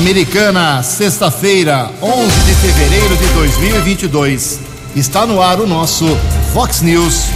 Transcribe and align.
Americana, 0.00 0.82
sexta-feira, 0.82 1.90
11 2.00 2.40
de 2.46 2.54
fevereiro 2.54 3.14
de 3.18 3.26
2022. 3.34 4.58
Está 4.96 5.26
no 5.26 5.42
ar 5.42 5.60
o 5.60 5.66
nosso 5.66 6.06
Fox 6.54 6.80
News. 6.80 7.26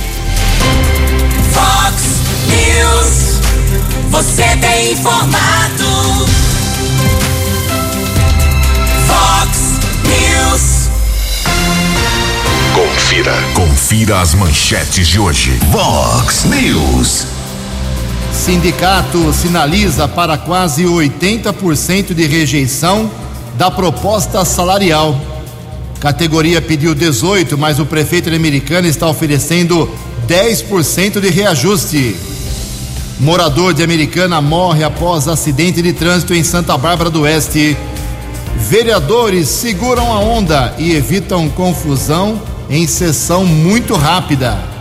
Fox 1.53 2.03
News. 2.49 3.41
Você 4.09 4.45
tem 4.63 4.93
informado. 4.93 6.27
Fox 9.07 9.59
News. 10.09 10.89
Confira. 12.75 13.35
Confira 13.53 14.21
as 14.23 14.33
manchetes 14.33 15.07
de 15.07 15.21
hoje. 15.21 15.51
Vox 15.71 16.45
News. 16.45 17.34
Sindicato 18.35 19.33
sinaliza 19.33 20.07
para 20.07 20.37
quase 20.37 20.85
80% 20.85 22.13
de 22.13 22.27
rejeição 22.27 23.11
da 23.57 23.71
proposta 23.71 24.45
salarial. 24.45 25.19
Categoria 26.01 26.61
pediu 26.61 26.95
18, 26.95 27.57
mas 27.57 27.79
o 27.79 27.87
prefeito 27.87 28.29
americano 28.29 28.87
está 28.87 29.09
oferecendo 29.09 29.89
10% 30.29 31.21
de 31.21 31.31
reajuste. 31.31 32.17
Morador 33.21 33.73
de 33.73 33.83
Americana 33.83 34.41
morre 34.43 34.83
após 34.85 35.29
acidente 35.29 35.81
de 35.81 35.93
trânsito 35.93 36.35
em 36.35 36.43
Santa 36.43 36.77
Bárbara 36.77 37.09
do 37.09 37.23
Oeste. 37.23 37.77
Vereadores 38.57 39.49
seguram 39.49 40.13
a 40.13 40.19
onda 40.19 40.75
e 40.77 40.93
evitam 40.93 41.49
confusão 41.49 42.43
em 42.69 42.87
sessão 42.87 43.47
muito 43.47 43.95
rápida. 43.95 44.74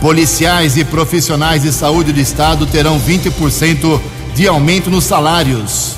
Policiais 0.00 0.76
e 0.78 0.84
profissionais 0.84 1.62
de 1.62 1.70
saúde 1.70 2.10
do 2.10 2.18
estado 2.18 2.64
terão 2.64 2.98
20% 2.98 4.00
de 4.34 4.48
aumento 4.48 4.88
nos 4.88 5.04
salários. 5.04 5.94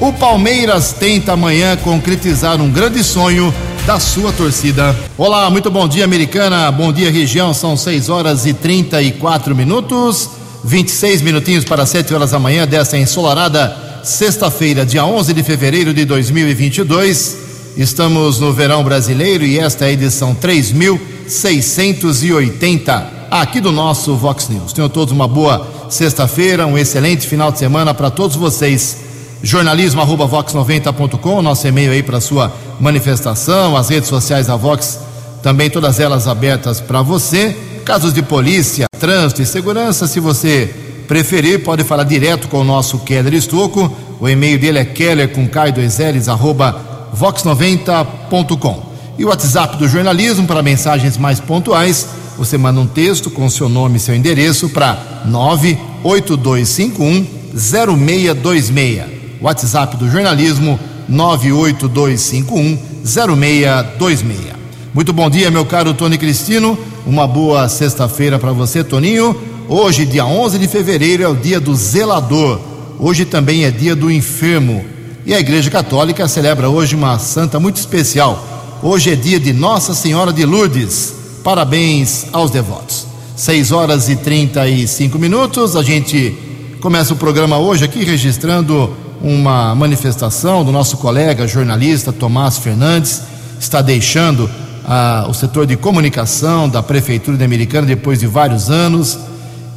O 0.00 0.10
Palmeiras 0.10 0.94
tenta 0.98 1.34
amanhã 1.34 1.76
concretizar 1.76 2.62
um 2.62 2.70
grande 2.70 3.04
sonho 3.04 3.52
da 3.86 4.00
sua 4.00 4.32
torcida. 4.32 4.96
Olá, 5.18 5.50
muito 5.50 5.70
bom 5.70 5.86
dia, 5.86 6.06
americana. 6.06 6.72
Bom 6.72 6.90
dia, 6.90 7.10
região. 7.10 7.52
São 7.52 7.76
6 7.76 8.08
horas 8.08 8.46
e 8.46 8.54
34 8.54 9.54
minutos. 9.54 10.30
26 10.64 11.20
minutinhos 11.20 11.66
para 11.66 11.84
7 11.84 12.14
horas 12.14 12.30
da 12.30 12.38
manhã 12.38 12.66
dessa 12.66 12.96
ensolarada 12.96 14.00
sexta-feira, 14.02 14.86
dia 14.86 15.04
11 15.04 15.34
de 15.34 15.42
fevereiro 15.42 15.92
de 15.92 16.06
2022. 16.06 17.36
Estamos 17.76 18.40
no 18.40 18.54
verão 18.54 18.82
brasileiro 18.82 19.44
e 19.44 19.58
esta 19.58 19.84
é 19.84 19.88
a 19.88 19.92
edição 19.92 20.34
3680 20.34 23.15
aqui 23.30 23.60
do 23.60 23.72
nosso 23.72 24.14
Vox 24.14 24.48
News. 24.48 24.72
Tenham 24.72 24.88
todos 24.88 25.12
uma 25.12 25.28
boa 25.28 25.66
sexta-feira, 25.88 26.66
um 26.66 26.76
excelente 26.76 27.26
final 27.26 27.50
de 27.52 27.58
semana 27.58 27.94
para 27.94 28.10
todos 28.10 28.36
vocês. 28.36 28.98
Jornalismo 29.42 30.00
arroba 30.00 30.26
vox90.com, 30.26 31.42
nosso 31.42 31.66
e-mail 31.66 31.92
aí 31.92 32.02
para 32.02 32.20
sua 32.20 32.52
manifestação, 32.80 33.76
as 33.76 33.88
redes 33.88 34.08
sociais 34.08 34.46
da 34.46 34.56
Vox, 34.56 34.98
também 35.42 35.70
todas 35.70 36.00
elas 36.00 36.26
abertas 36.26 36.80
para 36.80 37.02
você. 37.02 37.56
Casos 37.84 38.12
de 38.12 38.22
polícia, 38.22 38.86
trânsito 38.98 39.42
e 39.42 39.46
segurança, 39.46 40.06
se 40.06 40.18
você 40.18 40.74
preferir, 41.06 41.62
pode 41.62 41.84
falar 41.84 42.04
direto 42.04 42.48
com 42.48 42.60
o 42.60 42.64
nosso 42.64 42.98
Keller 43.00 43.34
Estocco. 43.34 43.94
O 44.18 44.28
e-mail 44.28 44.58
dele 44.58 44.78
é 44.78 44.84
keller 44.84 45.28
com 45.32 45.48
k2ls 45.48 46.28
arroba 46.28 47.08
vox90.com. 47.16 48.86
E 49.18 49.24
o 49.24 49.28
WhatsApp 49.28 49.76
do 49.76 49.86
jornalismo 49.86 50.46
para 50.46 50.62
mensagens 50.62 51.16
mais 51.16 51.38
pontuais 51.38 52.08
você 52.36 52.58
manda 52.58 52.80
um 52.80 52.86
texto 52.86 53.30
com 53.30 53.48
seu 53.48 53.68
nome 53.68 53.96
e 53.96 54.00
seu 54.00 54.14
endereço 54.14 54.68
para 54.68 55.22
98251 55.24 57.26
0626. 57.54 59.04
WhatsApp 59.40 59.96
do 59.96 60.10
jornalismo 60.10 60.78
98251 61.08 62.78
0626. 63.04 64.56
Muito 64.92 65.12
bom 65.12 65.30
dia, 65.30 65.50
meu 65.50 65.64
caro 65.64 65.94
Tony 65.94 66.18
Cristino. 66.18 66.78
Uma 67.06 67.26
boa 67.26 67.68
sexta-feira 67.68 68.38
para 68.38 68.52
você, 68.52 68.84
Toninho. 68.84 69.36
Hoje, 69.68 70.04
dia 70.04 70.24
11 70.24 70.58
de 70.58 70.68
fevereiro, 70.68 71.22
é 71.22 71.28
o 71.28 71.34
dia 71.34 71.60
do 71.60 71.74
zelador. 71.74 72.60
Hoje 72.98 73.24
também 73.24 73.64
é 73.64 73.70
dia 73.70 73.94
do 73.94 74.10
enfermo. 74.10 74.84
E 75.24 75.34
a 75.34 75.40
Igreja 75.40 75.70
Católica 75.70 76.28
celebra 76.28 76.68
hoje 76.68 76.94
uma 76.94 77.18
santa 77.18 77.58
muito 77.58 77.76
especial. 77.76 78.78
Hoje 78.82 79.10
é 79.10 79.16
dia 79.16 79.40
de 79.40 79.52
Nossa 79.52 79.94
Senhora 79.94 80.32
de 80.32 80.44
Lourdes. 80.44 81.14
Parabéns 81.46 82.26
aos 82.32 82.50
devotos. 82.50 83.06
6 83.36 83.70
horas 83.70 84.08
e 84.08 84.16
35 84.16 85.16
minutos. 85.16 85.76
A 85.76 85.82
gente 85.84 86.36
começa 86.80 87.14
o 87.14 87.16
programa 87.16 87.56
hoje 87.56 87.84
aqui 87.84 88.02
registrando 88.02 88.92
uma 89.22 89.72
manifestação 89.72 90.64
do 90.64 90.72
nosso 90.72 90.96
colega 90.96 91.46
jornalista 91.46 92.12
Tomás 92.12 92.58
Fernandes. 92.58 93.22
Está 93.60 93.80
deixando 93.80 94.50
ah, 94.84 95.26
o 95.28 95.32
setor 95.32 95.66
de 95.66 95.76
comunicação 95.76 96.68
da 96.68 96.82
Prefeitura 96.82 97.36
de 97.36 97.44
Americana 97.44 97.86
depois 97.86 98.18
de 98.18 98.26
vários 98.26 98.68
anos. 98.68 99.16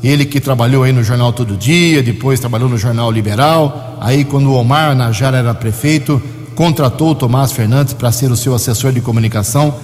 Ele 0.03 0.25
que 0.25 0.39
trabalhou 0.39 0.81
aí 0.81 0.91
no 0.91 1.03
Jornal 1.03 1.31
Todo 1.31 1.55
Dia, 1.55 2.01
depois 2.01 2.39
trabalhou 2.39 2.67
no 2.67 2.79
Jornal 2.79 3.11
Liberal. 3.11 3.95
Aí, 4.01 4.25
quando 4.25 4.49
o 4.49 4.55
Omar 4.55 4.95
Najar 4.95 5.35
era 5.35 5.53
prefeito, 5.53 6.19
contratou 6.55 7.11
o 7.11 7.15
Tomás 7.15 7.51
Fernandes 7.51 7.93
para 7.93 8.11
ser 8.11 8.31
o 8.31 8.35
seu 8.35 8.55
assessor 8.55 8.91
de 8.91 9.01
comunicação 9.01 9.75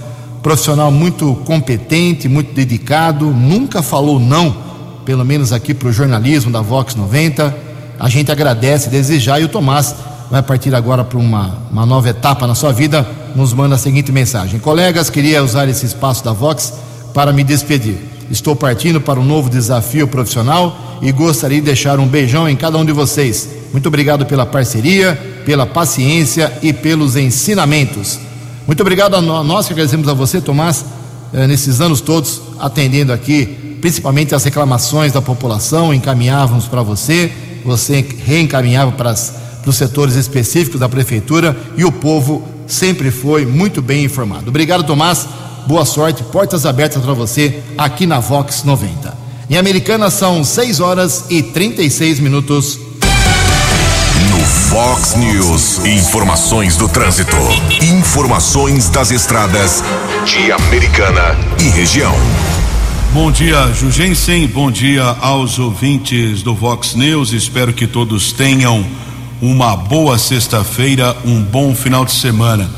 profissional 0.45 0.91
muito 0.91 1.33
competente, 1.44 2.29
muito 2.29 2.53
dedicado, 2.53 3.25
nunca 3.31 3.81
falou 3.81 4.19
não, 4.19 4.56
pelo 5.03 5.25
menos 5.25 5.51
aqui 5.51 5.73
para 5.73 5.88
o 5.88 5.91
jornalismo 5.91 6.51
da 6.51 6.61
Vox 6.61 6.94
90. 6.94 7.57
A 8.00 8.07
gente 8.09 8.31
agradece, 8.31 8.88
desejar, 8.88 9.41
e 9.41 9.45
o 9.45 9.50
Tomás 9.50 9.95
vai 10.29 10.44
partir 10.44 10.75
agora 10.75 11.03
para 11.03 11.17
uma, 11.17 11.57
uma 11.72 11.83
nova 11.83 12.09
etapa 12.09 12.45
na 12.45 12.53
sua 12.53 12.72
vida, 12.72 13.09
nos 13.35 13.53
manda 13.53 13.73
a 13.73 13.78
seguinte 13.79 14.11
mensagem: 14.11 14.59
Colegas, 14.59 15.09
queria 15.09 15.44
usar 15.44 15.67
esse 15.67 15.88
espaço 15.88 16.23
da 16.23 16.31
Vox 16.31 16.73
para 17.12 17.33
me 17.33 17.44
despedir. 17.44 17.97
Estou 18.29 18.56
partindo 18.56 19.01
para 19.01 19.19
um 19.19 19.25
novo 19.25 19.50
desafio 19.50 20.07
profissional 20.07 20.77
e 21.01 21.12
gostaria 21.12 21.59
de 21.59 21.66
deixar 21.66 22.00
um 22.00 22.07
beijão 22.07 22.47
em 22.47 22.56
cada 22.56 22.77
um 22.77 22.85
de 22.85 22.91
vocês. 22.91 23.50
Muito 23.72 23.88
obrigado 23.88 24.27
pela 24.27 24.45
parceria, 24.45 25.19
pela 25.44 25.66
paciência 25.66 26.53
e 26.62 26.72
pelos 26.72 27.16
ensinamentos. 27.16 28.19
Muito 28.68 28.81
obrigado 28.81 29.16
a 29.16 29.22
nós 29.22 29.68
que 29.68 29.74
agradecemos 29.74 30.08
a 30.08 30.14
você, 30.14 30.42
Tomás, 30.42 30.86
eh, 31.31 31.46
nesses 31.46 31.81
anos 31.81 32.02
todos 32.02 32.42
atendendo 32.59 33.14
aqui, 33.14 33.78
principalmente 33.80 34.34
as 34.34 34.44
reclamações 34.44 35.14
da 35.14 35.22
população, 35.22 35.94
encaminhávamos 35.94 36.66
para 36.66 36.81
você, 36.81 37.31
você 37.64 38.04
reencaminhava 38.25 38.92
para, 38.92 39.14
os 39.68 39.75
setores 39.75 40.16
específicos 40.16 40.80
da 40.80 40.90
prefeitura 40.90 41.56
e 41.78 41.84
o 41.84 41.92
povo 41.92 42.48
sempre 42.68 43.12
foi 43.12 43.46
muito 43.46 43.81
bem 43.81 44.04
informado. 44.04 44.50
Obrigado, 44.50 44.84
Tomás. 44.84 45.28
Boa 45.68 45.86
sorte, 45.86 46.24
portas 46.24 46.66
abertas 46.66 47.04
para 47.04 47.14
você 47.14 47.64
aqui 47.78 48.06
na 48.06 48.20
Vox 48.20 48.64
90. 48.64 49.16
Em 49.50 49.58
Americana 49.58 50.09
são 50.09 50.44
6 50.44 50.80
horas 50.80 51.25
e 51.30 51.42
36 51.42 52.20
minutos. 52.20 52.80
Fox 54.75 55.16
News. 55.16 55.86
Informações 55.86 56.75
do 56.75 56.90
trânsito. 56.90 57.38
Informações 57.81 58.90
das 58.90 59.09
estradas 59.09 59.81
de 60.25 60.52
Americana 60.52 61.34
e 61.62 61.69
região. 61.69 62.13
Bom 63.13 63.31
dia, 63.31 63.72
Jugensen. 63.72 64.46
Bom 64.47 64.69
dia 64.69 65.16
aos 65.22 65.59
ouvintes 65.59 66.44
do 66.44 66.53
Vox 66.53 66.94
News. 66.94 67.31
Espero 67.31 67.72
que 67.72 67.88
todos 67.88 68.34
tenham 68.34 68.86
uma 69.41 69.78
boa 69.78 70.18
sexta-feira, 70.18 71.16
um 71.24 71.42
bom 71.42 71.74
final 71.74 72.03
de 72.03 72.12
semana. 72.12 72.69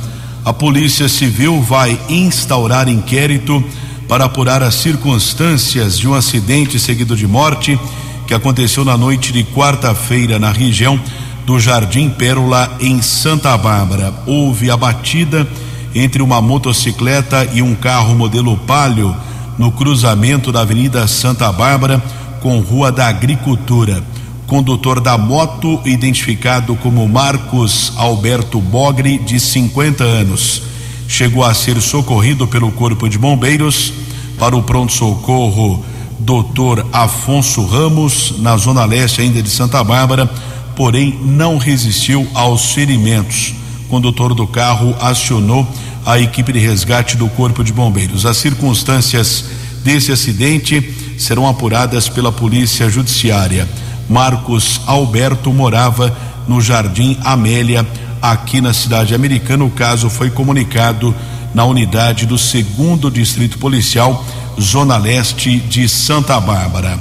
A 0.45 0.53
Polícia 0.53 1.09
Civil 1.09 1.63
vai 1.63 1.99
instaurar 2.07 2.87
inquérito 2.87 3.63
para 4.07 4.25
apurar 4.25 4.61
as 4.61 4.75
circunstâncias 4.75 5.97
de 5.97 6.07
um 6.07 6.13
acidente 6.13 6.79
seguido 6.79 7.15
de 7.15 7.25
morte 7.25 7.79
que 8.27 8.35
aconteceu 8.35 8.85
na 8.85 8.95
noite 8.95 9.33
de 9.33 9.43
quarta-feira 9.43 10.37
na 10.37 10.51
região 10.51 11.01
do 11.47 11.57
Jardim 11.61 12.09
Pérola, 12.09 12.75
em 12.81 13.01
Santa 13.01 13.57
Bárbara. 13.57 14.13
Houve 14.25 14.69
a 14.69 14.75
batida 14.75 15.47
entre 15.95 16.21
uma 16.21 16.41
motocicleta 16.41 17.49
e 17.53 17.61
um 17.61 17.73
carro 17.73 18.13
modelo 18.15 18.57
Palio 18.57 19.15
no 19.57 19.71
cruzamento 19.71 20.51
da 20.51 20.59
Avenida 20.59 21.07
Santa 21.07 21.49
Bárbara 21.49 22.03
com 22.41 22.59
Rua 22.59 22.91
da 22.91 23.07
Agricultura. 23.07 24.03
Condutor 24.45 24.99
da 24.99 25.17
moto, 25.17 25.79
identificado 25.85 26.75
como 26.75 27.07
Marcos 27.07 27.93
Alberto 27.95 28.59
Bogre, 28.59 29.17
de 29.17 29.39
50 29.39 30.03
anos, 30.03 30.63
chegou 31.07 31.45
a 31.45 31.53
ser 31.53 31.79
socorrido 31.79 32.45
pelo 32.45 32.73
Corpo 32.73 33.07
de 33.07 33.17
Bombeiros 33.17 33.93
para 34.37 34.53
o 34.53 34.63
pronto-socorro 34.63 35.81
Dr. 36.19 36.85
Afonso 36.91 37.65
Ramos, 37.65 38.33
na 38.39 38.57
zona 38.57 38.83
leste 38.83 39.21
ainda 39.21 39.41
de 39.41 39.49
Santa 39.49 39.81
Bárbara 39.81 40.29
porém 40.77 41.19
não 41.23 41.57
resistiu 41.57 42.27
aos 42.35 42.71
ferimentos. 42.71 43.55
O 43.85 43.89
condutor 43.89 44.35
do 44.35 44.45
carro 44.45 44.95
acionou 45.01 45.67
a 46.05 46.19
equipe 46.19 46.53
de 46.53 46.59
resgate 46.59 47.17
do 47.17 47.27
Corpo 47.29 47.63
de 47.63 47.73
Bombeiros. 47.73 48.27
As 48.27 48.37
circunstâncias 48.37 49.45
desse 49.83 50.11
acidente 50.11 50.93
serão 51.17 51.47
apuradas 51.47 52.07
pela 52.07 52.31
Polícia 52.31 52.87
Judiciária. 52.89 53.67
Marcos 54.07 54.79
Alberto 54.85 55.51
morava 55.51 56.15
no 56.47 56.61
Jardim 56.61 57.17
Amélia, 57.23 57.85
aqui 58.21 58.61
na 58.61 58.71
cidade 58.71 59.15
americana. 59.15 59.65
O 59.65 59.71
caso 59.71 60.11
foi 60.11 60.29
comunicado 60.29 61.13
na 61.55 61.65
unidade 61.65 62.27
do 62.27 62.37
segundo 62.37 63.09
distrito 63.09 63.57
policial, 63.57 64.23
Zona 64.61 64.95
Leste 64.95 65.57
de 65.57 65.89
Santa 65.89 66.39
Bárbara. 66.39 66.99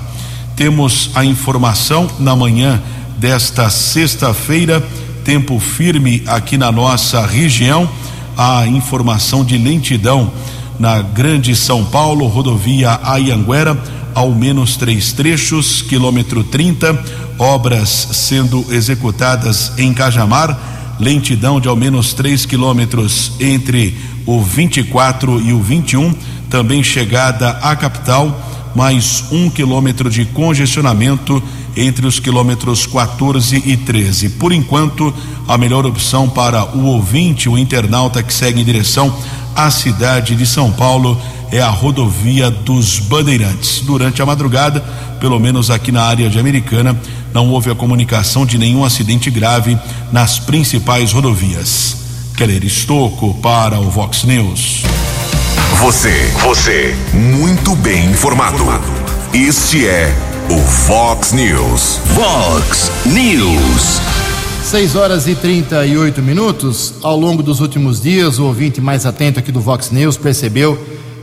Temos 0.57 1.11
a 1.15 1.23
informação 1.23 2.09
na 2.19 2.35
manhã 2.35 2.83
desta 3.17 3.71
sexta-feira, 3.71 4.87
tempo 5.25 5.59
firme 5.59 6.23
aqui 6.27 6.59
na 6.59 6.71
nossa 6.71 7.27
região, 7.27 7.89
a 8.37 8.67
informação 8.67 9.45
de 9.45 9.57
lentidão 9.57 10.31
na 10.79 11.01
Grande 11.01 11.57
São 11.57 11.85
Paulo, 11.85 12.27
rodovia 12.27 13.01
Ayanguera, 13.03 13.77
ao 14.15 14.31
menos 14.31 14.77
três 14.77 15.13
trechos, 15.13 15.83
quilômetro 15.83 16.45
30, 16.45 16.99
obras 17.39 18.09
sendo 18.13 18.65
executadas 18.71 19.73
em 19.79 19.93
Cajamar, 19.93 20.97
lentidão 20.99 21.61
de 21.61 21.69
ao 21.69 21.77
menos 21.77 22.13
três 22.13 22.47
quilômetros 22.47 23.33
entre 23.41 23.97
o 24.27 24.43
24 24.43 25.41
e 25.41 25.53
o 25.53 25.63
21, 25.63 26.15
também 26.51 26.83
chegada 26.83 27.51
à 27.63 27.75
capital, 27.75 28.43
mais 28.75 29.25
um 29.31 29.49
quilômetro 29.49 30.11
de 30.11 30.25
congestionamento 30.27 31.43
entre 31.77 32.07
os 32.07 32.19
quilômetros 32.19 32.87
14 32.87 33.63
e 33.67 33.77
13. 33.77 34.31
Por 34.31 34.53
enquanto, 34.53 35.13
a 35.47 35.59
melhor 35.59 35.85
opção 35.85 36.29
para 36.29 36.65
o 36.77 36.87
ouvinte, 36.87 37.49
o 37.49 37.59
internauta 37.59 38.23
que 38.23 38.33
segue 38.33 38.61
em 38.61 38.65
direção 38.65 39.15
à 39.55 39.71
cidade 39.71 40.35
de 40.35 40.47
São 40.47 40.73
Paulo 40.73 41.21
é 41.53 41.61
a 41.61 41.69
rodovia 41.69 42.51
dos 42.51 42.99
Bandeirantes. 42.99 43.81
Durante 43.81 44.21
a 44.23 44.27
madrugada, 44.27 44.81
pelo 45.21 45.39
menos 45.39 45.71
aqui 45.71 45.93
na 45.93 46.03
área 46.03 46.29
de 46.29 46.39
Americana, 46.39 46.99
não 47.33 47.51
houve 47.51 47.71
a 47.71 47.75
comunicação 47.75 48.47
de 48.47 48.59
nenhum 48.59 48.85
acidente 48.85 49.31
grave 49.31 49.79
nas 50.11 50.39
principais 50.39 51.13
rodovias. 51.13 51.97
Keller 52.37 52.65
Estocco 52.65 53.35
para 53.35 53.79
o 53.79 53.91
Vox 53.91 54.25
News. 54.25 54.83
Você, 55.81 56.33
você, 56.43 56.97
muito 57.13 57.75
bem 57.77 58.07
informado. 58.07 58.65
Este 59.33 59.87
é 59.87 60.26
o 60.49 60.59
Fox 60.59 61.33
News. 61.33 62.01
Fox 62.15 62.91
News. 63.07 64.01
6 64.63 64.95
horas 64.95 65.27
e 65.27 65.35
38 65.35 66.23
minutos. 66.23 66.95
Ao 67.03 67.19
longo 67.19 67.43
dos 67.43 67.61
últimos 67.61 68.01
dias, 68.01 68.39
o 68.39 68.45
ouvinte 68.45 68.81
mais 68.81 69.07
atento 69.07 69.41
aqui 69.41 69.51
do 69.51 69.61
Vox 69.61 69.91
News 69.91 70.17
percebeu 70.17 70.79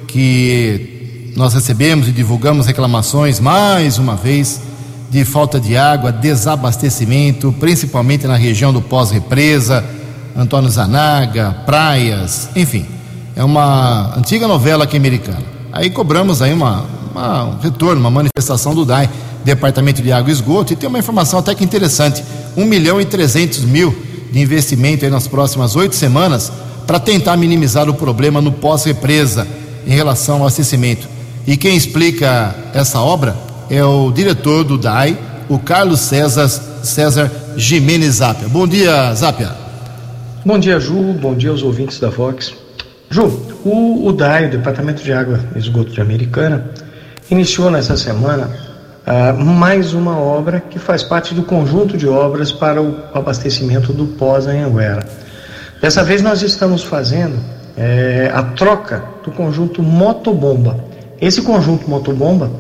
que 0.07 1.31
nós 1.37 1.53
recebemos 1.53 2.07
e 2.07 2.11
divulgamos 2.11 2.67
reclamações 2.67 3.39
mais 3.39 3.97
uma 3.97 4.15
vez 4.15 4.61
de 5.09 5.23
falta 5.23 5.59
de 5.59 5.77
água, 5.77 6.11
desabastecimento, 6.11 7.53
principalmente 7.59 8.27
na 8.27 8.35
região 8.35 8.73
do 8.73 8.81
pós-represa, 8.81 9.85
Antônio 10.35 10.69
Zanaga, 10.69 11.51
praias, 11.65 12.49
enfim. 12.55 12.85
É 13.35 13.43
uma 13.43 14.17
antiga 14.17 14.47
novela 14.47 14.83
aqui 14.83 14.97
americana. 14.97 15.43
Aí 15.71 15.89
cobramos 15.89 16.41
aí 16.41 16.51
uma, 16.51 16.85
uma, 17.13 17.43
um 17.45 17.59
retorno, 17.59 18.01
uma 18.01 18.09
manifestação 18.09 18.73
do 18.73 18.83
DAI, 18.83 19.09
Departamento 19.45 20.01
de 20.01 20.11
Água 20.11 20.29
e 20.29 20.33
Esgoto, 20.33 20.73
e 20.73 20.75
tem 20.75 20.89
uma 20.89 20.99
informação 20.99 21.39
até 21.39 21.53
que 21.53 21.63
interessante: 21.63 22.23
1 22.57 22.65
milhão 22.65 22.99
e 22.99 23.05
300 23.05 23.59
mil 23.61 23.95
de 24.31 24.39
investimento 24.39 25.07
nas 25.09 25.27
próximas 25.27 25.75
oito 25.75 25.95
semanas 25.95 26.51
para 26.87 26.99
tentar 26.99 27.37
minimizar 27.37 27.87
o 27.87 27.93
problema 27.93 28.41
no 28.41 28.51
pós-represa 28.51 29.47
em 29.85 29.91
relação 29.91 30.35
ao 30.35 30.41
abastecimento. 30.41 31.07
E 31.45 31.55
quem 31.55 31.75
explica 31.75 32.55
essa 32.73 32.99
obra 32.99 33.35
é 33.69 33.83
o 33.83 34.11
diretor 34.11 34.63
do 34.63 34.77
DAI, 34.77 35.17
o 35.47 35.59
Carlos 35.59 35.99
César, 35.99 36.47
César 36.47 37.31
Jimenez 37.55 38.15
Zapia. 38.15 38.47
Bom 38.47 38.67
dia, 38.67 39.13
Zapia. 39.13 39.51
Bom 40.45 40.57
dia, 40.57 40.79
Ju. 40.79 41.13
Bom 41.13 41.35
dia 41.35 41.51
aos 41.51 41.61
ouvintes 41.61 41.99
da 41.99 42.09
Vox. 42.09 42.53
Ju, 43.09 43.25
o, 43.63 44.07
o 44.07 44.11
DAI, 44.11 44.47
o 44.47 44.51
Departamento 44.51 45.03
de 45.03 45.13
Água 45.13 45.39
e 45.55 45.59
Esgoto 45.59 45.91
de 45.91 46.01
Americana, 46.01 46.71
iniciou 47.33 47.71
nessa 47.71 47.97
semana 47.97 48.47
uh, 49.07 49.43
mais 49.43 49.93
uma 49.93 50.17
obra 50.17 50.59
que 50.61 50.77
faz 50.77 51.01
parte 51.01 51.33
do 51.33 51.41
conjunto 51.41 51.97
de 51.97 52.07
obras 52.07 52.51
para 52.51 52.81
o 52.81 52.95
abastecimento 53.13 53.91
do 53.91 54.05
pós-Anhanguera. 54.05 55.03
Dessa 55.81 56.03
vez 56.03 56.21
nós 56.21 56.43
estamos 56.43 56.83
fazendo 56.83 57.37
é, 57.75 58.31
a 58.33 58.43
troca 58.43 59.03
do 59.23 59.31
conjunto 59.31 59.81
motobomba. 59.81 60.85
Esse 61.19 61.41
conjunto 61.41 61.89
motobomba, 61.89 62.51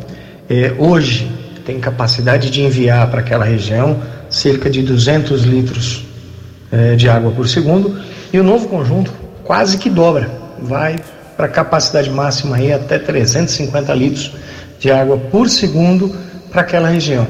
é, 0.49 0.73
hoje, 0.77 1.31
tem 1.63 1.79
capacidade 1.79 2.49
de 2.49 2.63
enviar 2.63 3.09
para 3.09 3.21
aquela 3.21 3.45
região 3.45 4.01
cerca 4.29 4.69
de 4.69 4.81
200 4.81 5.43
litros 5.43 6.05
é, 6.71 6.95
de 6.95 7.07
água 7.07 7.31
por 7.31 7.47
segundo, 7.47 7.97
e 8.33 8.39
o 8.39 8.43
novo 8.43 8.67
conjunto 8.67 9.13
quase 9.43 9.77
que 9.77 9.89
dobra 9.89 10.29
vai 10.59 10.97
para 11.37 11.47
capacidade 11.47 12.09
máxima 12.09 12.57
aí 12.57 12.73
até 12.73 12.99
350 12.99 13.93
litros 13.93 14.33
de 14.83 14.91
água 14.91 15.17
por 15.31 15.49
segundo 15.49 16.13
para 16.51 16.59
aquela 16.59 16.89
região. 16.89 17.25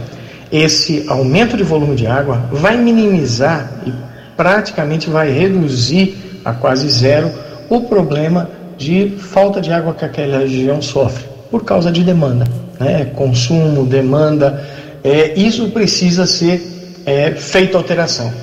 Esse 0.52 1.06
aumento 1.08 1.56
de 1.56 1.62
volume 1.62 1.96
de 1.96 2.08
água 2.08 2.50
vai 2.52 2.76
minimizar 2.78 3.72
e 3.86 3.94
praticamente 4.36 5.08
vai 5.08 5.32
reduzir 5.32 6.42
a 6.44 6.52
quase 6.52 6.90
zero 6.90 7.32
o 7.70 7.82
problema 7.82 8.50
de 8.76 9.18
falta 9.20 9.62
de 9.62 9.72
água 9.72 9.94
que 9.94 10.04
aquela 10.04 10.40
região 10.40 10.82
sofre 10.82 11.26
por 11.52 11.64
causa 11.64 11.92
de 11.92 12.04
demanda, 12.04 12.46
né? 12.80 13.06
consumo, 13.16 13.86
demanda. 13.86 14.66
É, 15.04 15.40
isso 15.40 15.70
precisa 15.70 16.26
ser 16.26 17.04
é, 17.06 17.32
feita 17.34 17.78
alteração. 17.78 18.34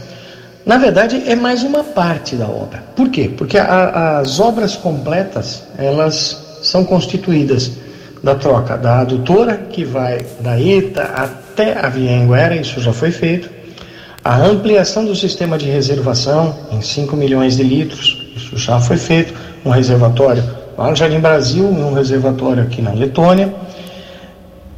Na 0.64 0.78
verdade, 0.78 1.20
é 1.26 1.34
mais 1.34 1.64
uma 1.64 1.82
parte 1.82 2.36
da 2.36 2.46
obra. 2.46 2.84
Por 2.94 3.08
quê? 3.08 3.28
Porque 3.36 3.58
a, 3.58 4.20
as 4.20 4.38
obras 4.38 4.76
completas, 4.76 5.64
elas 5.76 6.60
são 6.62 6.84
constituídas 6.84 7.72
da 8.22 8.34
troca 8.34 8.76
da 8.76 9.00
adutora, 9.00 9.56
que 9.56 9.84
vai 9.84 10.24
da 10.40 10.60
ETA 10.60 11.02
até 11.02 11.78
a 11.78 11.88
Via 11.88 12.18
Anguera, 12.18 12.54
isso 12.54 12.80
já 12.80 12.92
foi 12.92 13.10
feito, 13.10 13.48
a 14.22 14.36
ampliação 14.36 15.04
do 15.04 15.16
sistema 15.16 15.56
de 15.56 15.66
reservação 15.66 16.54
em 16.70 16.82
5 16.82 17.16
milhões 17.16 17.56
de 17.56 17.62
litros, 17.62 18.32
isso 18.36 18.56
já 18.58 18.78
foi 18.78 18.98
feito, 18.98 19.32
um 19.64 19.70
reservatório 19.70 20.42
lá 20.80 20.88
no 20.88 20.96
Jardim 20.96 21.20
Brasil 21.20 21.66
um 21.66 21.92
reservatório 21.92 22.62
aqui 22.62 22.80
na 22.80 22.92
Letônia. 22.92 23.52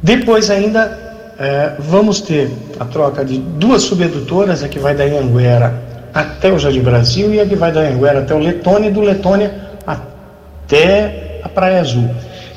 Depois 0.01 0.49
ainda 0.49 0.99
é, 1.39 1.75
vamos 1.79 2.19
ter 2.19 2.51
a 2.77 2.83
troca 2.83 3.23
de 3.23 3.37
duas 3.37 3.83
subedutoras, 3.83 4.63
a 4.63 4.67
que 4.67 4.79
vai 4.79 4.93
da 4.93 5.05
Anguera 5.05 5.73
até 6.13 6.51
o 6.51 6.59
Jardim 6.59 6.81
Brasil 6.81 7.33
e 7.33 7.39
a 7.39 7.45
que 7.45 7.55
vai 7.55 7.71
da 7.71 7.79
Anguera 7.79 8.19
até 8.19 8.35
o 8.35 8.39
Letônia 8.39 8.89
e 8.89 8.91
do 8.91 8.99
Letônia 8.99 9.53
até 9.87 11.39
a 11.41 11.47
Praia 11.47 11.79
Azul. 11.79 12.09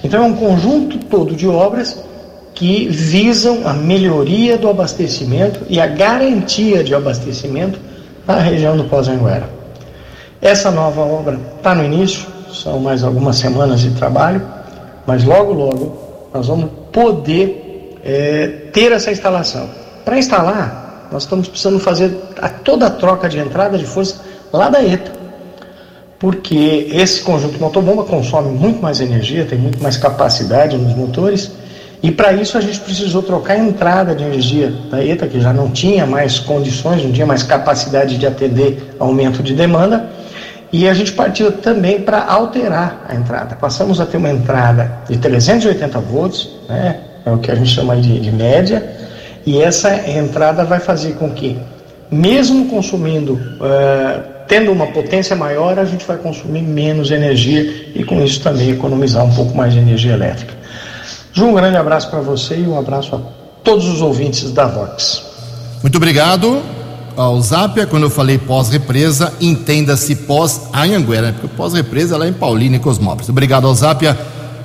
Então 0.03 0.25
é 0.25 0.27
um 0.27 0.35
conjunto 0.35 0.99
todo 1.07 1.35
de 1.35 1.49
obras 1.49 2.03
que 2.55 2.89
visam 2.89 3.63
a 3.67 3.75
melhoria 3.75 4.57
do 4.57 4.69
abastecimento 4.69 5.61
e 5.69 5.79
a 5.81 5.87
garantia 5.87 6.83
de 6.83 6.95
abastecimento 6.95 7.79
na 8.27 8.39
região 8.39 8.77
do 8.77 8.85
Pós-Anguera. 8.85 9.49
Essa 10.41 10.71
nova 10.71 11.03
obra 11.03 11.39
está 11.57 11.75
no 11.75 11.85
início, 11.85 12.27
são 12.53 12.81
mais 12.81 13.05
algumas 13.05 13.37
semanas 13.37 13.81
de 13.81 13.91
trabalho, 13.91 14.43
mas 15.07 15.25
logo, 15.25 15.53
logo 15.53 15.99
nós 16.33 16.47
vamos 16.47 16.71
poder 16.93 17.99
é, 18.05 18.47
ter 18.73 18.93
essa 18.93 19.11
instalação. 19.11 19.69
Para 20.05 20.19
instalar, 20.19 21.09
nós 21.11 21.25
estamos 21.25 21.49
precisando 21.49 21.79
fazer 21.79 22.17
a, 22.41 22.49
toda 22.49 22.87
a 22.87 22.91
troca 22.91 23.29
de 23.29 23.39
entrada 23.39 23.77
de 23.77 23.85
força 23.85 24.21
lá 24.53 24.69
da 24.69 24.83
ETA, 24.83 25.13
porque 26.19 26.89
esse 26.93 27.23
conjunto 27.23 27.59
motobomba 27.61 28.05
consome 28.05 28.49
muito 28.49 28.81
mais 28.81 29.01
energia, 29.01 29.45
tem 29.45 29.59
muito 29.59 29.83
mais 29.83 29.97
capacidade 29.97 30.77
nos 30.77 30.95
motores, 30.95 31.51
e 32.03 32.11
para 32.11 32.33
isso 32.33 32.57
a 32.57 32.61
gente 32.61 32.81
precisou 32.81 33.23
trocar 33.23 33.55
a 33.55 33.59
entrada 33.59 34.15
de 34.15 34.23
energia 34.23 34.73
da 34.91 35.05
ETA, 35.05 35.27
que 35.27 35.41
já 35.41 35.53
não 35.53 35.71
tinha 35.71 36.07
mais 36.07 36.39
condições, 36.39 37.03
não 37.03 37.13
tinha 37.13 37.27
mais 37.27 37.43
capacidade 37.43 38.17
de 38.17 38.27
atender 38.27 38.95
aumento 38.99 39.43
de 39.43 39.55
demanda, 39.55 40.09
e 40.73 40.89
a 40.89 40.95
gente 40.95 41.13
partiu 41.13 41.53
também 41.53 42.01
para 42.01 42.25
alterar 42.25 43.07
a 43.09 43.15
entrada. 43.15 43.55
Passamos 43.57 44.01
a 44.01 44.07
ter 44.07 44.17
uma 44.17 44.31
entrada 44.31 45.01
de 45.09 45.17
380 45.19 45.99
volts, 46.01 46.49
né, 46.69 47.01
é 47.25 47.31
o 47.31 47.39
que 47.39 47.51
a 47.51 47.55
gente 47.55 47.71
chama 47.71 47.97
de, 47.97 48.21
de 48.21 48.33
média, 48.33 48.97
e 49.45 49.61
essa 49.61 49.95
entrada 50.11 50.65
vai 50.65 50.81
fazer 50.81 51.15
com 51.15 51.31
que, 51.31 51.59
mesmo 52.11 52.69
consumindo, 52.69 53.35
uh, 53.35 54.36
tendo 54.47 54.73
uma 54.73 54.87
potência 54.89 55.35
maior, 55.35 55.79
a 55.79 55.85
gente 55.85 56.07
vai 56.07 56.17
consumir 56.17 56.63
menos 56.63 57.11
energia 57.11 57.91
e 57.95 58.05
com 58.05 58.23
isso 58.23 58.41
também 58.41 58.71
economizar 58.71 59.25
um 59.25 59.35
pouco 59.35 59.57
mais 59.57 59.73
de 59.73 59.79
energia 59.79 60.13
elétrica. 60.13 60.55
Ju, 61.33 61.47
um 61.47 61.55
grande 61.55 61.77
abraço 61.77 62.09
para 62.09 62.21
você 62.21 62.57
e 62.57 62.67
um 62.67 62.79
abraço 62.79 63.15
a 63.15 63.21
todos 63.63 63.87
os 63.89 64.01
ouvintes 64.01 64.51
da 64.53 64.67
Vox. 64.67 65.23
Muito 65.83 65.97
obrigado 65.97 66.63
ao 67.17 67.41
Zapia. 67.41 67.87
Quando 67.87 68.05
eu 68.05 68.11
falei 68.11 68.39
pós-represa, 68.39 69.33
entenda-se 69.41 70.15
pós-Anhanguera, 70.15 71.33
porque 71.33 71.49
pós-represa 71.57 72.15
é 72.15 72.19
lá 72.19 72.29
em 72.29 72.33
Paulínia 72.33 72.77
e 72.77 72.81
Cosmópolis. 72.81 73.29
Obrigado 73.29 73.67
ao 73.67 73.75
Zapia. 73.75 74.17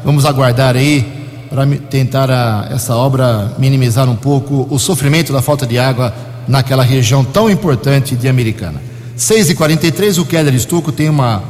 Vamos 0.03 0.25
aguardar 0.25 0.75
aí 0.75 1.19
para 1.49 1.65
tentar 1.89 2.31
a, 2.31 2.69
essa 2.71 2.95
obra 2.95 3.53
minimizar 3.57 4.09
um 4.09 4.15
pouco 4.15 4.67
o 4.69 4.79
sofrimento 4.79 5.33
da 5.33 5.41
falta 5.41 5.65
de 5.65 5.77
água 5.77 6.13
naquela 6.47 6.83
região 6.83 7.23
tão 7.23 7.49
importante 7.49 8.15
de 8.15 8.27
Americana. 8.27 8.90
6h43, 9.17 10.19
o 10.19 10.25
Keller 10.25 10.53
Estuco 10.53 10.91
tem 10.91 11.09
uma, 11.09 11.43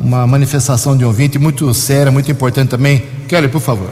uma 0.00 0.26
manifestação 0.26 0.96
de 0.96 1.04
ouvinte 1.04 1.38
muito 1.38 1.72
séria, 1.74 2.12
muito 2.12 2.30
importante 2.30 2.70
também. 2.70 3.02
Keller, 3.28 3.50
por 3.50 3.60
favor. 3.60 3.90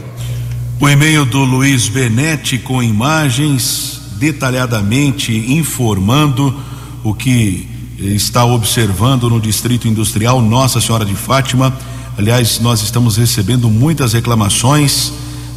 O 0.81 0.89
e-mail 0.89 1.25
do 1.25 1.39
Luiz 1.45 1.89
Benetti 1.89 2.59
com 2.59 2.83
imagens 2.83 4.01
detalhadamente 4.19 5.33
informando 5.33 6.55
o 7.03 7.15
que 7.15 7.69
está 7.99 8.45
observando 8.45 9.29
no 9.31 9.41
Distrito 9.41 9.89
Industrial 9.89 10.41
Nossa 10.41 10.81
Senhora 10.81 11.05
de 11.05 11.15
Fátima. 11.15 11.77
Aliás, 12.19 12.59
nós 12.61 12.83
estamos 12.83 13.17
recebendo 13.17 13.71
muitas 13.71 14.13
reclamações 14.13 15.13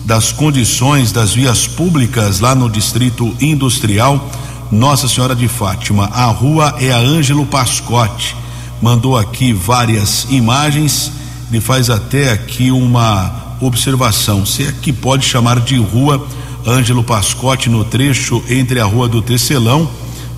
das 0.05 0.31
condições 0.31 1.11
das 1.11 1.33
vias 1.33 1.67
públicas 1.67 2.39
lá 2.39 2.55
no 2.55 2.69
Distrito 2.69 3.35
Industrial 3.41 4.31
Nossa 4.71 5.07
Senhora 5.07 5.35
de 5.35 5.47
Fátima. 5.47 6.09
A 6.13 6.25
rua 6.25 6.75
é 6.79 6.91
a 6.91 6.97
Ângelo 6.97 7.45
Pascotti. 7.45 8.35
Mandou 8.81 9.17
aqui 9.17 9.53
várias 9.53 10.27
imagens. 10.29 11.11
Ele 11.51 11.61
faz 11.61 11.89
até 11.89 12.31
aqui 12.31 12.71
uma 12.71 13.57
observação. 13.61 14.45
Se 14.45 14.63
é 14.63 14.71
que 14.71 14.91
pode 14.91 15.25
chamar 15.25 15.59
de 15.59 15.77
rua 15.77 16.27
Ângelo 16.65 17.03
Pascotti 17.03 17.69
no 17.69 17.85
trecho 17.85 18.43
entre 18.49 18.79
a 18.79 18.85
Rua 18.85 19.07
do 19.07 19.21
Tecelão 19.21 19.89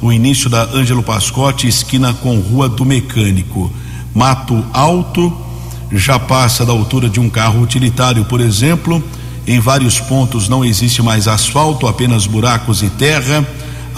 o 0.02 0.12
início 0.12 0.50
da 0.50 0.64
Ângelo 0.64 1.04
Pascotti, 1.04 1.68
esquina 1.68 2.14
com 2.14 2.40
Rua 2.40 2.70
do 2.70 2.86
Mecânico. 2.86 3.72
Mato 4.14 4.64
alto, 4.72 5.36
já 5.92 6.18
passa 6.18 6.66
da 6.66 6.72
altura 6.72 7.10
de 7.10 7.20
um 7.20 7.30
carro 7.30 7.62
utilitário, 7.62 8.24
por 8.26 8.40
exemplo. 8.40 9.04
Em 9.46 9.60
vários 9.60 10.00
pontos 10.00 10.48
não 10.48 10.64
existe 10.64 11.02
mais 11.02 11.28
asfalto, 11.28 11.88
apenas 11.88 12.26
buracos 12.28 12.82
e 12.82 12.90
terra. 12.90 13.46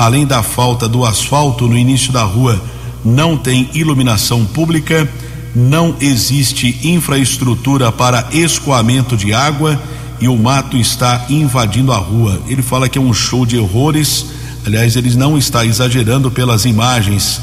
Além 0.02 0.26
da 0.26 0.42
falta 0.42 0.90
do 0.90 1.06
asfalto 1.06 1.68
no 1.68 1.78
início 1.78 2.12
da 2.12 2.24
rua, 2.24 2.62
não 3.06 3.38
tem 3.38 3.70
iluminação 3.74 4.46
pública, 4.46 5.08
não 5.56 5.96
existe 6.02 6.80
infraestrutura 6.84 7.92
para 7.92 8.28
escoamento 8.32 9.16
de 9.16 9.34
água 9.34 9.80
e 10.20 10.28
o 10.28 10.36
mato 10.36 10.76
está 10.76 11.26
invadindo 11.30 11.92
a 11.92 11.98
rua. 11.98 12.42
Ele 12.48 12.62
fala 12.62 12.90
que 12.90 12.98
é 12.98 13.02
um 13.02 13.14
show 13.14 13.46
de 13.46 13.58
horrores 13.58 14.26
Aliás, 14.66 14.96
ele 14.96 15.16
não 15.16 15.38
está 15.38 15.66
exagerando 15.66 16.30
pelas 16.30 16.66
imagens 16.66 17.42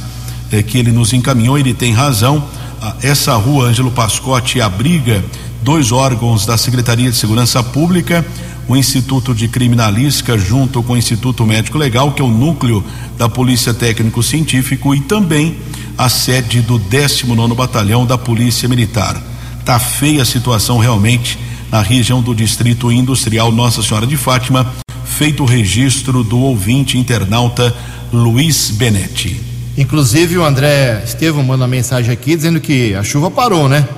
eh, 0.52 0.62
que 0.62 0.78
ele 0.78 0.92
nos 0.92 1.12
encaminhou, 1.12 1.58
ele 1.58 1.74
tem 1.74 1.92
razão. 1.92 2.44
Ah, 2.80 2.94
essa 3.02 3.34
rua 3.34 3.66
Ângelo 3.66 3.90
Pascotti 3.90 4.60
abriga 4.60 5.24
dois 5.60 5.90
órgãos 5.90 6.46
da 6.46 6.56
Secretaria 6.56 7.10
de 7.10 7.16
Segurança 7.16 7.60
Pública, 7.60 8.24
o 8.68 8.76
Instituto 8.76 9.34
de 9.34 9.48
Criminalística, 9.48 10.36
junto 10.36 10.82
com 10.82 10.92
o 10.92 10.96
Instituto 10.96 11.46
Médico 11.46 11.78
Legal, 11.78 12.12
que 12.12 12.20
é 12.20 12.24
o 12.24 12.28
núcleo 12.28 12.84
da 13.16 13.28
Polícia 13.28 13.72
Técnico 13.72 14.22
Científico, 14.22 14.94
e 14.94 15.00
também 15.00 15.56
a 15.96 16.08
sede 16.08 16.60
do 16.60 16.78
19 16.78 17.54
Batalhão 17.54 18.04
da 18.04 18.18
Polícia 18.18 18.68
Militar. 18.68 19.20
Tá 19.64 19.78
feia 19.78 20.22
a 20.22 20.26
situação 20.26 20.78
realmente 20.78 21.38
na 21.72 21.80
região 21.80 22.22
do 22.22 22.34
Distrito 22.34 22.92
Industrial 22.92 23.50
Nossa 23.50 23.82
Senhora 23.82 24.06
de 24.06 24.16
Fátima 24.16 24.70
feito 25.18 25.42
o 25.42 25.46
registro 25.46 26.22
do 26.22 26.38
ouvinte 26.38 26.96
internauta 26.96 27.74
Luiz 28.12 28.70
Benetti. 28.70 29.40
Inclusive 29.76 30.38
o 30.38 30.44
André 30.44 31.02
Estevam 31.04 31.42
manda 31.42 31.64
uma 31.64 31.68
mensagem 31.68 32.12
aqui 32.12 32.36
dizendo 32.36 32.60
que 32.60 32.94
a 32.94 33.02
chuva 33.02 33.30
parou, 33.30 33.68
né? 33.68 33.88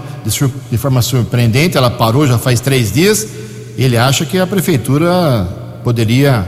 De 0.70 0.78
forma 0.78 1.02
surpreendente, 1.02 1.76
ela 1.76 1.90
parou 1.90 2.26
já 2.26 2.38
faz 2.38 2.60
três 2.60 2.92
dias. 2.92 3.26
Ele 3.80 3.96
acha 3.96 4.26
que 4.26 4.38
a 4.38 4.46
prefeitura 4.46 5.48
poderia 5.82 6.46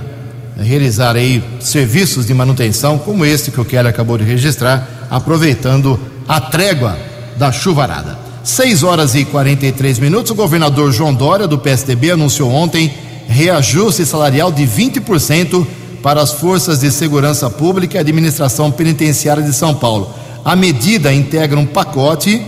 realizar 0.55 1.17
aí 1.17 1.43
serviços 1.61 2.27
de 2.27 2.35
manutenção 2.35 2.99
como 2.99 3.25
este 3.25 3.51
que 3.51 3.59
o 3.59 3.65
Kelly 3.65 3.89
acabou 3.89 4.19
de 4.19 4.25
registrar, 4.25 4.87
aproveitando 5.11 5.99
a 6.29 6.39
trégua 6.39 6.95
da 7.39 7.51
chuvarada. 7.51 8.19
6 8.45 8.83
horas 8.83 9.15
e 9.15 9.25
43 9.25 9.99
minutos. 9.99 10.31
O 10.31 10.35
governador 10.35 10.93
João 10.93 11.15
Dória, 11.15 11.47
do 11.47 11.57
PSDB, 11.57 12.11
anunciou 12.11 12.53
ontem 12.53 12.93
reajuste 13.27 14.05
salarial 14.05 14.53
de 14.53 14.65
20% 14.65 15.67
para 16.03 16.21
as 16.21 16.33
forças 16.33 16.81
de 16.81 16.91
segurança 16.91 17.49
pública 17.49 17.97
e 17.97 18.01
administração 18.01 18.71
penitenciária 18.71 19.43
de 19.43 19.55
São 19.55 19.75
Paulo. 19.75 20.13
A 20.45 20.55
medida 20.55 21.11
integra 21.15 21.59
um 21.59 21.65
pacote 21.65 22.43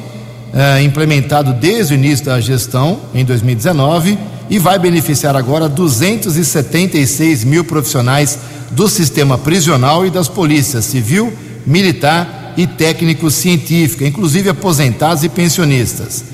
eh, 0.53 0.83
implementado 0.83 1.55
desde 1.55 1.95
o 1.95 1.97
início 1.97 2.27
da 2.27 2.39
gestão, 2.39 3.01
em 3.15 3.25
2019, 3.25 4.19
e 4.51 4.59
vai 4.59 4.79
beneficiar 4.79 5.35
agora 5.37 5.69
276 5.69 7.45
mil 7.45 7.65
profissionais 7.65 8.39
do 8.71 8.89
sistema 8.89 9.39
prisional 9.39 10.07
e 10.07 10.11
das 10.11 10.29
polícias 10.29 10.85
civil, 10.85 11.33
militar 11.67 12.53
e 12.57 12.67
técnico-científica, 12.67 14.07
inclusive 14.07 14.49
aposentados 14.49 15.25
e 15.25 15.29
pensionistas. 15.29 16.25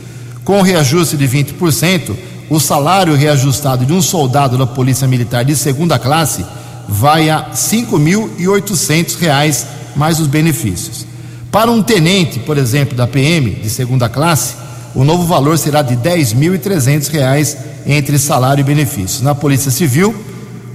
Com 0.44 0.62
reajuste 0.62 1.16
de 1.16 1.26
20%, 1.28 2.14
o 2.48 2.58
salário 2.58 3.14
reajustado 3.14 3.86
de 3.86 3.92
um 3.92 4.02
soldado 4.02 4.58
da 4.58 4.66
Polícia 4.66 5.06
Militar 5.06 5.44
de 5.44 5.54
segunda 5.54 5.96
classe 5.98 6.44
vai 6.88 7.30
a 7.30 7.38
R$ 7.38 7.52
5.800 7.52 9.64
mais 9.94 10.18
os 10.18 10.26
benefícios. 10.26 11.06
Para 11.52 11.70
um 11.70 11.80
tenente, 11.82 12.40
por 12.40 12.58
exemplo, 12.58 12.96
da 12.96 13.06
PM 13.06 13.50
de 13.50 13.70
segunda 13.70 14.08
classe, 14.08 14.56
o 14.94 15.04
novo 15.04 15.24
valor 15.24 15.58
será 15.58 15.82
de 15.82 15.94
R$ 15.94 16.00
10.300 16.02 17.56
entre 17.86 18.18
salário 18.18 18.62
e 18.62 18.64
benefícios. 18.64 19.22
Na 19.22 19.34
Polícia 19.34 19.70
Civil, 19.70 20.14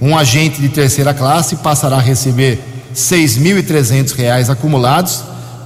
um 0.00 0.16
agente 0.16 0.60
de 0.60 0.68
terceira 0.68 1.14
classe 1.14 1.56
passará 1.56 1.96
a 1.96 2.00
receber 2.00 2.54
R$ 2.54 2.94
6.300 2.94 4.50
acumulados 4.50 5.22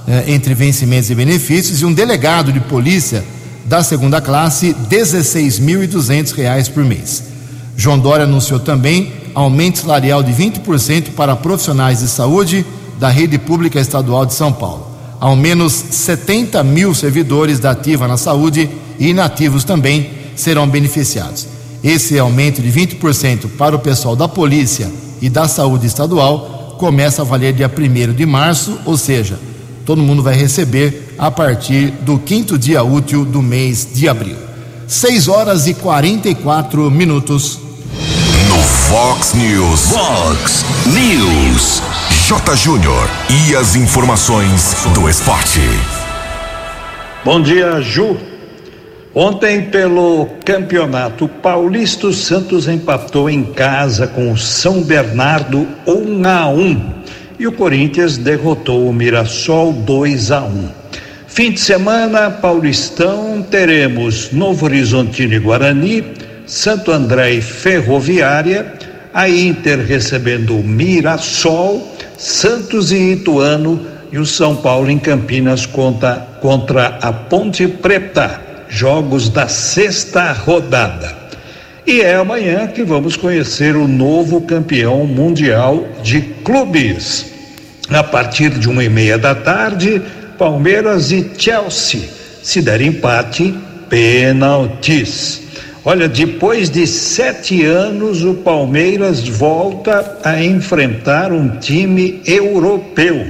eh, 0.07 0.25
entre 0.27 0.53
vencimentos 0.53 1.09
e 1.09 1.15
benefícios 1.15 1.81
e 1.81 1.85
um 1.85 1.93
delegado 1.93 2.51
de 2.51 2.59
polícia 2.59 3.23
da 3.65 3.83
segunda 3.83 4.19
classe, 4.19 4.75
R$ 4.89 4.97
16.200 4.97 6.71
por 6.71 6.83
mês. 6.83 7.23
João 7.77 7.97
Dória 7.97 8.25
anunciou 8.25 8.59
também 8.59 9.13
aumento 9.33 9.79
salarial 9.79 10.21
de 10.21 10.31
20% 10.33 11.11
para 11.11 11.35
profissionais 11.35 11.99
de 11.99 12.07
saúde 12.07 12.65
da 12.99 13.09
rede 13.09 13.37
pública 13.37 13.79
estadual 13.79 14.25
de 14.25 14.33
São 14.33 14.51
Paulo. 14.51 14.90
Ao 15.21 15.35
menos 15.35 15.71
70 15.73 16.63
mil 16.63 16.95
servidores 16.95 17.59
da 17.59 17.69
ativa 17.69 18.07
na 18.07 18.17
saúde 18.17 18.67
e 18.97 19.09
inativos 19.09 19.63
também 19.63 20.09
serão 20.35 20.67
beneficiados. 20.67 21.47
Esse 21.83 22.17
aumento 22.17 22.59
de 22.59 22.71
20% 22.71 23.47
para 23.55 23.75
o 23.75 23.79
pessoal 23.79 24.15
da 24.15 24.27
polícia 24.27 24.91
e 25.21 25.29
da 25.29 25.47
saúde 25.47 25.85
estadual 25.85 26.75
começa 26.79 27.21
a 27.21 27.25
valer 27.25 27.53
dia 27.53 27.69
1 27.69 28.13
de 28.13 28.25
março, 28.25 28.79
ou 28.83 28.97
seja, 28.97 29.39
todo 29.85 30.01
mundo 30.01 30.23
vai 30.23 30.35
receber 30.35 31.13
a 31.19 31.29
partir 31.29 31.91
do 32.01 32.17
quinto 32.17 32.57
dia 32.57 32.81
útil 32.81 33.23
do 33.23 33.43
mês 33.43 33.87
de 33.93 34.09
abril. 34.09 34.37
6 34.87 35.27
horas 35.27 35.67
e 35.67 35.75
44 35.75 36.89
minutos. 36.89 37.59
No 38.49 38.57
Fox 38.57 39.35
News. 39.35 39.81
Fox 39.81 40.65
News. 40.87 42.00
J. 42.31 42.55
Júnior. 42.55 43.09
E 43.29 43.57
as 43.57 43.75
informações 43.75 44.73
do 44.93 45.09
esporte. 45.09 45.59
Bom 47.25 47.41
dia, 47.41 47.81
Ju. 47.81 48.15
Ontem, 49.13 49.63
pelo 49.63 50.27
Campeonato 50.45 51.27
Paulista, 51.27 52.07
o 52.07 52.13
Santos 52.13 52.69
empatou 52.69 53.29
em 53.29 53.43
casa 53.43 54.07
com 54.07 54.31
o 54.31 54.37
São 54.37 54.81
Bernardo 54.81 55.67
1 55.85 56.25
a 56.25 56.47
1 56.47 56.93
e 57.37 57.47
o 57.47 57.51
Corinthians 57.51 58.17
derrotou 58.17 58.87
o 58.87 58.93
Mirassol 58.93 59.73
2 59.73 60.31
a 60.31 60.41
1. 60.41 60.69
Fim 61.27 61.51
de 61.51 61.59
semana, 61.59 62.31
Paulistão, 62.31 63.41
teremos 63.41 64.31
Novo 64.31 64.63
Horizontino 64.63 65.33
e 65.33 65.39
Guarani, 65.39 66.05
Santo 66.45 66.93
André 66.93 67.33
e 67.33 67.41
Ferroviária, 67.41 68.73
a 69.13 69.27
Inter 69.27 69.85
recebendo 69.85 70.57
o 70.57 70.63
Mirassol, 70.63 71.91
Santos 72.21 72.91
e 72.91 73.13
Ituano 73.13 73.83
e 74.11 74.19
o 74.19 74.27
São 74.27 74.55
Paulo 74.55 74.91
em 74.91 74.99
Campinas 74.99 75.65
contra, 75.65 76.17
contra 76.39 76.99
a 77.01 77.11
Ponte 77.11 77.67
Preta, 77.67 78.39
jogos 78.69 79.27
da 79.27 79.47
sexta 79.47 80.31
rodada. 80.31 81.17
E 81.85 82.01
é 82.01 82.13
amanhã 82.13 82.67
que 82.67 82.83
vamos 82.83 83.17
conhecer 83.17 83.75
o 83.75 83.87
novo 83.87 84.41
campeão 84.41 85.03
mundial 85.07 85.83
de 86.03 86.21
clubes. 86.21 87.25
A 87.89 88.03
partir 88.03 88.51
de 88.51 88.69
uma 88.69 88.83
e 88.83 88.89
meia 88.89 89.17
da 89.17 89.33
tarde, 89.33 89.99
Palmeiras 90.37 91.11
e 91.11 91.27
Chelsea. 91.35 92.01
Se 92.43 92.61
der 92.61 92.81
empate, 92.81 93.51
pênaltis. 93.89 95.40
Olha, 95.83 96.07
depois 96.07 96.69
de 96.69 96.85
sete 96.85 97.65
anos, 97.65 98.23
o 98.23 98.35
Palmeiras 98.35 99.27
volta 99.27 100.19
a 100.23 100.43
enfrentar 100.43 101.31
um 101.31 101.57
time 101.57 102.21
europeu. 102.23 103.25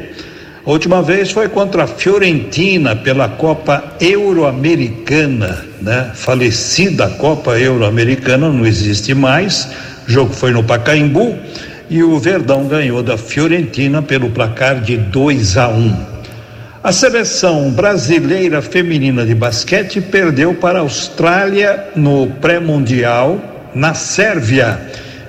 A 0.66 0.70
última 0.70 1.02
vez 1.02 1.32
foi 1.32 1.48
contra 1.48 1.86
a 1.86 1.88
Fiorentina 1.88 2.94
pela 2.94 3.30
Copa 3.30 3.96
Euro-Americana, 4.02 5.66
né? 5.82 6.12
Falecida 6.14 7.08
Copa 7.12 7.58
Euro-Americana, 7.58 8.52
não 8.52 8.66
existe 8.66 9.14
mais. 9.14 9.70
O 10.06 10.12
jogo 10.12 10.34
foi 10.34 10.52
no 10.52 10.62
Pacaembu 10.62 11.38
e 11.90 12.04
o 12.04 12.20
Verdão 12.20 12.68
ganhou 12.68 13.02
da 13.02 13.18
Fiorentina 13.18 14.02
pelo 14.02 14.30
placar 14.30 14.82
de 14.82 14.98
2 14.98 15.58
a 15.58 15.70
1. 15.70 16.11
A 16.84 16.92
seleção 16.92 17.70
brasileira 17.70 18.60
feminina 18.60 19.24
de 19.24 19.36
basquete 19.36 20.02
perdeu 20.02 20.56
para 20.56 20.80
a 20.80 20.82
Austrália 20.82 21.90
no 21.96 22.26
pré-mundial 22.42 23.40
na 23.76 23.94
Sérvia 23.94 24.82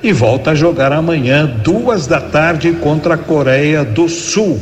e 0.02 0.14
volta 0.14 0.52
a 0.52 0.54
jogar 0.54 0.92
amanhã 0.92 1.44
duas 1.62 2.06
da 2.06 2.22
tarde 2.22 2.72
contra 2.80 3.14
a 3.14 3.18
Coreia 3.18 3.84
do 3.84 4.08
Sul 4.08 4.58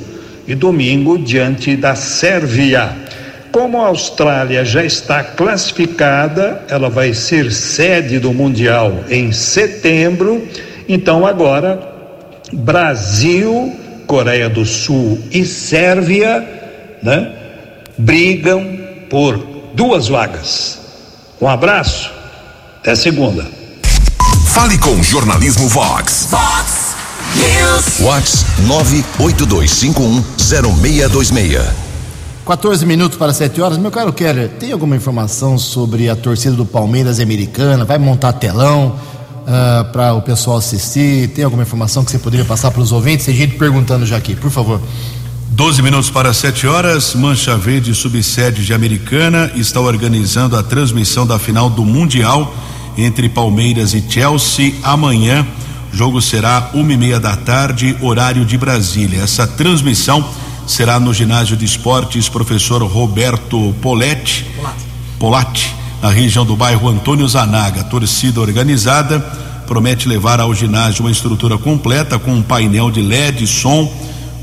e 0.48 0.54
domingo 0.56 1.16
diante 1.16 1.76
da 1.76 1.94
Sérvia. 1.94 2.90
Como 3.52 3.80
a 3.80 3.86
Austrália 3.86 4.64
já 4.64 4.82
está 4.82 5.22
classificada, 5.22 6.64
ela 6.68 6.90
vai 6.90 7.14
ser 7.14 7.52
sede 7.52 8.18
do 8.18 8.32
Mundial 8.32 9.04
em 9.08 9.30
setembro. 9.30 10.44
Então 10.88 11.24
agora 11.24 11.88
Brasil, 12.52 13.76
Coreia 14.08 14.48
do 14.48 14.64
Sul 14.64 15.20
e 15.30 15.44
Sérvia, 15.44 16.58
né, 17.02 17.32
brigam 17.98 18.78
por 19.08 19.36
duas 19.74 20.08
vagas. 20.08 20.78
Um 21.40 21.48
abraço, 21.48 22.10
até 22.80 22.94
segunda. 22.94 23.46
Fale 24.46 24.78
com 24.78 25.02
Jornalismo 25.02 25.66
Vox. 25.68 26.28
Vox 26.30 26.94
News. 27.36 28.00
Vox 28.00 28.44
982510626. 28.66 31.62
14 32.44 32.84
minutos 32.84 33.16
para 33.16 33.32
7 33.32 33.60
horas. 33.60 33.78
Meu 33.78 33.92
caro 33.92 34.12
Keller, 34.12 34.48
tem 34.48 34.72
alguma 34.72 34.96
informação 34.96 35.56
sobre 35.56 36.08
a 36.08 36.16
torcida 36.16 36.56
do 36.56 36.66
Palmeiras 36.66 37.20
Americana? 37.20 37.84
Vai 37.84 37.98
montar 37.98 38.32
telão 38.32 38.98
uh, 39.42 39.84
para 39.92 40.14
o 40.14 40.22
pessoal 40.22 40.56
assistir? 40.56 41.28
Tem 41.28 41.44
alguma 41.44 41.62
informação 41.62 42.04
que 42.04 42.10
você 42.10 42.18
poderia 42.18 42.44
passar 42.44 42.72
para 42.72 42.82
os 42.82 42.90
ouvintes? 42.90 43.26
Tem 43.26 43.34
gente 43.34 43.54
perguntando 43.56 44.04
já 44.04 44.16
aqui, 44.16 44.34
por 44.34 44.50
favor. 44.50 44.80
12 45.52 45.82
minutos 45.82 46.08
para 46.08 46.32
7 46.32 46.66
horas, 46.68 47.12
Mancha 47.14 47.56
Verde, 47.56 47.92
subsede 47.92 48.64
de 48.64 48.72
Americana, 48.72 49.50
está 49.56 49.80
organizando 49.80 50.56
a 50.56 50.62
transmissão 50.62 51.26
da 51.26 51.40
final 51.40 51.68
do 51.68 51.84
Mundial 51.84 52.54
entre 52.96 53.28
Palmeiras 53.28 53.92
e 53.92 54.02
Chelsea 54.08 54.74
amanhã. 54.82 55.44
O 55.92 55.96
jogo 55.96 56.22
será 56.22 56.70
uma 56.72 56.92
e 56.92 56.96
meia 56.96 57.18
da 57.18 57.36
tarde, 57.36 57.96
horário 58.00 58.44
de 58.44 58.56
Brasília. 58.56 59.22
Essa 59.22 59.44
transmissão 59.44 60.24
será 60.68 61.00
no 61.00 61.12
ginásio 61.12 61.56
de 61.56 61.64
esportes 61.64 62.28
professor 62.28 62.80
Roberto 62.84 63.74
Poletti, 63.82 64.46
Polatti, 65.18 65.74
na 66.00 66.10
região 66.10 66.46
do 66.46 66.54
bairro 66.56 66.88
Antônio 66.88 67.26
Zanaga. 67.26 67.82
Torcida 67.82 68.40
organizada 68.40 69.18
promete 69.66 70.08
levar 70.08 70.40
ao 70.40 70.54
ginásio 70.54 71.04
uma 71.04 71.10
estrutura 71.10 71.58
completa 71.58 72.20
com 72.20 72.34
um 72.34 72.42
painel 72.42 72.90
de 72.90 73.02
LED, 73.02 73.46
som. 73.48 73.92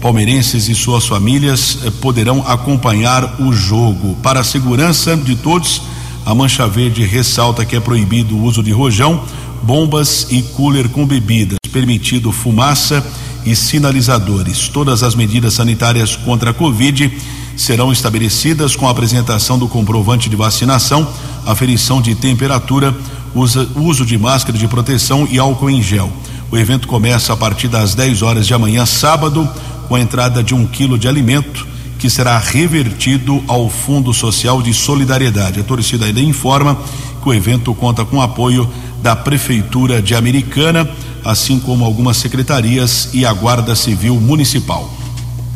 Palmeirenses 0.01 0.69
e 0.69 0.75
suas 0.75 1.07
famílias 1.07 1.79
eh, 1.83 1.91
poderão 2.01 2.43
acompanhar 2.47 3.41
o 3.41 3.51
jogo. 3.51 4.15
Para 4.21 4.41
a 4.41 4.43
segurança 4.43 5.15
de 5.15 5.35
todos, 5.35 5.81
a 6.25 6.35
Mancha 6.35 6.67
Verde 6.67 7.03
ressalta 7.03 7.65
que 7.65 7.75
é 7.75 7.79
proibido 7.79 8.35
o 8.35 8.43
uso 8.43 8.61
de 8.61 8.71
rojão, 8.71 9.23
bombas 9.63 10.27
e 10.29 10.41
cooler 10.41 10.89
com 10.89 11.05
bebidas, 11.05 11.57
permitido 11.71 12.31
fumaça 12.31 13.05
e 13.45 13.55
sinalizadores. 13.55 14.67
Todas 14.67 15.03
as 15.03 15.15
medidas 15.15 15.53
sanitárias 15.53 16.15
contra 16.15 16.51
a 16.51 16.53
Covid 16.53 17.11
serão 17.55 17.91
estabelecidas 17.91 18.75
com 18.75 18.87
a 18.87 18.91
apresentação 18.91 19.57
do 19.57 19.67
comprovante 19.67 20.29
de 20.29 20.35
vacinação, 20.35 21.07
aferição 21.45 22.01
de 22.01 22.13
temperatura, 22.13 22.95
uso 23.33 24.05
de 24.05 24.17
máscara 24.17 24.57
de 24.57 24.67
proteção 24.67 25.27
e 25.29 25.39
álcool 25.39 25.69
em 25.69 25.81
gel. 25.81 26.11
O 26.51 26.57
evento 26.57 26.87
começa 26.87 27.33
a 27.33 27.37
partir 27.37 27.67
das 27.67 27.93
10 27.93 28.21
horas 28.21 28.47
de 28.47 28.53
amanhã, 28.53 28.85
sábado, 28.85 29.49
com 29.87 29.95
a 29.95 29.99
entrada 29.99 30.43
de 30.43 30.53
um 30.53 30.65
quilo 30.65 30.97
de 30.97 31.07
alimento 31.07 31.65
que 31.97 32.09
será 32.09 32.37
revertido 32.37 33.43
ao 33.47 33.69
Fundo 33.69 34.13
Social 34.13 34.61
de 34.61 34.73
Solidariedade. 34.73 35.59
A 35.59 35.63
torcida 35.63 36.05
ainda 36.05 36.19
informa 36.19 36.77
que 37.21 37.29
o 37.29 37.33
evento 37.33 37.73
conta 37.73 38.05
com 38.05 38.21
apoio 38.21 38.69
da 39.01 39.15
Prefeitura 39.15 40.01
de 40.01 40.15
Americana, 40.15 40.87
assim 41.25 41.59
como 41.59 41.83
algumas 41.83 42.17
secretarias 42.17 43.09
e 43.13 43.25
a 43.25 43.33
Guarda 43.33 43.75
Civil 43.75 44.15
Municipal. 44.15 44.89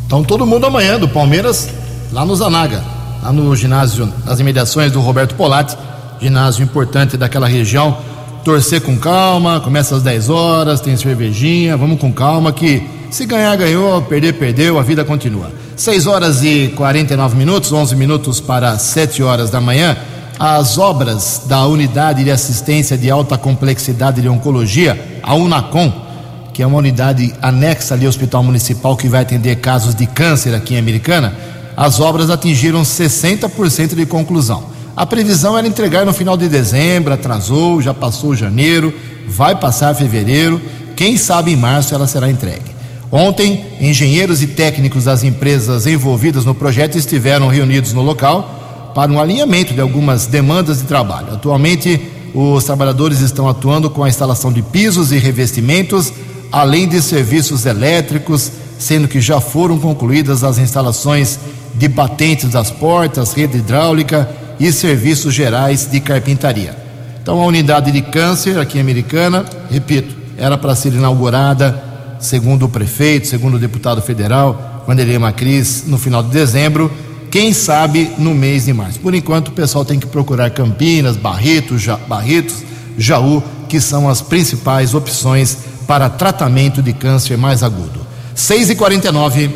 Então 0.05 0.23
todo 0.23 0.45
mundo 0.45 0.65
amanhã 0.65 0.99
do 0.99 1.07
Palmeiras 1.07 1.69
lá 2.11 2.25
no 2.25 2.35
Zanaga, 2.35 2.83
lá 3.21 3.31
no 3.31 3.55
ginásio, 3.55 4.11
nas 4.25 4.39
imediações 4.39 4.91
do 4.91 4.99
Roberto 4.99 5.35
Polatti, 5.35 5.77
ginásio 6.19 6.63
importante 6.63 7.17
daquela 7.17 7.47
região. 7.47 7.97
Torcer 8.43 8.81
com 8.81 8.97
calma, 8.97 9.59
começa 9.59 9.95
às 9.95 10.01
10 10.01 10.29
horas, 10.29 10.81
tem 10.81 10.97
cervejinha, 10.97 11.77
vamos 11.77 11.99
com 11.99 12.11
calma 12.11 12.51
que 12.51 13.00
se 13.11 13.25
ganhar, 13.25 13.55
ganhou, 13.57 14.01
perder, 14.03 14.33
perdeu, 14.35 14.79
a 14.79 14.81
vida 14.81 15.03
continua. 15.03 15.51
6 15.75 16.07
horas 16.07 16.43
e 16.43 16.73
49 16.77 17.35
minutos, 17.35 17.71
11 17.71 17.93
minutos 17.93 18.39
para 18.39 18.77
7 18.77 19.21
horas 19.21 19.49
da 19.49 19.59
manhã. 19.59 19.97
As 20.39 20.77
obras 20.77 21.43
da 21.45 21.67
Unidade 21.67 22.23
de 22.23 22.31
Assistência 22.31 22.97
de 22.97 23.11
Alta 23.11 23.37
Complexidade 23.37 24.21
de 24.21 24.29
Oncologia, 24.29 25.19
a 25.21 25.35
UNACOM, 25.35 25.91
que 26.53 26.63
é 26.63 26.65
uma 26.65 26.77
unidade 26.77 27.33
anexa 27.41 27.95
ali 27.95 28.05
ao 28.05 28.09
Hospital 28.09 28.43
Municipal 28.43 28.95
que 28.95 29.09
vai 29.09 29.21
atender 29.21 29.57
casos 29.57 29.93
de 29.93 30.07
câncer 30.07 30.55
aqui 30.55 30.75
em 30.75 30.79
Americana, 30.79 31.35
as 31.75 31.99
obras 31.99 32.29
atingiram 32.29 32.81
60% 32.81 33.93
de 33.93 34.05
conclusão. 34.05 34.63
A 34.95 35.05
previsão 35.05 35.57
era 35.57 35.67
entregar 35.67 36.05
no 36.05 36.13
final 36.13 36.37
de 36.37 36.47
dezembro, 36.47 37.13
atrasou, 37.13 37.81
já 37.81 37.93
passou 37.93 38.35
janeiro, 38.35 38.93
vai 39.27 39.55
passar 39.55 39.93
fevereiro, 39.95 40.61
quem 40.95 41.17
sabe 41.17 41.51
em 41.51 41.57
março 41.57 41.93
ela 41.93 42.07
será 42.07 42.29
entregue. 42.29 42.80
Ontem, 43.11 43.65
engenheiros 43.81 44.41
e 44.41 44.47
técnicos 44.47 45.03
das 45.03 45.21
empresas 45.21 45.85
envolvidas 45.85 46.45
no 46.45 46.55
projeto 46.55 46.97
estiveram 46.97 47.49
reunidos 47.49 47.91
no 47.91 48.01
local 48.01 48.91
para 48.95 49.11
um 49.11 49.19
alinhamento 49.19 49.73
de 49.73 49.81
algumas 49.81 50.27
demandas 50.27 50.77
de 50.77 50.85
trabalho. 50.85 51.33
Atualmente, 51.33 51.99
os 52.33 52.63
trabalhadores 52.63 53.19
estão 53.19 53.49
atuando 53.49 53.89
com 53.89 54.01
a 54.01 54.07
instalação 54.07 54.51
de 54.51 54.61
pisos 54.61 55.11
e 55.11 55.17
revestimentos, 55.17 56.13
além 56.49 56.87
de 56.87 57.01
serviços 57.01 57.65
elétricos, 57.65 58.49
sendo 58.79 59.09
que 59.09 59.19
já 59.19 59.41
foram 59.41 59.77
concluídas 59.77 60.41
as 60.41 60.57
instalações 60.57 61.37
de 61.75 61.89
batentes 61.89 62.49
das 62.49 62.71
portas, 62.71 63.33
rede 63.33 63.57
hidráulica 63.57 64.29
e 64.57 64.71
serviços 64.71 65.33
gerais 65.33 65.85
de 65.85 65.99
carpintaria. 65.99 66.77
Então, 67.21 67.41
a 67.41 67.45
unidade 67.45 67.91
de 67.91 68.01
câncer 68.01 68.57
aqui 68.57 68.77
em 68.77 68.81
Americana, 68.81 69.45
repito, 69.69 70.15
era 70.37 70.57
para 70.57 70.75
ser 70.75 70.93
inaugurada 70.93 71.90
segundo 72.21 72.65
o 72.65 72.69
prefeito, 72.69 73.27
segundo 73.27 73.55
o 73.55 73.59
deputado 73.59 74.01
federal 74.01 74.71
Vanderlei 74.87 75.17
Macris, 75.17 75.83
no 75.87 75.97
final 75.97 76.23
de 76.23 76.29
dezembro, 76.29 76.91
quem 77.29 77.53
sabe 77.53 78.11
no 78.17 78.33
mês 78.33 78.65
de 78.65 78.73
março. 78.73 78.99
Por 78.99 79.13
enquanto, 79.13 79.49
o 79.49 79.51
pessoal 79.51 79.85
tem 79.85 79.99
que 79.99 80.07
procurar 80.07 80.49
Campinas, 80.51 81.15
Barretos, 81.15 81.81
ja, 81.81 81.95
Barretos, 81.95 82.57
Jaú, 82.97 83.41
que 83.69 83.79
são 83.79 84.09
as 84.09 84.21
principais 84.21 84.93
opções 84.93 85.57
para 85.87 86.09
tratamento 86.09 86.81
de 86.81 86.93
câncer 86.93 87.37
mais 87.37 87.63
agudo. 87.63 88.05
6 88.35 88.71
e 88.71 88.75
49 88.75 89.49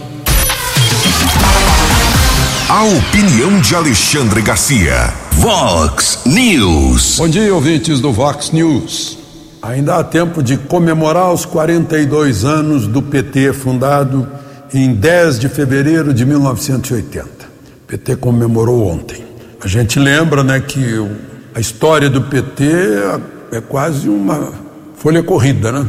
A 2.70 2.84
opinião 2.84 3.60
de 3.60 3.76
Alexandre 3.76 4.42
Garcia. 4.42 5.14
Vox 5.34 6.20
News. 6.26 7.16
Bom 7.18 7.28
dia, 7.28 7.54
ouvintes 7.54 8.00
do 8.00 8.12
Vox 8.12 8.52
News. 8.52 9.25
Ainda 9.66 9.96
há 9.96 10.04
tempo 10.04 10.44
de 10.44 10.58
comemorar 10.58 11.34
os 11.34 11.44
42 11.44 12.46
anos 12.46 12.86
do 12.86 13.02
PT, 13.02 13.52
fundado 13.52 14.28
em 14.72 14.94
10 14.94 15.40
de 15.40 15.50
fevereiro 15.50 16.14
de 16.14 16.24
1980. 16.24 17.26
O 17.26 17.88
PT 17.88 18.16
comemorou 18.18 18.86
ontem. 18.88 19.26
A 19.60 19.68
gente 19.68 19.98
lembra 19.98 20.44
né, 20.44 20.60
que 20.60 21.04
a 21.56 21.60
história 21.60 22.12
do 22.12 22.22
PT 22.22 22.64
é 23.54 23.60
quase 23.60 24.08
uma 24.08 24.54
folha 24.98 25.24
corrida. 25.24 25.72
Né? 25.72 25.88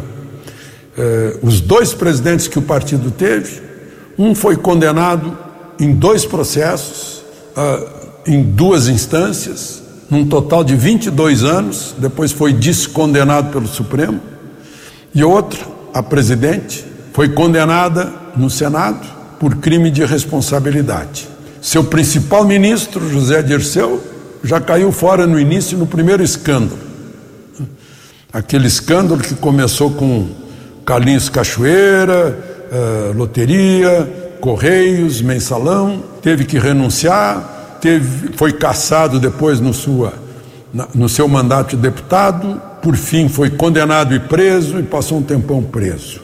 É, 0.96 1.36
os 1.42 1.60
dois 1.60 1.92
presidentes 1.92 2.48
que 2.48 2.58
o 2.58 2.62
partido 2.62 3.10
teve, 3.10 3.60
um 4.16 4.34
foi 4.34 4.56
condenado 4.56 5.36
em 5.78 5.92
dois 5.92 6.24
processos, 6.24 7.22
uh, 7.54 7.86
em 8.26 8.42
duas 8.42 8.88
instâncias, 8.88 9.82
num 10.10 10.26
total 10.26 10.62
de 10.62 10.76
22 10.76 11.42
anos, 11.44 11.94
depois 11.98 12.32
foi 12.32 12.52
descondenado 12.52 13.50
pelo 13.50 13.66
Supremo, 13.66 14.20
e 15.14 15.24
outra, 15.24 15.60
a 15.92 16.02
presidente, 16.02 16.84
foi 17.12 17.30
condenada 17.30 18.12
no 18.36 18.50
Senado 18.50 19.06
por 19.40 19.56
crime 19.56 19.90
de 19.90 20.04
responsabilidade. 20.04 21.28
Seu 21.60 21.84
principal 21.84 22.44
ministro, 22.44 23.10
José 23.10 23.42
Dirceu, 23.42 24.02
já 24.44 24.60
caiu 24.60 24.92
fora 24.92 25.26
no 25.26 25.40
início, 25.40 25.76
no 25.76 25.86
primeiro 25.86 26.22
escândalo. 26.22 26.78
Aquele 28.32 28.66
escândalo 28.66 29.20
que 29.20 29.34
começou 29.34 29.90
com 29.90 30.28
Carlinhos 30.84 31.28
Cachoeira, 31.28 32.38
uh, 32.70 33.16
loteria, 33.16 34.36
Correios, 34.40 35.20
mensalão, 35.22 36.02
teve 36.22 36.44
que 36.44 36.58
renunciar, 36.58 37.55
teve, 37.86 38.32
foi 38.36 38.52
cassado 38.52 39.20
depois 39.20 39.60
no, 39.60 39.72
sua, 39.72 40.12
no 40.92 41.08
seu 41.08 41.28
mandato 41.28 41.76
de 41.76 41.82
deputado, 41.82 42.60
por 42.82 42.96
fim 42.96 43.28
foi 43.28 43.48
condenado 43.48 44.12
e 44.12 44.18
preso 44.18 44.80
e 44.80 44.82
passou 44.82 45.18
um 45.18 45.22
tempão 45.22 45.62
preso. 45.62 46.20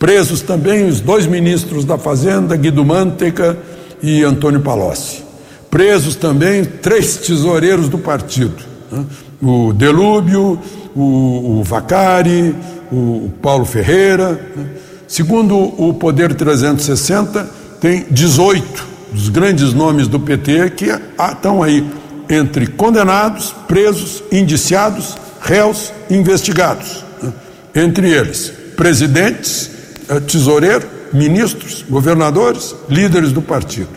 Presos 0.00 0.42
também 0.42 0.84
os 0.84 1.00
dois 1.00 1.24
ministros 1.24 1.84
da 1.84 1.96
Fazenda, 1.96 2.56
Guido 2.56 2.84
Mantega 2.84 3.56
e 4.02 4.24
Antônio 4.24 4.60
Palocci. 4.60 5.22
Presos 5.70 6.16
também 6.16 6.64
três 6.64 7.18
tesoureiros 7.18 7.88
do 7.88 7.98
partido: 7.98 8.56
né? 8.90 9.04
o 9.40 9.72
Delúbio, 9.72 10.58
o, 10.94 11.60
o 11.60 11.62
Vacari, 11.62 12.54
o 12.90 13.30
Paulo 13.40 13.64
Ferreira. 13.64 14.32
Né? 14.56 14.66
Segundo 15.06 15.56
o 15.56 15.94
Poder 15.94 16.34
360, 16.34 17.48
tem 17.80 18.06
18 18.10 18.95
dos 19.12 19.28
grandes 19.28 19.72
nomes 19.72 20.08
do 20.08 20.18
PT 20.20 20.70
que 20.70 20.86
estão 21.18 21.62
aí 21.62 21.86
entre 22.28 22.66
condenados, 22.66 23.54
presos, 23.68 24.22
indiciados, 24.32 25.16
réus, 25.40 25.92
investigados. 26.10 27.04
Né? 27.22 27.32
Entre 27.74 28.10
eles, 28.10 28.52
presidentes, 28.76 29.70
eh, 30.08 30.20
tesoureiro, 30.20 30.86
ministros, 31.12 31.84
governadores, 31.88 32.74
líderes 32.88 33.32
do 33.32 33.40
partido. 33.40 33.88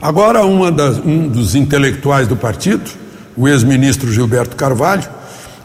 Agora, 0.00 0.40
das, 0.70 0.98
um 0.98 1.28
dos 1.28 1.54
intelectuais 1.54 2.26
do 2.28 2.36
partido, 2.36 2.90
o 3.36 3.48
ex-ministro 3.48 4.12
Gilberto 4.12 4.56
Carvalho, 4.56 5.08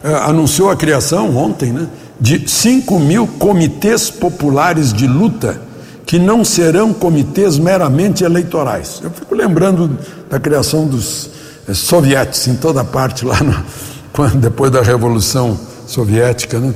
eh, 0.02 0.12
anunciou 0.24 0.70
a 0.70 0.76
criação 0.76 1.36
ontem 1.36 1.72
né, 1.72 1.86
de 2.20 2.48
5 2.48 2.98
mil 2.98 3.26
comitês 3.26 4.10
populares 4.10 4.92
de 4.92 5.06
luta 5.06 5.67
que 6.08 6.18
não 6.18 6.42
serão 6.42 6.94
comitês 6.94 7.58
meramente 7.58 8.24
eleitorais. 8.24 8.98
Eu 9.04 9.10
fico 9.10 9.34
lembrando 9.34 9.98
da 10.30 10.40
criação 10.40 10.86
dos 10.86 11.28
eh, 11.68 11.74
sovietes 11.74 12.48
em 12.48 12.56
toda 12.56 12.82
parte 12.82 13.26
lá 13.26 13.36
quando, 14.10 14.36
depois 14.36 14.72
da 14.72 14.80
Revolução 14.80 15.60
Soviética, 15.86 16.58
né? 16.58 16.72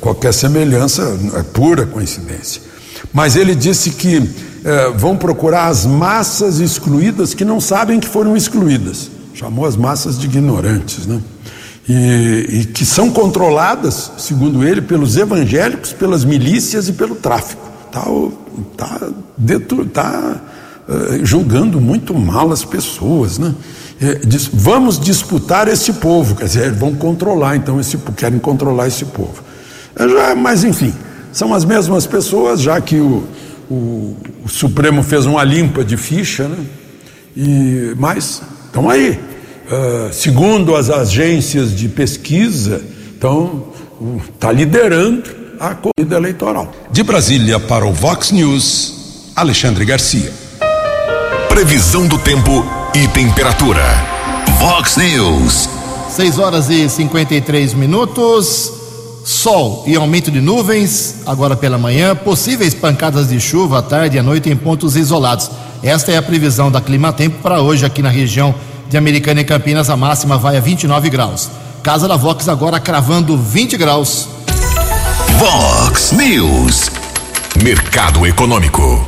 qualquer 0.00 0.32
semelhança 0.32 1.02
é 1.34 1.42
pura 1.42 1.84
coincidência. 1.84 2.62
Mas 3.12 3.36
ele 3.36 3.54
disse 3.54 3.90
que 3.90 4.30
eh, 4.64 4.92
vão 4.96 5.18
procurar 5.18 5.66
as 5.66 5.84
massas 5.84 6.60
excluídas 6.60 7.34
que 7.34 7.44
não 7.44 7.60
sabem 7.60 8.00
que 8.00 8.08
foram 8.08 8.34
excluídas. 8.34 9.10
Chamou 9.34 9.66
as 9.66 9.76
massas 9.76 10.18
de 10.18 10.24
ignorantes, 10.24 11.06
né? 11.06 11.20
E, 11.86 12.46
e 12.48 12.64
que 12.64 12.86
são 12.86 13.10
controladas, 13.10 14.12
segundo 14.16 14.66
ele, 14.66 14.80
pelos 14.80 15.14
evangélicos, 15.18 15.92
pelas 15.92 16.24
milícias 16.24 16.88
e 16.88 16.94
pelo 16.94 17.16
tráfico. 17.16 17.73
Está 18.72 18.98
tá, 18.98 19.10
tá, 19.92 20.40
uh, 20.88 21.24
julgando 21.24 21.80
muito 21.80 22.12
mal 22.12 22.50
as 22.50 22.64
pessoas, 22.64 23.38
né? 23.38 23.54
É, 24.00 24.16
diz, 24.26 24.50
vamos 24.52 24.98
disputar 24.98 25.68
esse 25.68 25.92
povo, 25.94 26.34
quer 26.34 26.44
dizer, 26.46 26.72
vão 26.72 26.94
controlar, 26.94 27.54
então, 27.54 27.78
esse, 27.78 27.96
querem 28.16 28.40
controlar 28.40 28.88
esse 28.88 29.04
povo. 29.04 29.42
É, 29.94 30.08
já, 30.08 30.34
mas, 30.34 30.64
enfim, 30.64 30.92
são 31.32 31.54
as 31.54 31.64
mesmas 31.64 32.04
pessoas, 32.04 32.60
já 32.60 32.80
que 32.80 32.96
o, 32.96 33.22
o, 33.70 34.16
o 34.44 34.48
Supremo 34.48 35.02
fez 35.04 35.24
uma 35.26 35.44
limpa 35.44 35.84
de 35.84 35.96
ficha, 35.96 36.48
né? 36.48 36.58
E, 37.36 37.94
mas 37.96 38.42
estão 38.66 38.90
aí. 38.90 39.20
Uh, 39.64 40.12
segundo 40.12 40.76
as 40.76 40.90
agências 40.90 41.74
de 41.74 41.88
pesquisa, 41.88 42.82
então 43.16 43.68
está 44.34 44.52
liderando 44.52 45.43
a 45.58 45.74
corrida 45.74 46.16
eleitoral. 46.16 46.72
De 46.90 47.02
Brasília 47.02 47.58
para 47.58 47.86
o 47.86 47.92
Vox 47.92 48.30
News, 48.30 49.30
Alexandre 49.36 49.84
Garcia. 49.84 50.32
Previsão 51.48 52.06
do 52.06 52.18
tempo 52.18 52.64
e 52.94 53.06
temperatura. 53.08 53.82
Vox 54.58 54.96
News. 54.96 55.68
6 56.10 56.38
horas 56.38 56.70
e 56.70 56.88
53 56.88 57.74
minutos. 57.74 58.72
Sol 59.24 59.84
e 59.86 59.96
aumento 59.96 60.30
de 60.30 60.40
nuvens 60.40 61.16
agora 61.26 61.56
pela 61.56 61.78
manhã. 61.78 62.14
Possíveis 62.14 62.74
pancadas 62.74 63.28
de 63.28 63.40
chuva 63.40 63.78
à 63.78 63.82
tarde 63.82 64.16
e 64.16 64.20
à 64.20 64.22
noite 64.22 64.50
em 64.50 64.56
pontos 64.56 64.96
isolados. 64.96 65.50
Esta 65.82 66.12
é 66.12 66.16
a 66.16 66.22
previsão 66.22 66.70
da 66.70 66.80
Clima 66.80 67.12
Tempo 67.12 67.38
para 67.42 67.60
hoje 67.60 67.86
aqui 67.86 68.02
na 68.02 68.10
região 68.10 68.54
de 68.88 68.96
Americana 68.96 69.40
e 69.40 69.44
Campinas. 69.44 69.88
A 69.90 69.96
máxima 69.96 70.36
vai 70.36 70.56
a 70.56 70.60
29 70.60 71.08
graus. 71.10 71.50
Casa 71.82 72.08
da 72.08 72.16
Vox 72.16 72.48
agora 72.48 72.80
cravando 72.80 73.36
20 73.36 73.76
graus. 73.76 74.28
Vox 75.38 76.12
News. 76.12 76.90
Mercado 77.60 78.24
Econômico. 78.24 79.04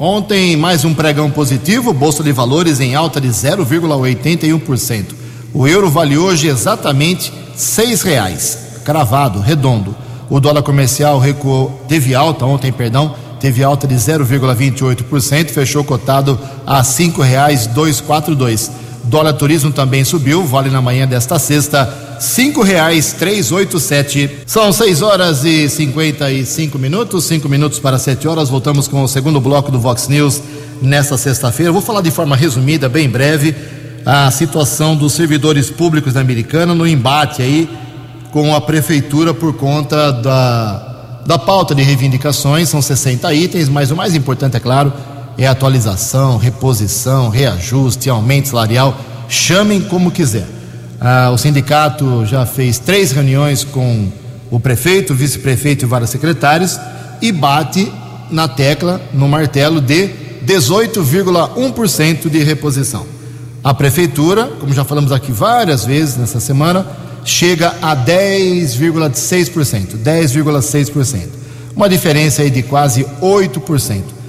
Ontem, 0.00 0.56
mais 0.56 0.84
um 0.84 0.92
pregão 0.92 1.30
positivo, 1.30 1.92
Bolsa 1.92 2.24
de 2.24 2.32
Valores 2.32 2.80
em 2.80 2.96
alta 2.96 3.20
de 3.20 3.28
0,81%. 3.28 5.14
O 5.54 5.68
euro 5.68 5.88
vale 5.88 6.18
hoje 6.18 6.48
exatamente 6.48 7.32
seis 7.54 8.02
reais, 8.02 8.80
cravado, 8.84 9.38
redondo. 9.38 9.94
O 10.28 10.40
dólar 10.40 10.64
comercial 10.64 11.20
recuou, 11.20 11.80
teve 11.86 12.16
alta 12.16 12.44
ontem, 12.44 12.72
perdão, 12.72 13.14
teve 13.38 13.62
alta 13.62 13.86
de 13.86 13.94
0,28%, 13.94 15.50
fechou 15.50 15.84
cotado 15.84 16.36
a 16.66 16.82
cinco 16.82 17.22
reais 17.22 17.68
242. 17.68 18.72
Dólar 19.10 19.32
turismo 19.32 19.72
também 19.72 20.04
subiu, 20.04 20.44
vale 20.44 20.70
na 20.70 20.80
manhã 20.80 21.04
desta 21.04 21.36
sexta 21.36 22.16
cinco 22.20 22.62
reais 22.62 23.12
três 23.12 23.50
oito 23.50 23.80
sete. 23.80 24.30
São 24.46 24.72
seis 24.72 25.02
horas 25.02 25.44
e 25.44 25.68
cinquenta 25.68 26.30
e 26.30 26.46
cinco 26.46 26.78
minutos, 26.78 27.24
cinco 27.24 27.48
minutos 27.48 27.80
para 27.80 27.98
sete 27.98 28.28
horas. 28.28 28.48
Voltamos 28.48 28.86
com 28.86 29.02
o 29.02 29.08
segundo 29.08 29.40
bloco 29.40 29.72
do 29.72 29.80
Vox 29.80 30.06
News 30.06 30.40
nesta 30.80 31.18
sexta-feira. 31.18 31.72
Vou 31.72 31.82
falar 31.82 32.02
de 32.02 32.10
forma 32.12 32.36
resumida, 32.36 32.88
bem 32.88 33.08
breve, 33.08 33.52
a 34.06 34.30
situação 34.30 34.94
dos 34.94 35.12
servidores 35.12 35.70
públicos 35.70 36.12
da 36.12 36.20
Americana 36.20 36.72
no 36.72 36.86
embate 36.86 37.42
aí 37.42 37.68
com 38.30 38.54
a 38.54 38.60
prefeitura 38.60 39.34
por 39.34 39.54
conta 39.54 40.12
da, 40.12 41.22
da 41.26 41.36
pauta 41.36 41.74
de 41.74 41.82
reivindicações. 41.82 42.68
São 42.68 42.80
60 42.80 43.34
itens, 43.34 43.68
mas 43.68 43.90
o 43.90 43.96
mais 43.96 44.14
importante, 44.14 44.56
é 44.56 44.60
claro, 44.60 44.92
é 45.40 45.46
atualização, 45.46 46.36
reposição, 46.36 47.30
reajuste, 47.30 48.10
aumento 48.10 48.48
salarial. 48.48 49.00
Chamem 49.26 49.80
como 49.80 50.10
quiser. 50.10 50.46
Ah, 51.00 51.30
o 51.32 51.38
sindicato 51.38 52.26
já 52.26 52.44
fez 52.44 52.78
três 52.78 53.10
reuniões 53.10 53.64
com 53.64 54.08
o 54.50 54.60
prefeito, 54.60 55.14
vice-prefeito 55.14 55.86
e 55.86 55.88
vários 55.88 56.10
secretários 56.10 56.78
e 57.22 57.32
bate 57.32 57.90
na 58.30 58.48
tecla, 58.48 59.00
no 59.14 59.26
martelo 59.26 59.80
de 59.80 60.10
18,1% 60.44 62.28
de 62.28 62.42
reposição. 62.42 63.06
A 63.64 63.72
prefeitura, 63.72 64.44
como 64.60 64.74
já 64.74 64.84
falamos 64.84 65.10
aqui 65.10 65.32
várias 65.32 65.86
vezes 65.86 66.18
nessa 66.18 66.38
semana, 66.38 66.86
chega 67.24 67.74
a 67.80 67.96
10,6%, 67.96 69.96
10,6%. 70.04 71.28
Uma 71.74 71.88
diferença 71.88 72.42
aí 72.42 72.50
de 72.50 72.62
quase 72.62 73.06
8%. 73.22 74.19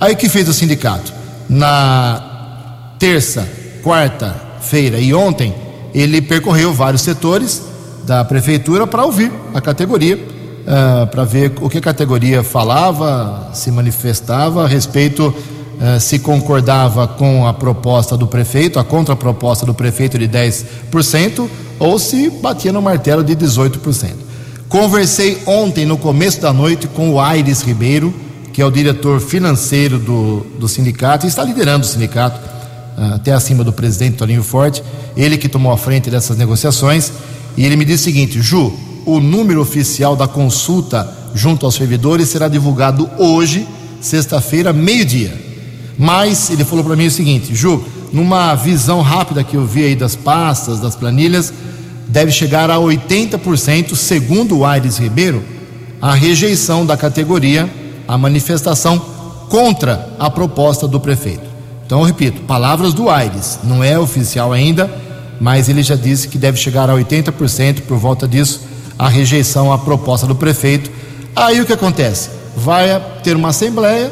Aí 0.00 0.14
o 0.14 0.16
que 0.16 0.30
fez 0.30 0.48
o 0.48 0.54
sindicato? 0.54 1.12
Na 1.46 2.94
terça, 2.98 3.46
quarta-feira 3.82 4.98
e 4.98 5.12
ontem, 5.12 5.54
ele 5.92 6.22
percorreu 6.22 6.72
vários 6.72 7.02
setores 7.02 7.62
da 8.06 8.24
prefeitura 8.24 8.86
para 8.86 9.04
ouvir 9.04 9.30
a 9.52 9.60
categoria, 9.60 10.16
uh, 10.16 11.06
para 11.06 11.24
ver 11.24 11.52
o 11.60 11.68
que 11.68 11.76
a 11.76 11.82
categoria 11.82 12.42
falava, 12.42 13.50
se 13.52 13.70
manifestava 13.70 14.64
a 14.64 14.66
respeito, 14.66 15.26
uh, 15.26 16.00
se 16.00 16.18
concordava 16.18 17.06
com 17.06 17.46
a 17.46 17.52
proposta 17.52 18.16
do 18.16 18.26
prefeito, 18.26 18.78
a 18.78 18.84
contraproposta 18.84 19.66
do 19.66 19.74
prefeito 19.74 20.18
de 20.18 20.26
10%, 20.26 21.46
ou 21.78 21.98
se 21.98 22.30
batia 22.30 22.72
no 22.72 22.80
martelo 22.80 23.22
de 23.22 23.36
18%. 23.36 24.12
Conversei 24.66 25.42
ontem, 25.44 25.84
no 25.84 25.98
começo 25.98 26.40
da 26.40 26.54
noite, 26.54 26.86
com 26.86 27.10
o 27.10 27.20
Aires 27.20 27.60
Ribeiro, 27.60 28.14
que 28.52 28.60
é 28.60 28.66
o 28.66 28.70
diretor 28.70 29.20
financeiro 29.20 29.98
do, 29.98 30.46
do 30.58 30.68
sindicato 30.68 31.26
e 31.26 31.28
está 31.28 31.44
liderando 31.44 31.84
o 31.84 31.88
sindicato 31.88 32.40
ah, 32.96 33.14
até 33.14 33.32
acima 33.32 33.64
do 33.64 33.72
presidente 33.72 34.16
Toninho 34.16 34.42
Forte, 34.42 34.82
ele 35.16 35.38
que 35.38 35.48
tomou 35.48 35.72
a 35.72 35.78
frente 35.78 36.10
dessas 36.10 36.36
negociações, 36.36 37.12
e 37.56 37.64
ele 37.64 37.76
me 37.76 37.84
disse 37.84 38.02
o 38.02 38.04
seguinte: 38.04 38.40
Ju, 38.40 38.72
o 39.06 39.20
número 39.20 39.60
oficial 39.60 40.14
da 40.14 40.28
consulta 40.28 41.16
junto 41.34 41.64
aos 41.64 41.74
servidores 41.74 42.28
será 42.28 42.48
divulgado 42.48 43.08
hoje, 43.18 43.66
sexta-feira, 44.00 44.72
meio-dia. 44.72 45.32
Mas 45.98 46.50
ele 46.50 46.64
falou 46.64 46.84
para 46.84 46.96
mim 46.96 47.06
o 47.06 47.10
seguinte: 47.10 47.54
Ju, 47.54 47.82
numa 48.12 48.54
visão 48.54 49.00
rápida 49.00 49.44
que 49.44 49.56
eu 49.56 49.64
vi 49.64 49.84
aí 49.84 49.96
das 49.96 50.16
pastas, 50.16 50.80
das 50.80 50.96
planilhas, 50.96 51.52
deve 52.08 52.32
chegar 52.32 52.70
a 52.70 52.76
80%, 52.76 53.94
segundo 53.94 54.58
o 54.58 54.66
Aires 54.66 54.98
Ribeiro, 54.98 55.42
a 56.02 56.14
rejeição 56.14 56.84
da 56.84 56.96
categoria, 56.96 57.68
a 58.10 58.18
manifestação 58.18 59.00
contra 59.48 60.08
a 60.18 60.28
proposta 60.28 60.88
do 60.88 60.98
prefeito. 60.98 61.48
Então, 61.86 62.00
eu 62.00 62.04
repito, 62.04 62.40
palavras 62.40 62.92
do 62.92 63.08
Aires, 63.08 63.60
não 63.62 63.84
é 63.84 63.96
oficial 63.96 64.52
ainda, 64.52 64.90
mas 65.40 65.68
ele 65.68 65.80
já 65.80 65.94
disse 65.94 66.26
que 66.26 66.36
deve 66.36 66.58
chegar 66.58 66.90
a 66.90 66.94
80% 66.94 67.82
por 67.82 67.98
volta 67.98 68.26
disso, 68.26 68.62
a 68.98 69.08
rejeição 69.08 69.72
à 69.72 69.78
proposta 69.78 70.26
do 70.26 70.34
prefeito. 70.34 70.90
Aí 71.36 71.60
o 71.60 71.64
que 71.64 71.72
acontece? 71.72 72.30
Vai 72.56 73.00
ter 73.22 73.36
uma 73.36 73.50
assembleia, 73.50 74.10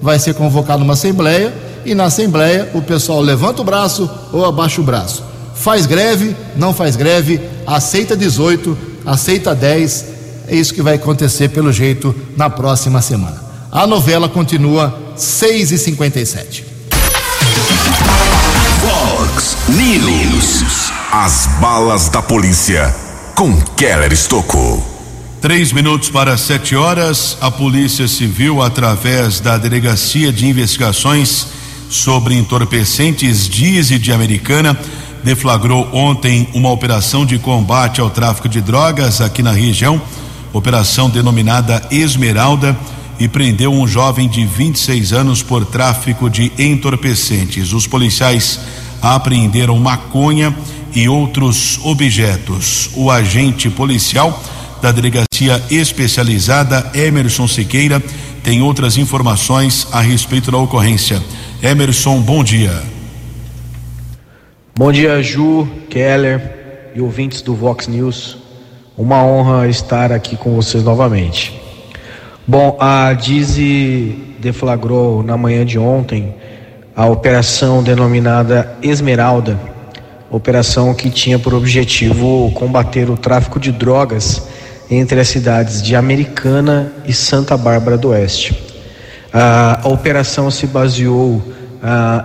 vai 0.00 0.18
ser 0.18 0.32
convocada 0.32 0.82
uma 0.82 0.94
assembleia, 0.94 1.52
e 1.84 1.94
na 1.94 2.04
assembleia 2.04 2.70
o 2.72 2.80
pessoal 2.80 3.20
levanta 3.20 3.60
o 3.60 3.64
braço 3.64 4.08
ou 4.32 4.46
abaixa 4.46 4.80
o 4.80 4.84
braço. 4.84 5.22
Faz 5.54 5.84
greve, 5.84 6.34
não 6.56 6.72
faz 6.72 6.96
greve, 6.96 7.42
aceita 7.66 8.16
18, 8.16 8.78
aceita 9.04 9.54
10, 9.54 10.17
É 10.48 10.56
isso 10.56 10.72
que 10.72 10.82
vai 10.82 10.94
acontecer, 10.94 11.50
pelo 11.50 11.70
jeito, 11.70 12.14
na 12.36 12.48
próxima 12.48 13.02
semana. 13.02 13.40
A 13.70 13.86
novela 13.86 14.28
continua 14.28 14.98
6 15.14 15.72
e 15.72 15.78
57 15.78 16.64
Fox 18.80 19.56
News. 19.68 20.90
As 21.12 21.46
balas 21.60 22.08
da 22.08 22.22
polícia 22.22 22.94
com 23.34 23.54
Keller 23.76 24.12
Estocou. 24.12 24.82
Três 25.40 25.72
minutos 25.72 26.08
para 26.08 26.36
sete 26.36 26.74
horas, 26.74 27.38
a 27.40 27.50
Polícia 27.50 28.08
Civil, 28.08 28.60
através 28.60 29.38
da 29.38 29.56
Delegacia 29.56 30.32
de 30.32 30.46
Investigações 30.48 31.46
sobre 31.88 32.34
Entorpecentes 32.34 33.48
Dize 33.48 33.98
de 33.98 34.12
Americana, 34.12 34.76
deflagrou 35.22 35.88
ontem 35.92 36.48
uma 36.54 36.70
operação 36.70 37.24
de 37.24 37.38
combate 37.38 38.00
ao 38.00 38.10
tráfico 38.10 38.48
de 38.48 38.60
drogas 38.60 39.20
aqui 39.20 39.42
na 39.42 39.52
região, 39.52 40.00
operação 40.52 41.10
denominada 41.10 41.82
Esmeralda, 41.90 42.76
e 43.18 43.26
prendeu 43.26 43.72
um 43.72 43.86
jovem 43.86 44.28
de 44.28 44.44
26 44.44 45.12
anos 45.12 45.42
por 45.42 45.66
tráfico 45.66 46.30
de 46.30 46.52
entorpecentes. 46.58 47.72
Os 47.72 47.86
policiais 47.86 48.60
apreenderam 49.02 49.76
maconha 49.78 50.54
e 50.94 51.08
outros 51.08 51.80
objetos. 51.84 52.90
O 52.94 53.10
agente 53.10 53.68
policial 53.68 54.40
da 54.80 54.92
delegacia 54.92 55.62
especializada 55.70 56.90
Emerson 56.94 57.48
Siqueira 57.48 58.02
tem 58.44 58.62
outras 58.62 58.96
informações 58.96 59.86
a 59.90 60.00
respeito 60.00 60.50
da 60.50 60.58
ocorrência. 60.58 61.22
Emerson, 61.62 62.20
bom 62.20 62.44
dia. 62.44 62.82
Bom 64.76 64.92
dia, 64.92 65.20
Ju, 65.20 65.68
Keller 65.90 66.92
e 66.94 67.00
ouvintes 67.00 67.42
do 67.42 67.52
Vox 67.52 67.88
News. 67.88 68.47
Uma 68.98 69.22
honra 69.22 69.68
estar 69.68 70.10
aqui 70.10 70.36
com 70.36 70.56
vocês 70.56 70.82
novamente. 70.82 71.62
Bom, 72.44 72.76
a 72.80 73.12
Dize 73.12 74.34
deflagrou 74.40 75.22
na 75.22 75.36
manhã 75.36 75.64
de 75.64 75.78
ontem 75.78 76.34
a 76.96 77.06
operação 77.06 77.80
denominada 77.80 78.76
Esmeralda, 78.82 79.56
operação 80.28 80.92
que 80.94 81.10
tinha 81.10 81.38
por 81.38 81.54
objetivo 81.54 82.50
combater 82.56 83.08
o 83.08 83.16
tráfico 83.16 83.60
de 83.60 83.70
drogas 83.70 84.48
entre 84.90 85.20
as 85.20 85.28
cidades 85.28 85.80
de 85.80 85.94
Americana 85.94 86.90
e 87.06 87.12
Santa 87.12 87.56
Bárbara 87.56 87.96
do 87.96 88.08
Oeste. 88.08 88.60
A, 89.32 89.82
operação 89.84 90.50
se 90.50 90.66
baseou 90.66 91.40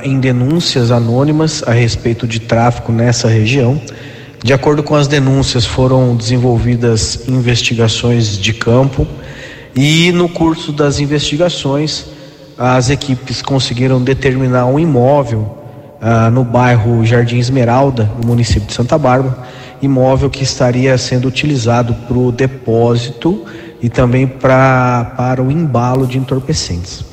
em 0.02 0.20
denúncias 0.20 0.90
anônimas 0.90 1.62
a 1.68 1.72
respeito 1.72 2.26
de 2.26 2.40
tráfico 2.40 2.92
nessa 2.92 3.28
região. 3.28 3.80
De 4.44 4.52
acordo 4.52 4.84
com 4.84 4.94
as 4.94 5.08
denúncias, 5.08 5.66
foram 5.66 6.18
desenvolvidas 6.18 7.30
investigações 7.30 8.38
de 8.38 8.52
campo 8.52 9.08
e, 9.74 10.12
no 10.12 10.28
curso 10.28 10.74
das 10.74 11.00
investigações, 11.00 12.08
as 12.58 12.90
equipes 12.90 13.42
conseguiram 13.42 14.02
determinar 14.04 14.66
um 14.66 14.78
imóvel 14.78 15.58
ah, 16.02 16.30
no 16.30 16.44
bairro 16.44 17.06
Jardim 17.06 17.38
Esmeralda, 17.38 18.12
no 18.22 18.28
município 18.28 18.68
de 18.68 18.74
Santa 18.74 18.98
Bárbara, 18.98 19.38
imóvel 19.82 20.30
que 20.30 20.44
estaria 20.44 20.98
sendo 20.98 21.26
utilizado 21.26 21.94
para 21.94 22.18
o 22.18 22.30
depósito 22.30 23.46
e 23.82 23.88
também 23.88 24.28
pra, 24.28 25.14
para 25.16 25.42
o 25.42 25.50
embalo 25.50 26.06
de 26.06 26.18
entorpecentes. 26.18 27.06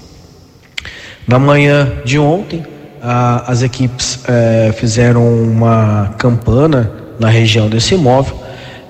Na 1.28 1.38
manhã 1.38 1.92
de 2.04 2.18
ontem, 2.18 2.64
as 3.00 3.62
equipes 3.62 4.18
eh, 4.26 4.74
fizeram 4.76 5.24
uma 5.42 6.12
campana 6.18 6.99
na 7.20 7.28
região 7.28 7.68
desse 7.68 7.94
imóvel 7.94 8.34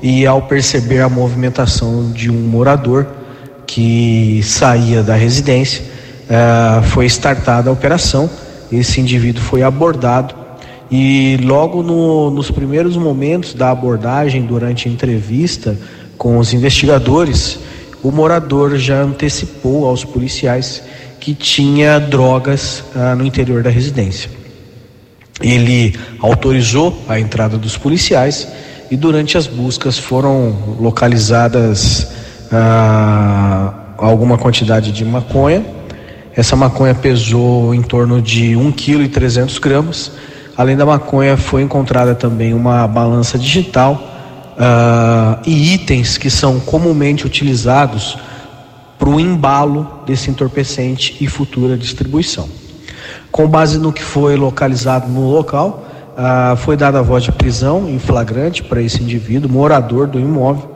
e, 0.00 0.26
ao 0.26 0.42
perceber 0.42 1.00
a 1.00 1.08
movimentação 1.08 2.10
de 2.12 2.30
um 2.30 2.40
morador 2.48 3.06
que 3.66 4.40
saía 4.42 5.02
da 5.02 5.14
residência, 5.14 5.82
eh, 6.28 6.82
foi 6.84 7.06
startada 7.06 7.68
a 7.68 7.72
operação. 7.72 8.30
Esse 8.72 9.00
indivíduo 9.00 9.42
foi 9.42 9.62
abordado 9.62 10.34
e, 10.90 11.38
logo 11.42 11.82
no, 11.82 12.30
nos 12.30 12.50
primeiros 12.50 12.96
momentos 12.96 13.52
da 13.52 13.70
abordagem, 13.70 14.42
durante 14.42 14.88
a 14.88 14.92
entrevista 14.92 15.76
com 16.16 16.38
os 16.38 16.52
investigadores, 16.52 17.58
o 18.02 18.10
morador 18.10 18.76
já 18.76 19.02
antecipou 19.02 19.86
aos 19.86 20.04
policiais 20.04 20.82
que 21.18 21.34
tinha 21.34 21.98
drogas 21.98 22.82
ah, 22.94 23.14
no 23.14 23.24
interior 23.24 23.62
da 23.62 23.70
residência. 23.70 24.39
Ele 25.40 25.98
autorizou 26.20 27.02
a 27.08 27.18
entrada 27.18 27.56
dos 27.56 27.76
policiais 27.76 28.46
e 28.90 28.96
durante 28.96 29.38
as 29.38 29.46
buscas 29.46 29.98
foram 29.98 30.76
localizadas 30.78 32.12
ah, 32.52 33.72
alguma 33.96 34.36
quantidade 34.36 34.92
de 34.92 35.04
maconha. 35.04 35.64
Essa 36.34 36.56
maconha 36.56 36.94
pesou 36.94 37.74
em 37.74 37.82
torno 37.82 38.20
de 38.20 38.52
1,3 38.52 39.46
kg. 39.46 39.60
gramas. 39.60 40.12
Além 40.56 40.76
da 40.76 40.84
maconha, 40.84 41.36
foi 41.36 41.62
encontrada 41.62 42.14
também 42.14 42.52
uma 42.52 42.86
balança 42.86 43.38
digital 43.38 44.02
ah, 44.58 45.40
e 45.46 45.74
itens 45.74 46.18
que 46.18 46.28
são 46.28 46.60
comumente 46.60 47.24
utilizados 47.24 48.18
para 48.98 49.08
o 49.08 49.18
embalo 49.18 50.02
desse 50.04 50.30
entorpecente 50.30 51.16
e 51.20 51.26
futura 51.26 51.76
distribuição. 51.76 52.59
Com 53.30 53.46
base 53.46 53.78
no 53.78 53.92
que 53.92 54.02
foi 54.02 54.36
localizado 54.36 55.08
no 55.08 55.30
local, 55.30 55.84
ah, 56.16 56.54
foi 56.58 56.76
dada 56.76 56.98
a 56.98 57.02
voz 57.02 57.22
de 57.22 57.32
prisão 57.32 57.88
em 57.88 57.98
flagrante 57.98 58.62
para 58.62 58.82
esse 58.82 59.02
indivíduo, 59.02 59.50
morador 59.50 60.06
do 60.06 60.18
imóvel. 60.18 60.70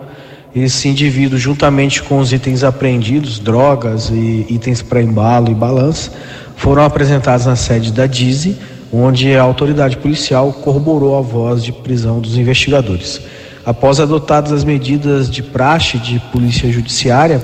Esse 0.55 0.89
indivíduo, 0.89 1.37
juntamente 1.37 2.01
com 2.03 2.19
os 2.19 2.33
itens 2.33 2.63
apreendidos, 2.63 3.41
drogas 3.41 4.09
e 4.09 4.47
itens 4.49 4.81
para 4.81 5.03
embalo 5.03 5.51
e 5.51 5.55
balança, 5.55 6.13
foram 6.55 6.85
apresentados 6.85 7.47
na 7.47 7.57
sede 7.57 7.93
da 7.93 8.07
DIZI, 8.07 8.57
onde 8.93 9.35
a 9.35 9.43
autoridade 9.43 9.97
policial 9.97 10.53
corroborou 10.53 11.19
a 11.19 11.21
voz 11.21 11.65
de 11.65 11.73
prisão 11.73 12.21
dos 12.21 12.39
investigadores. 12.39 13.21
Após 13.67 13.99
adotadas 13.99 14.53
as 14.53 14.63
medidas 14.63 15.29
de 15.29 15.43
praxe 15.43 15.99
de 15.99 16.21
polícia 16.31 16.71
judiciária, 16.71 17.43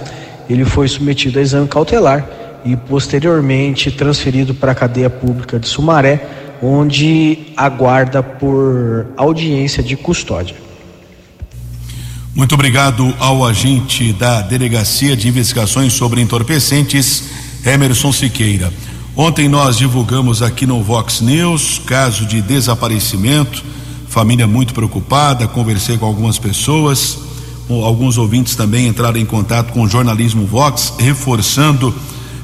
ele 0.49 0.65
foi 0.65 0.87
submetido 0.87 1.41
a 1.41 1.43
exame 1.43 1.67
cautelar 1.67 2.29
e 2.65 2.77
posteriormente 2.77 3.91
transferido 3.91 4.55
para 4.55 4.73
a 4.73 4.75
cadeia 4.75 5.11
pública 5.11 5.59
de 5.59 5.69
Sumaré, 5.69 6.57
onde 6.63 7.53
aguarda 7.57 8.23
por 8.23 9.07
audiência 9.17 9.83
de 9.83 9.97
custódia. 9.97 10.57
Muito 12.35 12.55
obrigado 12.55 13.15
ao 13.19 13.45
agente 13.45 14.13
da 14.13 14.41
Delegacia 14.41 15.17
de 15.17 15.29
Investigações 15.29 15.93
sobre 15.93 16.21
Entorpecentes, 16.21 17.25
Emerson 17.65 18.13
Siqueira. 18.13 18.73
Ontem 19.17 19.49
nós 19.49 19.77
divulgamos 19.77 20.43
aqui 20.43 20.67
no 20.67 20.83
Vox 20.83 21.21
News 21.21 21.81
caso 21.85 22.25
de 22.27 22.41
desaparecimento, 22.41 23.65
família 24.09 24.47
muito 24.47 24.73
preocupada, 24.73 25.49
conversei 25.49 25.99
com 25.99 26.07
algumas 26.07 26.39
pessoas 26.39 27.31
alguns 27.85 28.19
ouvintes 28.19 28.57
também 28.57 28.89
entraram 28.89 29.19
em 29.19 29.25
contato 29.25 29.73
com 29.73 29.83
o 29.83 29.89
jornalismo 29.89 30.45
Vox, 30.45 30.95
reforçando 30.99 31.95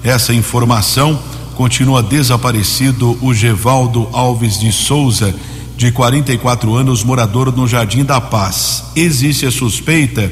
essa 0.07 0.33
informação. 0.33 1.19
Continua 1.57 2.03
desaparecido 2.03 3.19
o 3.21 3.35
Gevaldo 3.35 4.09
Alves 4.13 4.59
de 4.61 4.71
Souza, 4.71 5.35
de 5.77 5.91
44 5.91 6.75
anos, 6.77 7.03
morador 7.03 7.55
no 7.55 7.67
Jardim 7.67 8.05
da 8.05 8.21
Paz. 8.21 8.85
Existe 8.95 9.47
a 9.47 9.51
suspeita 9.51 10.31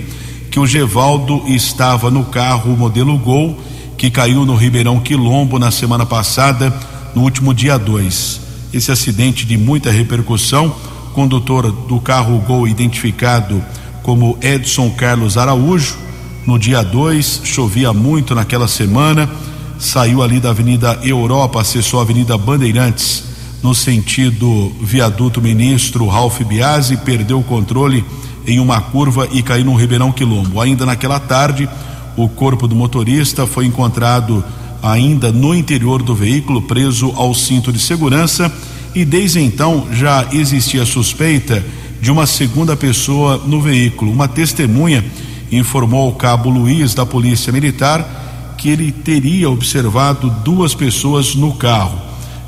que 0.50 0.60
o 0.60 0.66
Gevaldo 0.66 1.42
estava 1.48 2.08
no 2.10 2.24
carro 2.24 2.76
modelo 2.76 3.18
Gol, 3.18 3.58
que 3.98 4.10
caiu 4.10 4.46
no 4.46 4.54
Ribeirão 4.54 5.00
Quilombo 5.00 5.58
na 5.58 5.72
semana 5.72 6.06
passada, 6.06 6.72
no 7.12 7.22
último 7.22 7.52
dia 7.52 7.76
2. 7.76 8.40
Esse 8.72 8.92
acidente 8.92 9.44
de 9.44 9.56
muita 9.56 9.90
repercussão, 9.90 10.74
condutor 11.12 11.72
do 11.72 12.00
carro 12.00 12.38
Gol 12.38 12.68
identificado 12.68 13.62
como 14.04 14.38
Edson 14.40 14.90
Carlos 14.90 15.36
Araújo. 15.36 15.96
No 16.46 16.58
dia 16.58 16.82
2, 16.82 17.40
chovia 17.44 17.92
muito 17.92 18.34
naquela 18.34 18.68
semana, 18.68 19.28
saiu 19.78 20.22
ali 20.22 20.40
da 20.40 20.50
Avenida 20.50 20.98
Europa, 21.02 21.60
acessou 21.60 22.00
a 22.00 22.02
Avenida 22.02 22.36
Bandeirantes, 22.38 23.24
no 23.62 23.74
sentido 23.74 24.72
viaduto 24.80 25.40
ministro 25.40 26.06
Ralph 26.06 26.40
Biasi, 26.42 26.96
perdeu 26.98 27.38
o 27.38 27.44
controle 27.44 28.04
em 28.46 28.60
uma 28.60 28.80
curva 28.80 29.26
e 29.32 29.42
caiu 29.42 29.64
no 29.64 29.74
Ribeirão 29.74 30.12
Quilombo. 30.12 30.60
Ainda 30.60 30.84
naquela 30.84 31.18
tarde, 31.18 31.68
o 32.16 32.28
corpo 32.28 32.68
do 32.68 32.76
motorista 32.76 33.46
foi 33.46 33.66
encontrado 33.66 34.44
ainda 34.82 35.32
no 35.32 35.54
interior 35.54 36.02
do 36.02 36.14
veículo, 36.14 36.62
preso 36.62 37.12
ao 37.16 37.34
cinto 37.34 37.72
de 37.72 37.78
segurança, 37.78 38.52
e 38.94 39.04
desde 39.04 39.40
então 39.40 39.88
já 39.92 40.26
existia 40.32 40.84
suspeita 40.84 41.64
de 42.00 42.10
uma 42.10 42.26
segunda 42.26 42.76
pessoa 42.76 43.40
no 43.46 43.62
veículo. 43.62 44.12
Uma 44.12 44.28
testemunha 44.28 45.02
informou 45.50 46.06
ao 46.06 46.12
cabo 46.12 46.50
Luiz 46.50 46.92
da 46.92 47.06
Polícia 47.06 47.52
Militar 47.52 48.23
que 48.64 48.70
ele 48.70 48.90
teria 48.90 49.50
observado 49.50 50.30
duas 50.42 50.74
pessoas 50.74 51.34
no 51.34 51.52
carro. 51.52 51.98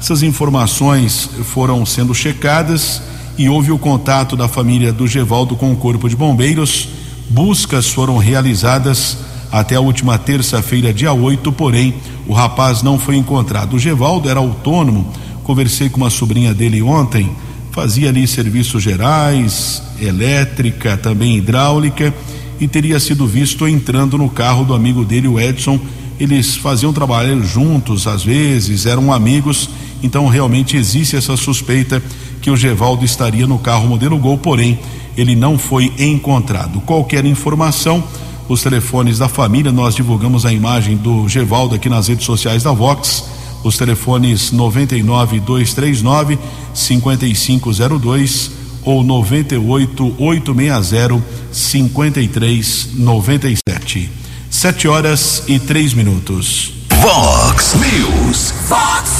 Essas 0.01 0.23
informações 0.23 1.29
foram 1.45 1.85
sendo 1.85 2.15
checadas 2.15 3.03
e 3.37 3.51
houve 3.51 3.71
o 3.71 3.77
contato 3.77 4.35
da 4.35 4.49
família 4.49 4.95
do 4.95 5.07
Gevaldo 5.07 5.57
com 5.57 5.71
o 5.71 5.77
Corpo 5.77 6.09
de 6.09 6.17
Bombeiros. 6.17 6.89
Buscas 7.29 7.91
foram 7.91 8.17
realizadas 8.17 9.19
até 9.53 9.75
a 9.75 9.81
última 9.81 10.17
terça-feira, 10.17 10.91
dia 10.91 11.13
8, 11.13 11.53
porém 11.53 11.93
o 12.27 12.33
rapaz 12.33 12.83
não 12.83 12.99
foi 12.99 13.17
encontrado. 13.17 13.77
O 13.77 13.79
Gevaldo 13.79 14.31
era 14.31 14.41
autônomo, 14.41 15.13
conversei 15.45 15.91
com 15.91 15.99
uma 15.99 16.09
sobrinha 16.09 16.55
dele 16.55 16.81
ontem, 16.81 17.31
fazia 17.73 18.09
ali 18.09 18.27
serviços 18.27 18.83
gerais, 18.83 19.83
elétrica, 20.01 20.97
também 20.97 21.37
hidráulica, 21.37 22.15
e 22.59 22.67
teria 22.67 22.99
sido 22.99 23.27
visto 23.27 23.69
entrando 23.69 24.17
no 24.17 24.31
carro 24.31 24.65
do 24.65 24.73
amigo 24.73 25.05
dele, 25.05 25.29
o 25.29 25.39
Edson. 25.39 25.79
Eles 26.19 26.57
faziam 26.57 26.93
trabalho 26.93 27.45
juntos, 27.45 28.07
às 28.07 28.25
vezes, 28.25 28.87
eram 28.87 29.13
amigos, 29.13 29.69
então 30.03 30.27
realmente 30.29 30.77
existe 30.77 31.17
essa 31.17 31.37
suspeita 31.37 32.03
que 32.41 32.51
o 32.51 32.57
Gevaldo 32.57 33.05
estaria 33.05 33.47
no 33.47 33.59
carro 33.59 33.87
modelo 33.87 34.19
Gol, 34.19 34.39
porém 34.39 34.79
ele 35.17 35.35
não 35.35 35.59
foi 35.59 35.93
encontrado. 35.99 36.81
Qualquer 36.83 37.25
informação, 37.25 38.05
os 38.49 38.63
telefones 38.63 39.19
da 39.19 39.29
família, 39.29 39.73
nós 39.73 39.95
divulgamos 39.95 40.47
a 40.47 40.53
imagem 40.53 40.97
do 40.97 41.29
Gevaldo 41.29 41.75
aqui 41.75 41.89
nas 41.89 42.09
redes 42.09 42.25
sociais 42.25 42.63
da 42.63 42.73
Vox, 42.73 43.25
os 43.65 43.77
telefones 43.77 44.53
99 44.53 45.41
239 45.41 46.39
5502 46.73 48.53
ou 48.85 49.03
98 49.03 50.15
860 50.19 51.21
5397. 51.51 54.26
Sete 54.57 54.89
horas 54.89 55.43
e 55.49 55.59
três 55.59 55.93
minutos. 55.93 56.73
Vox 56.89 57.75
News. 57.75 58.55
Vox 58.67 59.11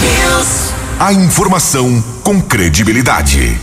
News. 0.00 0.72
A 0.98 1.12
informação 1.12 2.02
com 2.24 2.42
credibilidade. 2.42 3.56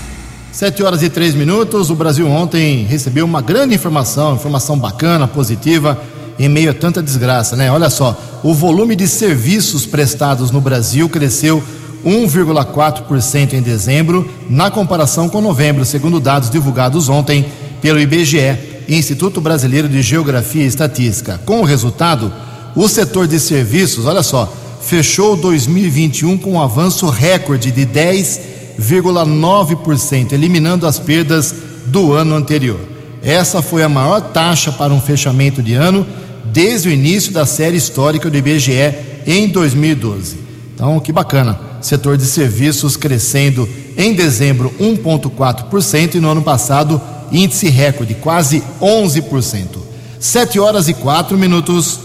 Sete 0.54 0.82
horas 0.82 1.04
e 1.04 1.10
três 1.10 1.36
minutos. 1.36 1.90
O 1.90 1.96
Brasil 1.96 2.26
ontem 2.30 2.86
recebeu 2.86 3.26
uma 3.26 3.42
grande 3.42 3.76
informação, 3.76 4.36
informação 4.36 4.80
bacana, 4.80 5.28
positiva, 5.28 6.02
em 6.40 6.48
meio 6.48 6.72
a 6.72 6.74
tanta 6.74 7.04
desgraça, 7.04 7.58
né? 7.58 7.70
Olha 7.70 7.90
só, 7.90 8.18
o 8.42 8.54
volume 8.54 8.96
de 8.96 9.06
serviços 9.06 9.86
prestados 9.86 10.50
no 10.50 10.62
Brasil 10.62 11.10
cresceu 11.10 11.62
1,4% 12.06 13.52
em 13.52 13.62
dezembro, 13.62 14.32
na 14.50 14.72
comparação 14.72 15.28
com 15.28 15.42
novembro, 15.42 15.84
segundo 15.84 16.22
dados 16.22 16.50
divulgados 16.50 17.10
ontem 17.10 17.46
pelo 17.82 18.00
IBGE, 18.00 18.77
Instituto 18.88 19.42
Brasileiro 19.42 19.90
de 19.90 20.02
Geografia 20.02 20.64
e 20.64 20.68
Estatística. 20.68 21.42
Com 21.46 21.60
o 21.62 21.66
resultado, 21.66 22.34
o 22.76 22.88
setor 22.88 23.28
de 23.28 23.40
serviços, 23.40 24.06
olha 24.06 24.24
só, 24.24 24.52
fechou 24.82 25.36
2021 25.36 26.38
com 26.38 26.54
um 26.54 26.62
avanço 26.62 27.10
recorde 27.10 27.72
de 27.72 27.86
10,9%, 27.86 30.32
eliminando 30.32 30.88
as 30.88 30.98
perdas 31.00 31.54
do 31.88 32.14
ano 32.14 32.36
anterior. 32.36 32.80
Essa 33.22 33.62
foi 33.62 33.84
a 33.84 33.90
maior 33.90 34.22
taxa 34.22 34.72
para 34.72 34.94
um 34.94 35.02
fechamento 35.02 35.62
de 35.62 35.74
ano 35.74 36.08
desde 36.46 36.88
o 36.88 36.92
início 36.92 37.34
da 37.34 37.46
série 37.46 37.76
histórica 37.78 38.30
do 38.30 38.38
IBGE 38.38 38.96
em 39.26 39.50
2012. 39.50 40.38
Então, 40.74 40.98
que 41.00 41.12
bacana. 41.12 41.60
Setor 41.82 42.18
de 42.18 42.26
serviços 42.26 42.96
crescendo 42.96 43.68
em 43.98 44.14
dezembro 44.14 44.74
1,4% 44.80 46.16
e 46.16 46.20
no 46.20 46.30
ano 46.30 46.42
passado 46.42 47.02
índice 47.32 47.70
recorde, 47.70 48.16
quase 48.16 48.64
11%. 48.82 49.78
7 50.20 50.60
horas 50.60 50.88
e 50.88 50.94
4 50.94 51.38
minutos. 51.38 52.00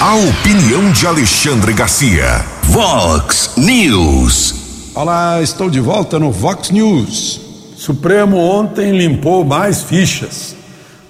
A 0.00 0.14
opinião 0.14 0.92
de 0.92 1.06
Alexandre 1.06 1.72
Garcia. 1.72 2.44
Vox 2.64 3.52
News. 3.56 4.54
Olá, 4.94 5.40
estou 5.42 5.70
de 5.70 5.80
volta 5.80 6.18
no 6.18 6.30
Vox 6.30 6.70
News. 6.70 7.40
Supremo 7.76 8.36
ontem 8.36 8.96
limpou 8.96 9.44
mais 9.44 9.82
fichas. 9.82 10.54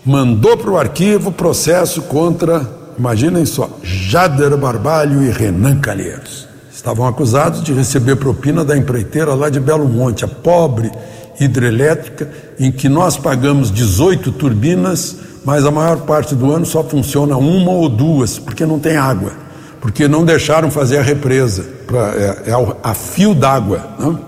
Mandou 0.04 0.56
para 0.56 0.70
o 0.70 0.78
arquivo 0.78 1.32
processo 1.32 2.02
contra, 2.02 2.68
imaginem 2.96 3.44
só, 3.44 3.68
Jader 3.82 4.56
Barbalho 4.56 5.22
e 5.22 5.30
Renan 5.30 5.80
Calheiros. 5.80 6.46
Estavam 6.72 7.06
acusados 7.06 7.64
de 7.64 7.72
receber 7.72 8.16
propina 8.16 8.64
da 8.64 8.76
empreiteira 8.76 9.34
lá 9.34 9.50
de 9.50 9.58
Belo 9.58 9.88
Monte, 9.88 10.24
a 10.24 10.28
pobre 10.28 10.90
hidrelétrica, 11.38 12.28
em 12.58 12.72
que 12.72 12.88
nós 12.88 13.16
pagamos 13.16 13.70
18 13.70 14.32
turbinas, 14.32 15.16
mas 15.44 15.64
a 15.64 15.70
maior 15.70 15.98
parte 15.98 16.34
do 16.34 16.50
ano 16.52 16.66
só 16.66 16.82
funciona 16.82 17.36
uma 17.36 17.70
ou 17.70 17.88
duas, 17.88 18.38
porque 18.38 18.64
não 18.66 18.78
tem 18.78 18.96
água, 18.96 19.32
porque 19.80 20.08
não 20.08 20.24
deixaram 20.24 20.70
fazer 20.70 20.98
a 20.98 21.02
represa, 21.02 21.64
pra, 21.86 22.14
é, 22.14 22.50
é 22.50 22.76
a 22.82 22.94
fio 22.94 23.34
d'água. 23.34 23.86
Né? 23.98 24.18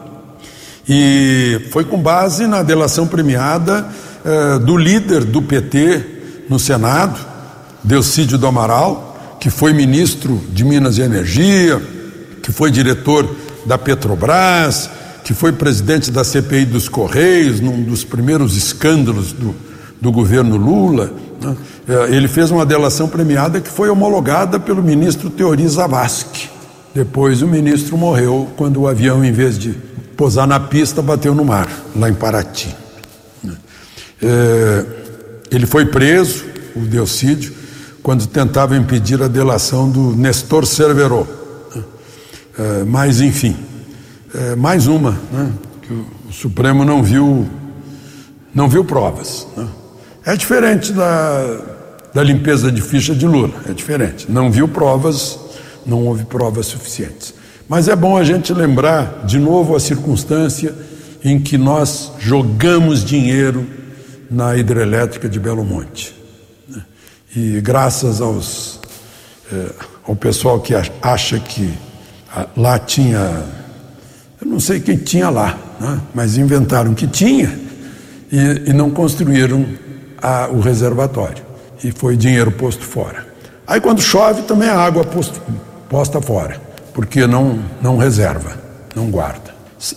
E 0.89 1.69
foi 1.71 1.85
com 1.85 2.01
base 2.01 2.47
na 2.47 2.63
delação 2.63 3.07
premiada 3.07 3.87
é, 4.25 4.59
do 4.59 4.77
líder 4.77 5.25
do 5.25 5.43
PT 5.43 6.47
no 6.49 6.59
Senado, 6.59 7.19
Delcídio 7.83 8.39
do 8.39 8.47
Amaral, 8.47 9.37
que 9.41 9.51
foi 9.51 9.73
ministro 9.73 10.43
de 10.51 10.65
Minas 10.65 10.99
e 10.99 11.03
Energia, 11.03 11.81
que 12.43 12.51
foi 12.51 12.71
diretor 12.71 13.29
da 13.67 13.77
Petrobras, 13.77 14.89
que 15.29 15.35
foi 15.35 15.53
presidente 15.53 16.11
da 16.11 16.25
CPI 16.25 16.65
dos 16.65 16.89
Correios, 16.89 17.61
num 17.61 17.83
dos 17.83 18.03
primeiros 18.03 18.57
escândalos 18.57 19.31
do, 19.31 19.55
do 20.01 20.11
governo 20.11 20.57
Lula. 20.57 21.13
Né? 21.39 21.55
É, 21.87 22.17
ele 22.17 22.27
fez 22.27 22.51
uma 22.51 22.65
delação 22.65 23.11
premiada 23.11 23.61
que 23.61 23.69
foi 23.69 23.91
homologada 23.91 24.59
pelo 24.59 24.83
ministro 24.83 25.29
Teori 25.29 25.69
Zavascki. 25.69 26.49
Depois 26.95 27.43
o 27.43 27.47
ministro 27.47 27.99
morreu 27.99 28.49
quando 28.57 28.81
o 28.81 28.89
avião, 28.89 29.23
em 29.23 29.31
vez 29.31 29.59
de 29.59 29.77
pousar 30.17 30.47
na 30.47 30.59
pista, 30.59 31.03
bateu 31.03 31.35
no 31.35 31.45
mar, 31.45 31.69
lá 31.95 32.09
em 32.09 32.15
Paraty. 32.15 32.75
Né? 33.45 33.55
É, 34.23 34.87
ele 35.51 35.67
foi 35.67 35.85
preso, 35.85 36.47
o 36.75 36.81
Delcídio, 36.81 37.53
quando 38.03 38.27
tentava 38.27 38.79
impedir 38.79 39.23
a 39.23 39.29
delação 39.29 39.91
do 39.91 40.17
Nestor 40.17 40.65
Cerveró. 40.65 41.27
Né? 41.77 41.83
É, 42.59 42.85
mas, 42.85 43.21
enfim, 43.21 43.69
é, 44.35 44.55
mais 44.57 44.87
uma, 44.87 45.13
né, 45.33 45.53
que 45.83 45.93
o, 45.93 46.07
Supremo 46.31 46.85
não 46.85 47.03
viu, 47.03 47.49
não 48.55 48.69
viu 48.69 48.85
provas. 48.85 49.47
Né? 49.57 49.67
É 50.27 50.37
diferente 50.37 50.93
da, 50.93 51.61
da 52.13 52.23
limpeza 52.23 52.71
de 52.71 52.83
ficha 52.83 53.15
de 53.15 53.27
Lula, 53.27 53.55
é 53.69 53.73
diferente. 53.73 54.31
Não 54.31 54.51
viu 54.51 54.69
provas, 54.69 55.39
não 55.87 56.07
houve 56.07 56.25
provas 56.25 56.67
suficientes. 56.67 57.35
Mas 57.67 57.89
é 57.89 57.97
bom 57.97 58.17
a 58.17 58.25
gente 58.25 58.53
lembrar 58.53 59.25
de 59.25 59.39
novo 59.39 59.75
a 59.75 59.81
circunstância 59.81 60.75
em 61.25 61.41
que 61.41 61.57
nós 61.59 62.13
jogamos 62.19 63.05
dinheiro 63.05 63.67
na 64.31 64.57
hidrelétrica 64.57 65.29
de 65.29 65.41
Belo 65.41 65.65
Monte. 65.65 66.15
Né? 66.69 66.83
E 67.35 67.61
graças 67.61 68.21
aos, 68.21 68.81
é, 69.53 69.71
ao 70.07 70.15
pessoal 70.15 70.61
que 70.61 70.75
acha 71.03 71.39
que 71.41 71.73
lá 72.57 72.79
tinha 72.79 73.45
eu 74.41 74.47
não 74.47 74.61
sei 74.61 74.81
quem 74.81 74.97
tinha 74.97 75.31
lá, 75.31 75.59
né? 75.81 76.01
mas 76.15 76.37
inventaram 76.37 76.95
que 76.95 77.07
tinha 77.07 77.59
e, 78.31 78.71
e 78.71 78.73
não 78.73 78.91
construíram 78.91 79.67
a, 80.21 80.49
o 80.49 80.61
reservatório. 80.61 81.43
E 81.83 81.93
foi 81.93 82.17
dinheiro 82.17 82.51
posto 82.51 82.85
fora. 82.85 83.27
Aí 83.67 83.81
quando 83.81 84.01
chove 84.01 84.43
também 84.43 84.69
a 84.69 84.79
água 84.79 85.05
posto, 85.05 85.41
posta 85.89 86.21
fora, 86.21 86.61
porque 86.95 87.27
não, 87.27 87.59
não 87.81 87.97
reserva, 87.97 88.57
não 88.95 89.11
guarda. 89.11 89.55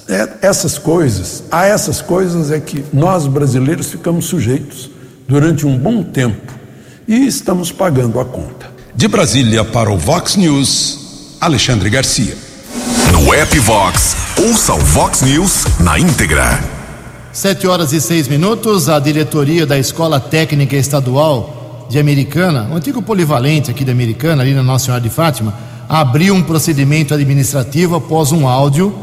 É, 0.08 0.48
essas 0.48 0.78
coisas, 0.78 1.44
a 1.52 1.66
essas 1.66 2.02
coisas 2.02 2.52
é 2.52 2.60
que 2.60 2.86
nós 2.94 3.26
brasileiros 3.26 3.90
ficamos 3.90 4.26
sujeitos 4.26 4.92
durante 5.28 5.66
um 5.66 5.78
bom 5.78 6.04
tempo 6.04 6.54
e 7.08 7.26
estamos 7.26 7.72
pagando 7.72 8.20
a 8.20 8.26
conta. 8.26 8.70
De 8.94 9.08
Brasília 9.08 9.64
para 9.64 9.92
o 9.92 9.98
Vox 9.98 10.36
News, 10.36 11.38
Alexandre 11.40 11.90
Garcia. 11.90 12.36
No 13.12 13.34
app 13.34 13.58
Vox, 13.60 14.16
ouça 14.40 14.74
o 14.74 14.80
Vox 14.80 15.22
News 15.22 15.66
na 15.80 16.00
íntegra. 16.00 16.60
Sete 17.34 17.68
horas 17.68 17.94
e 17.94 18.02
seis 18.02 18.28
minutos, 18.28 18.90
a 18.90 19.00
diretoria 19.00 19.66
da 19.66 19.78
Escola 19.78 20.20
Técnica 20.20 20.76
Estadual 20.76 21.88
de 21.90 22.00
Americana, 22.00 22.68
o 22.72 22.76
antigo 22.76 23.02
polivalente 23.02 23.70
aqui 23.70 23.84
de 23.84 23.92
Americana, 23.92 24.42
ali 24.42 24.54
na 24.54 24.64
Nossa 24.64 24.86
Senhora 24.86 25.02
de 25.02 25.10
Fátima, 25.10 25.54
abriu 25.88 26.34
um 26.34 26.42
procedimento 26.42 27.14
administrativo 27.14 27.96
após 27.96 28.32
um 28.32 28.48
áudio 28.48 28.94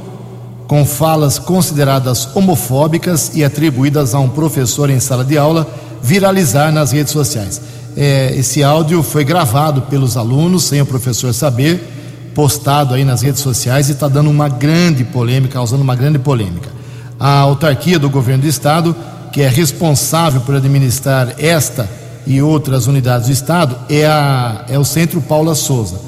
com 0.67 0.85
falas 0.85 1.39
consideradas 1.39 2.29
homofóbicas 2.35 3.33
e 3.35 3.45
atribuídas 3.45 4.15
a 4.15 4.19
um 4.19 4.29
professor 4.29 4.91
em 4.91 5.01
sala 5.01 5.25
de 5.25 5.37
aula 5.39 5.67
viralizar 6.03 6.73
nas 6.73 6.93
redes 6.93 7.13
sociais. 7.13 7.61
É, 7.97 8.35
esse 8.37 8.63
áudio 8.63 9.03
foi 9.03 9.25
gravado 9.25 9.83
pelos 9.83 10.17
alunos, 10.17 10.65
sem 10.65 10.81
o 10.81 10.87
professor 10.87 11.33
saber, 11.33 11.98
postado 12.39 12.95
aí 12.95 13.05
nas 13.05 13.21
redes 13.21 13.43
sociais 13.43 13.89
e 13.89 13.93
está 13.93 14.07
dando 14.07 14.31
uma 14.31 14.49
grande 14.49 15.03
polêmica, 15.03 15.55
causando 15.55 15.83
uma 15.83 15.97
grande 15.97 16.21
polêmica. 16.21 16.71
A 17.19 17.41
autarquia 17.41 17.99
do 17.99 18.09
governo 18.09 18.43
do 18.43 18.49
estado, 18.49 18.95
que 19.33 19.43
é 19.43 19.49
responsável 19.49 20.41
por 20.43 20.55
administrar 20.55 21.35
esta 21.37 21.91
e 22.25 22.41
outras 22.41 22.87
unidades 22.87 23.27
do 23.27 23.33
estado, 23.33 23.77
é, 23.91 24.07
a, 24.07 24.67
é 24.69 24.79
o 24.79 24.85
Centro 24.85 25.21
Paula 25.21 25.57
Souza. 25.57 26.01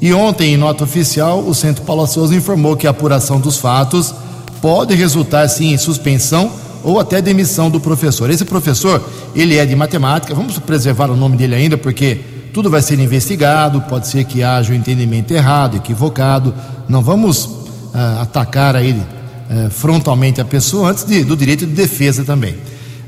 E 0.00 0.12
ontem, 0.12 0.54
em 0.54 0.56
nota 0.56 0.82
oficial, 0.82 1.38
o 1.38 1.54
Centro 1.54 1.84
Paula 1.84 2.08
Souza 2.08 2.34
informou 2.34 2.76
que 2.76 2.88
a 2.88 2.90
apuração 2.90 3.38
dos 3.38 3.56
fatos 3.56 4.12
pode 4.60 4.92
resultar 4.92 5.46
sim 5.46 5.72
em 5.72 5.78
suspensão 5.78 6.50
ou 6.82 6.98
até 6.98 7.22
demissão 7.22 7.70
do 7.70 7.78
professor. 7.78 8.28
Esse 8.28 8.44
professor, 8.44 9.08
ele 9.36 9.56
é 9.56 9.64
de 9.64 9.76
matemática, 9.76 10.34
vamos 10.34 10.58
preservar 10.58 11.12
o 11.12 11.16
nome 11.16 11.36
dele 11.36 11.54
ainda, 11.54 11.78
porque 11.78 12.22
tudo 12.56 12.70
vai 12.70 12.80
ser 12.80 12.98
investigado, 12.98 13.82
pode 13.82 14.08
ser 14.08 14.24
que 14.24 14.42
haja 14.42 14.72
um 14.72 14.74
entendimento 14.74 15.30
errado, 15.30 15.76
equivocado, 15.76 16.54
não 16.88 17.02
vamos 17.02 17.44
uh, 17.44 18.22
atacar 18.22 18.74
a 18.74 18.82
ele 18.82 18.98
uh, 18.98 19.68
frontalmente 19.68 20.40
a 20.40 20.44
pessoa 20.46 20.88
antes 20.88 21.04
de, 21.04 21.22
do 21.22 21.36
direito 21.36 21.66
de 21.66 21.74
defesa 21.74 22.24
também. 22.24 22.56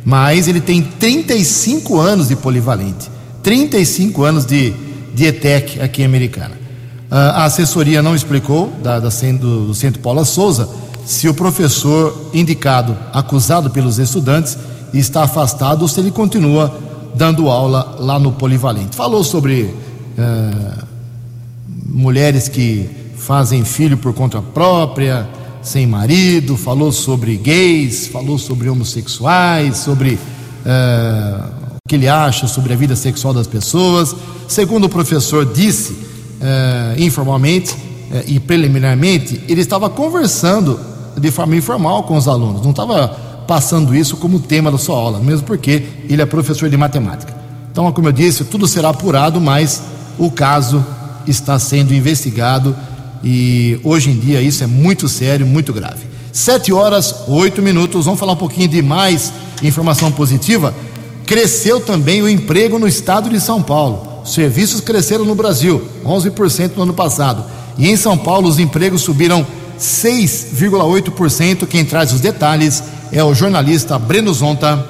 Mas 0.05 0.49
ele 0.49 0.61
tem 0.61 0.83
35 0.83 1.99
anos 1.99 2.29
de 2.29 2.37
polivalente, 2.37 3.11
35 3.43 4.23
anos 4.23 4.45
de, 4.45 4.75
de 5.15 5.25
ETEC 5.25 5.81
aqui 5.81 6.03
em 6.03 6.05
Americana. 6.05 6.53
Uh, 7.11 7.15
a 7.15 7.45
assessoria 7.45 8.03
não 8.03 8.15
explicou, 8.15 8.71
da, 8.83 9.01
da, 9.01 9.09
do, 9.09 9.69
do 9.69 9.75
Centro 9.75 10.03
Paula 10.03 10.27
Souza, 10.27 10.69
se 11.07 11.27
o 11.27 11.33
professor 11.33 12.33
indicado, 12.35 12.95
acusado 13.15 13.71
pelos 13.71 13.99
estudantes, 13.99 14.59
está 14.93 15.23
afastado 15.23 15.81
ou 15.81 15.89
se 15.89 15.99
ele 16.01 16.11
continua 16.11 16.87
dando 17.19 17.51
aula 17.51 17.97
lá 17.99 18.17
no 18.19 18.31
Polivalente. 18.31 18.95
Falou 18.97 19.25
sobre 19.25 19.75
eh, 20.17 20.85
mulheres 21.85 22.49
que 22.49 22.89
fazem 23.17 23.65
filho 23.65 23.99
por 23.99 24.15
conta 24.15 24.41
própria, 24.41 25.29
sem 25.61 25.85
marido, 25.85 26.57
falou 26.57 26.93
sobre 26.93 27.37
gays, 27.37 28.07
falou 28.07 28.39
sobre 28.39 28.71
homossexuais, 28.71 29.79
sobre 29.79 30.17
eh, 30.65 31.41
o 31.75 31.89
que 31.89 31.97
ele 31.97 32.09
acha 32.09 32.47
sobre 32.47 32.73
a 32.73 32.77
vida 32.77 32.95
sexual 32.95 33.35
das 33.35 33.49
pessoas. 33.49 34.15
Segundo 34.47 34.85
o 34.85 34.89
professor 34.89 35.45
disse, 35.45 35.99
eh, 36.41 36.95
informalmente 36.99 37.75
e 38.27 38.41
preliminarmente, 38.41 39.43
ele 39.49 39.61
estava 39.61 39.91
conversando 39.91 40.81
de 41.19 41.31
forma 41.31 41.55
informal 41.57 42.05
com 42.05 42.17
os 42.17 42.27
alunos, 42.27 42.63
não 42.63 42.71
estava 42.71 43.28
passando 43.49 43.97
isso 43.97 44.19
como 44.19 44.39
tema 44.39 44.71
da 44.71 44.77
sua 44.77 44.95
aula, 44.95 45.21
mesmo 45.21 45.47
porque 45.47 45.83
ele 46.07 46.21
é 46.21 46.27
professor 46.27 46.69
de 46.69 46.77
matemática. 46.77 47.35
Então, 47.73 47.91
como 47.93 48.09
eu 48.09 48.13
disse, 48.13 48.45
tudo 48.45 48.69
será 48.69 48.91
apurado, 48.91 49.41
mas 49.41 49.83
o 50.19 50.31
caso 50.31 50.85
está 51.27 51.59
sendo 51.59 51.95
investigado 51.95 52.77
e 53.25 53.81
hoje 53.83 54.11
em 54.11 54.19
dia 54.19 54.43
isso 54.43 54.63
é 54.63 54.67
muito 54.67 55.09
sério, 55.09 55.47
muito 55.47 55.73
grave. 55.73 56.07
Sete 56.31 56.75
horas, 56.75 57.15
oito 57.27 57.63
minutos, 57.63 58.05
vamos 58.05 58.21
falar 58.21 58.33
um 58.33 58.37
pouquinho 58.37 58.69
de 58.69 58.83
mais 58.83 59.33
informação 59.63 60.13
positiva. 60.13 60.75
Cresceu 61.25 61.81
também 61.81 62.21
o 62.21 62.29
emprego 62.29 62.79
no 62.79 62.87
estado 62.87 63.31
de 63.31 63.41
São 63.41 63.63
Paulo. 63.63 64.27
Serviços 64.27 64.83
cresceram 64.83 65.25
no 65.25 65.35
Brasil, 65.35 65.89
11% 66.05 66.73
no 66.77 66.83
ano 66.83 66.93
passado. 66.93 67.47
E 67.79 67.89
em 67.89 67.97
São 67.97 68.19
Paulo 68.19 68.47
os 68.47 68.59
empregos 68.59 69.01
subiram 69.01 69.47
6,8%. 69.81 71.67
Quem 71.67 71.83
traz 71.83 72.13
os 72.13 72.21
detalhes 72.21 72.83
é 73.13 73.23
o 73.23 73.35
jornalista 73.35 73.99
Breno 73.99 74.33
Zonta. 74.33 74.85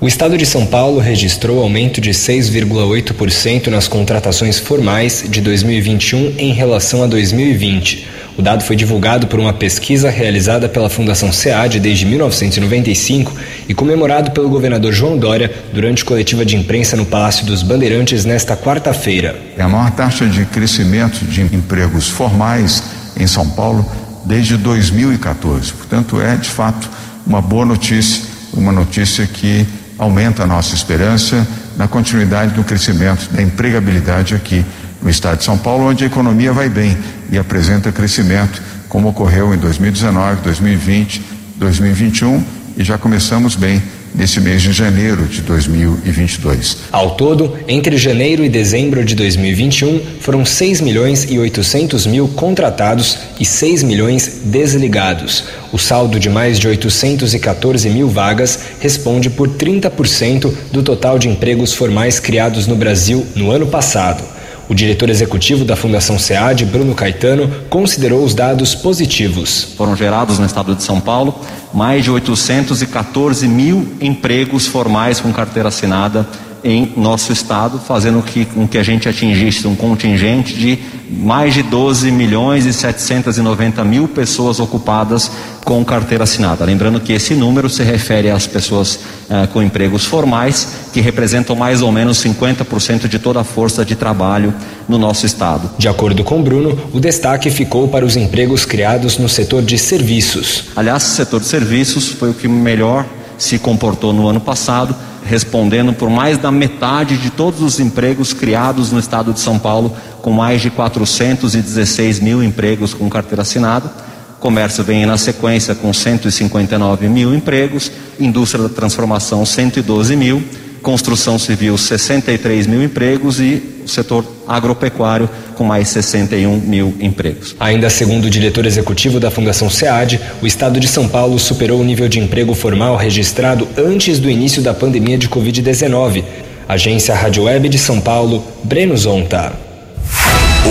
O 0.00 0.08
estado 0.08 0.36
de 0.36 0.44
São 0.44 0.66
Paulo 0.66 0.98
registrou 0.98 1.62
aumento 1.62 2.00
de 2.00 2.10
6,8% 2.10 3.68
nas 3.68 3.88
contratações 3.88 4.58
formais 4.58 5.24
de 5.28 5.40
2021 5.40 6.34
em 6.36 6.52
relação 6.52 7.02
a 7.02 7.06
2020. 7.06 8.06
O 8.36 8.42
dado 8.42 8.64
foi 8.64 8.74
divulgado 8.74 9.28
por 9.28 9.38
uma 9.38 9.52
pesquisa 9.52 10.10
realizada 10.10 10.68
pela 10.68 10.90
Fundação 10.90 11.32
SEAD 11.32 11.78
desde 11.78 12.04
1995 12.04 13.32
e 13.68 13.72
comemorado 13.72 14.32
pelo 14.32 14.48
governador 14.48 14.92
João 14.92 15.16
Dória 15.16 15.50
durante 15.72 16.04
coletiva 16.04 16.44
de 16.44 16.56
imprensa 16.56 16.96
no 16.96 17.06
Palácio 17.06 17.46
dos 17.46 17.62
Bandeirantes 17.62 18.24
nesta 18.24 18.56
quarta-feira. 18.56 19.40
É 19.56 19.62
a 19.62 19.68
maior 19.68 19.92
taxa 19.92 20.26
de 20.26 20.44
crescimento 20.46 21.24
de 21.24 21.42
empregos 21.42 22.08
formais 22.08 22.82
em 23.16 23.26
São 23.26 23.48
Paulo 23.48 23.86
desde 24.24 24.56
2014. 24.56 25.72
Portanto, 25.72 26.20
é 26.20 26.36
de 26.36 26.48
fato 26.48 26.88
uma 27.26 27.40
boa 27.40 27.64
notícia, 27.64 28.24
uma 28.52 28.72
notícia 28.72 29.26
que 29.26 29.66
aumenta 29.98 30.42
a 30.42 30.46
nossa 30.46 30.74
esperança 30.74 31.46
na 31.76 31.88
continuidade 31.88 32.54
do 32.54 32.64
crescimento 32.64 33.30
da 33.32 33.42
empregabilidade 33.42 34.34
aqui 34.34 34.64
no 35.02 35.10
estado 35.10 35.38
de 35.38 35.44
São 35.44 35.58
Paulo, 35.58 35.84
onde 35.84 36.04
a 36.04 36.06
economia 36.06 36.52
vai 36.52 36.68
bem 36.68 36.96
e 37.30 37.38
apresenta 37.38 37.92
crescimento, 37.92 38.62
como 38.88 39.08
ocorreu 39.08 39.54
em 39.54 39.58
2019, 39.58 40.42
2020, 40.42 41.22
2021 41.56 42.44
e 42.76 42.84
já 42.84 42.98
começamos 42.98 43.56
bem 43.56 43.82
nesse 44.14 44.40
mês 44.40 44.62
de 44.62 44.72
janeiro 44.72 45.26
de 45.26 45.42
2022. 45.42 46.78
Ao 46.92 47.16
todo, 47.16 47.56
entre 47.66 47.96
janeiro 47.96 48.44
e 48.44 48.48
dezembro 48.48 49.04
de 49.04 49.14
2021, 49.14 50.00
foram 50.20 50.44
6 50.44 50.80
milhões 50.80 51.24
e 51.28 51.38
800 51.38 52.06
mil 52.06 52.28
contratados 52.28 53.18
e 53.40 53.44
6 53.44 53.82
milhões 53.82 54.42
desligados. 54.44 55.44
O 55.72 55.78
saldo 55.78 56.20
de 56.20 56.30
mais 56.30 56.58
de 56.58 56.68
814 56.68 57.90
mil 57.90 58.08
vagas 58.08 58.58
responde 58.78 59.28
por 59.28 59.48
30% 59.48 60.52
do 60.70 60.82
total 60.82 61.18
de 61.18 61.28
empregos 61.28 61.72
formais 61.72 62.20
criados 62.20 62.68
no 62.68 62.76
Brasil 62.76 63.26
no 63.34 63.50
ano 63.50 63.66
passado. 63.66 64.34
O 64.66 64.74
diretor 64.74 65.10
executivo 65.10 65.62
da 65.62 65.76
Fundação 65.76 66.18
SEAD, 66.18 66.64
Bruno 66.64 66.94
Caetano, 66.94 67.52
considerou 67.68 68.24
os 68.24 68.34
dados 68.34 68.74
positivos. 68.74 69.74
Foram 69.76 69.94
gerados 69.94 70.38
no 70.38 70.46
estado 70.46 70.74
de 70.74 70.82
São 70.82 71.00
Paulo 71.00 71.38
mais 71.74 72.04
de 72.04 72.10
814 72.10 73.48
mil 73.48 73.88
empregos 74.00 74.66
formais 74.66 75.20
com 75.20 75.32
carteira 75.32 75.68
assinada 75.68 76.26
em 76.64 76.94
nosso 76.96 77.30
estado, 77.30 77.78
fazendo 77.78 78.22
que, 78.22 78.46
com 78.46 78.66
que 78.66 78.78
a 78.78 78.82
gente 78.82 79.06
atingisse 79.06 79.68
um 79.68 79.76
contingente 79.76 80.54
de 80.54 80.78
mais 81.10 81.52
de 81.52 81.62
12 81.62 82.10
milhões 82.10 82.64
e 82.64 82.72
790 82.72 83.84
mil 83.84 84.08
pessoas 84.08 84.58
ocupadas 84.58 85.30
com 85.62 85.84
carteira 85.84 86.24
assinada. 86.24 86.64
Lembrando 86.64 86.98
que 87.00 87.12
esse 87.12 87.34
número 87.34 87.68
se 87.68 87.82
refere 87.82 88.30
às 88.30 88.46
pessoas 88.46 89.00
eh, 89.28 89.46
com 89.52 89.62
empregos 89.62 90.06
formais, 90.06 90.88
que 90.92 91.00
representam 91.00 91.54
mais 91.54 91.82
ou 91.82 91.92
menos 91.92 92.24
50% 92.24 93.06
de 93.08 93.18
toda 93.18 93.40
a 93.40 93.44
força 93.44 93.84
de 93.84 93.94
trabalho 93.94 94.54
no 94.88 94.98
nosso 94.98 95.26
estado. 95.26 95.70
De 95.78 95.86
acordo 95.86 96.24
com 96.24 96.42
Bruno, 96.42 96.78
o 96.92 96.98
destaque 96.98 97.50
ficou 97.50 97.88
para 97.88 98.04
os 98.04 98.16
empregos 98.16 98.64
criados 98.64 99.18
no 99.18 99.28
setor 99.28 99.62
de 99.62 99.78
serviços. 99.78 100.64
Aliás, 100.74 101.04
o 101.04 101.14
setor 101.14 101.40
de 101.40 101.46
serviços 101.46 102.08
foi 102.08 102.30
o 102.30 102.34
que 102.34 102.48
melhor 102.48 103.04
se 103.36 103.58
comportou 103.58 104.12
no 104.12 104.28
ano 104.28 104.40
passado 104.40 104.94
respondendo 105.24 105.92
por 105.92 106.10
mais 106.10 106.38
da 106.38 106.50
metade 106.50 107.16
de 107.16 107.30
todos 107.30 107.60
os 107.60 107.80
empregos 107.80 108.32
criados 108.32 108.92
no 108.92 108.98
estado 108.98 109.32
de 109.32 109.40
São 109.40 109.58
Paulo, 109.58 109.96
com 110.20 110.30
mais 110.30 110.60
de 110.60 110.70
416 110.70 112.20
mil 112.20 112.42
empregos 112.42 112.92
com 112.94 113.08
carteira 113.08 113.42
assinada. 113.42 113.90
Comércio 114.38 114.84
vem 114.84 115.06
na 115.06 115.16
sequência 115.16 115.74
com 115.74 115.92
159 115.92 117.08
mil 117.08 117.34
empregos, 117.34 117.90
indústria 118.20 118.64
da 118.64 118.68
transformação 118.68 119.44
112 119.46 120.14
mil, 120.16 120.44
construção 120.84 121.38
civil 121.38 121.76
63 121.76 122.66
mil 122.66 122.82
empregos 122.82 123.40
e 123.40 123.60
o 123.84 123.88
setor 123.88 124.24
agropecuário 124.46 125.28
com 125.56 125.64
mais 125.64 125.88
61 125.88 126.60
mil 126.60 126.94
empregos. 127.00 127.56
Ainda 127.58 127.88
segundo 127.88 128.26
o 128.26 128.30
diretor 128.30 128.66
executivo 128.66 129.18
da 129.18 129.30
Fundação 129.30 129.70
SEAD, 129.70 130.20
o 130.42 130.46
estado 130.46 130.78
de 130.78 130.86
São 130.86 131.08
Paulo 131.08 131.38
superou 131.38 131.80
o 131.80 131.84
nível 131.84 132.08
de 132.08 132.20
emprego 132.20 132.54
formal 132.54 132.96
registrado 132.96 133.66
antes 133.76 134.18
do 134.18 134.30
início 134.30 134.62
da 134.62 134.74
pandemia 134.74 135.16
de 135.16 135.28
Covid-19. 135.28 136.22
Agência 136.68 137.14
Rádio 137.14 137.44
Web 137.44 137.68
de 137.68 137.78
São 137.78 138.00
Paulo, 138.00 138.44
Breno 138.62 138.96
Zonta. 138.96 139.52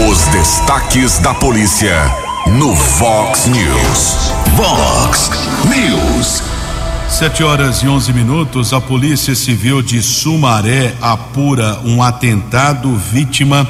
Os 0.09 0.25
destaques 0.27 1.19
da 1.19 1.33
polícia 1.33 1.95
no 2.47 2.73
Vox 2.73 3.47
News. 3.47 4.31
Vox 4.55 5.31
News. 5.65 6.52
Sete 7.13 7.43
horas 7.43 7.83
e 7.83 7.87
onze 7.87 8.11
minutos, 8.11 8.73
a 8.73 8.81
Polícia 8.81 9.35
Civil 9.35 9.83
de 9.83 10.01
Sumaré 10.01 10.95
apura 10.99 11.79
um 11.85 12.01
atentado 12.01 12.93
vítima, 12.95 13.69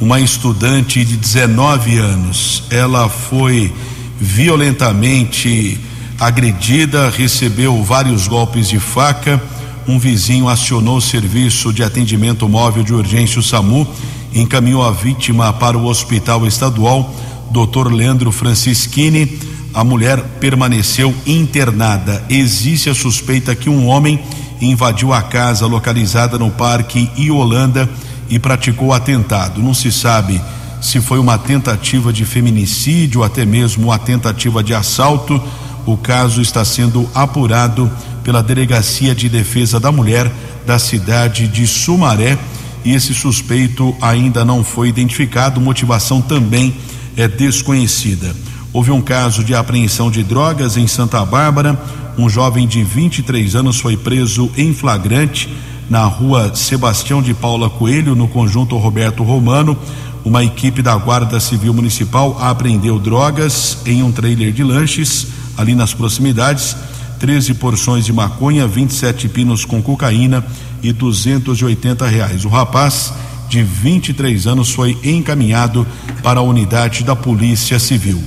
uma 0.00 0.20
estudante 0.20 1.04
de 1.04 1.16
19 1.16 1.98
anos. 1.98 2.62
Ela 2.70 3.08
foi 3.08 3.72
violentamente 4.20 5.80
agredida, 6.20 7.10
recebeu 7.10 7.82
vários 7.82 8.28
golpes 8.28 8.68
de 8.68 8.78
faca. 8.78 9.42
Um 9.88 9.98
vizinho 9.98 10.48
acionou 10.48 10.98
o 10.98 11.02
serviço 11.02 11.72
de 11.72 11.82
atendimento 11.82 12.48
móvel 12.48 12.84
de 12.84 12.94
urgência 12.94 13.40
o 13.40 13.42
SAMU, 13.42 13.88
encaminhou 14.32 14.84
a 14.84 14.92
vítima 14.92 15.52
para 15.52 15.76
o 15.76 15.86
Hospital 15.86 16.46
Estadual 16.46 17.12
Dr. 17.50 17.92
Leandro 17.92 18.32
Francischini 18.32 19.38
a 19.74 19.82
mulher 19.82 20.22
permaneceu 20.38 21.12
internada. 21.26 22.24
Existe 22.30 22.88
a 22.88 22.94
suspeita 22.94 23.56
que 23.56 23.68
um 23.68 23.88
homem 23.88 24.20
invadiu 24.60 25.12
a 25.12 25.20
casa 25.20 25.66
localizada 25.66 26.38
no 26.38 26.48
Parque 26.48 27.10
Iolanda 27.18 27.90
e 28.30 28.38
praticou 28.38 28.92
atentado. 28.92 29.60
Não 29.60 29.74
se 29.74 29.90
sabe 29.90 30.40
se 30.80 31.00
foi 31.00 31.18
uma 31.18 31.36
tentativa 31.36 32.12
de 32.12 32.24
feminicídio 32.24 33.20
ou 33.20 33.26
até 33.26 33.44
mesmo 33.44 33.88
uma 33.88 33.98
tentativa 33.98 34.62
de 34.62 34.72
assalto. 34.72 35.42
O 35.84 35.96
caso 35.96 36.40
está 36.40 36.64
sendo 36.64 37.10
apurado 37.12 37.90
pela 38.22 38.44
Delegacia 38.44 39.12
de 39.12 39.28
Defesa 39.28 39.80
da 39.80 39.90
Mulher 39.90 40.30
da 40.64 40.78
cidade 40.78 41.48
de 41.48 41.66
Sumaré 41.66 42.38
e 42.84 42.94
esse 42.94 43.12
suspeito 43.12 43.94
ainda 44.00 44.44
não 44.44 44.62
foi 44.62 44.88
identificado. 44.88 45.60
Motivação 45.60 46.22
também 46.22 46.74
é 47.16 47.28
desconhecida. 47.28 48.34
Houve 48.72 48.90
um 48.90 49.00
caso 49.00 49.44
de 49.44 49.54
apreensão 49.54 50.10
de 50.10 50.22
drogas 50.22 50.76
em 50.76 50.86
Santa 50.86 51.24
Bárbara. 51.24 51.78
Um 52.18 52.28
jovem 52.28 52.66
de 52.66 52.82
23 52.82 53.54
anos 53.54 53.78
foi 53.78 53.96
preso 53.96 54.50
em 54.56 54.74
flagrante 54.74 55.48
na 55.88 56.04
rua 56.04 56.54
Sebastião 56.54 57.22
de 57.22 57.34
Paula 57.34 57.70
Coelho, 57.70 58.14
no 58.14 58.26
conjunto 58.26 58.76
Roberto 58.76 59.22
Romano. 59.22 59.76
Uma 60.24 60.42
equipe 60.42 60.80
da 60.80 60.96
Guarda 60.96 61.38
Civil 61.38 61.74
Municipal 61.74 62.36
apreendeu 62.40 62.98
drogas 62.98 63.78
em 63.84 64.02
um 64.02 64.10
trailer 64.10 64.52
de 64.52 64.64
lanches 64.64 65.26
ali 65.56 65.74
nas 65.74 65.92
proximidades. 65.92 66.76
13 67.20 67.54
porções 67.54 68.04
de 68.04 68.12
maconha, 68.12 68.66
27 68.66 69.28
pinos 69.28 69.64
com 69.64 69.80
cocaína 69.80 70.44
e 70.82 70.92
280 70.92 72.06
reais. 72.06 72.44
O 72.44 72.48
rapaz 72.48 73.12
de 73.48 73.62
23 73.62 74.46
anos 74.46 74.70
foi 74.70 74.98
encaminhado 75.02 75.86
para 76.22 76.40
a 76.40 76.42
unidade 76.42 77.04
da 77.04 77.14
Polícia 77.14 77.78
Civil. 77.78 78.22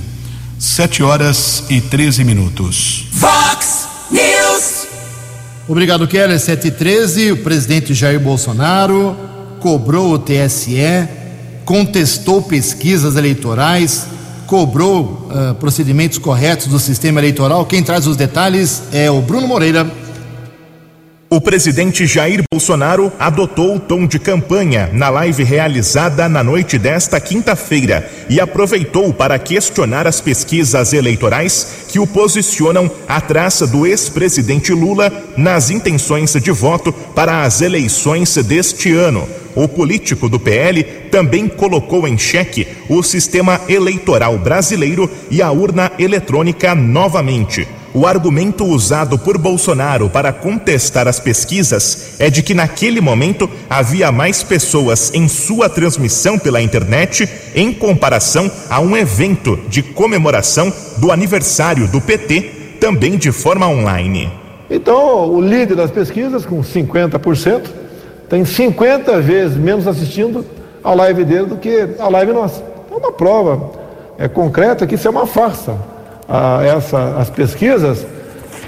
Sete 0.58 1.02
horas 1.02 1.64
e 1.70 1.80
13 1.80 2.24
minutos. 2.24 3.06
Fox 3.12 3.86
News. 4.10 4.86
Obrigado, 5.68 6.08
Keller. 6.08 6.40
7 6.40 6.68
e 6.68 6.70
13. 6.70 7.32
O 7.32 7.36
presidente 7.38 7.94
Jair 7.94 8.18
Bolsonaro 8.18 9.16
cobrou 9.60 10.12
o 10.12 10.18
TSE, 10.18 11.08
contestou 11.64 12.42
pesquisas 12.42 13.16
eleitorais, 13.16 14.06
cobrou 14.46 15.28
uh, 15.30 15.54
procedimentos 15.56 16.18
corretos 16.18 16.68
do 16.68 16.78
sistema 16.78 17.20
eleitoral. 17.20 17.66
Quem 17.66 17.82
traz 17.82 18.06
os 18.06 18.16
detalhes 18.16 18.82
é 18.92 19.10
o 19.10 19.20
Bruno 19.20 19.46
Moreira. 19.46 20.07
O 21.30 21.42
presidente 21.42 22.06
Jair 22.06 22.42
Bolsonaro 22.50 23.12
adotou 23.18 23.76
o 23.76 23.80
tom 23.80 24.06
de 24.06 24.18
campanha 24.18 24.88
na 24.94 25.10
live 25.10 25.44
realizada 25.44 26.26
na 26.26 26.42
noite 26.42 26.78
desta 26.78 27.20
quinta-feira 27.20 28.10
e 28.30 28.40
aproveitou 28.40 29.12
para 29.12 29.38
questionar 29.38 30.06
as 30.06 30.22
pesquisas 30.22 30.94
eleitorais 30.94 31.84
que 31.88 31.98
o 31.98 32.06
posicionam 32.06 32.90
atrás 33.06 33.60
do 33.60 33.86
ex-presidente 33.86 34.72
Lula 34.72 35.12
nas 35.36 35.68
intenções 35.68 36.32
de 36.32 36.50
voto 36.50 36.94
para 36.94 37.42
as 37.42 37.60
eleições 37.60 38.34
deste 38.36 38.94
ano. 38.94 39.28
O 39.54 39.68
político 39.68 40.30
do 40.30 40.40
PL 40.40 40.82
também 41.10 41.46
colocou 41.46 42.08
em 42.08 42.16
xeque 42.16 42.66
o 42.88 43.02
sistema 43.02 43.60
eleitoral 43.68 44.38
brasileiro 44.38 45.10
e 45.30 45.42
a 45.42 45.50
urna 45.50 45.92
eletrônica 45.98 46.74
novamente. 46.74 47.68
O 47.94 48.06
argumento 48.06 48.66
usado 48.66 49.18
por 49.18 49.38
Bolsonaro 49.38 50.10
para 50.10 50.30
contestar 50.30 51.08
as 51.08 51.18
pesquisas 51.18 52.16
é 52.18 52.28
de 52.28 52.42
que 52.42 52.52
naquele 52.52 53.00
momento 53.00 53.48
havia 53.68 54.12
mais 54.12 54.42
pessoas 54.42 55.10
em 55.14 55.26
sua 55.26 55.70
transmissão 55.70 56.38
pela 56.38 56.60
internet 56.60 57.26
em 57.54 57.72
comparação 57.72 58.50
a 58.68 58.78
um 58.78 58.94
evento 58.94 59.58
de 59.68 59.82
comemoração 59.82 60.70
do 60.98 61.10
aniversário 61.10 61.88
do 61.88 61.98
PT, 61.98 62.76
também 62.78 63.16
de 63.16 63.32
forma 63.32 63.66
online. 63.66 64.30
Então, 64.68 65.26
o 65.30 65.40
líder 65.40 65.74
das 65.74 65.90
pesquisas, 65.90 66.44
com 66.44 66.62
50%, 66.62 67.62
tem 68.28 68.44
50 68.44 69.18
vezes 69.22 69.56
menos 69.56 69.86
assistindo 69.86 70.44
a 70.84 70.92
live 70.92 71.24
dele 71.24 71.46
do 71.46 71.56
que 71.56 71.88
a 71.98 72.08
live 72.08 72.32
nossa. 72.32 72.62
É 72.90 72.94
uma 72.94 73.12
prova 73.12 73.70
é, 74.18 74.28
concreta 74.28 74.86
que 74.86 74.94
isso 74.94 75.08
é 75.08 75.10
uma 75.10 75.26
farsa 75.26 75.97
a 76.28 76.62
essa, 76.62 77.16
as 77.18 77.30
pesquisas 77.30 78.06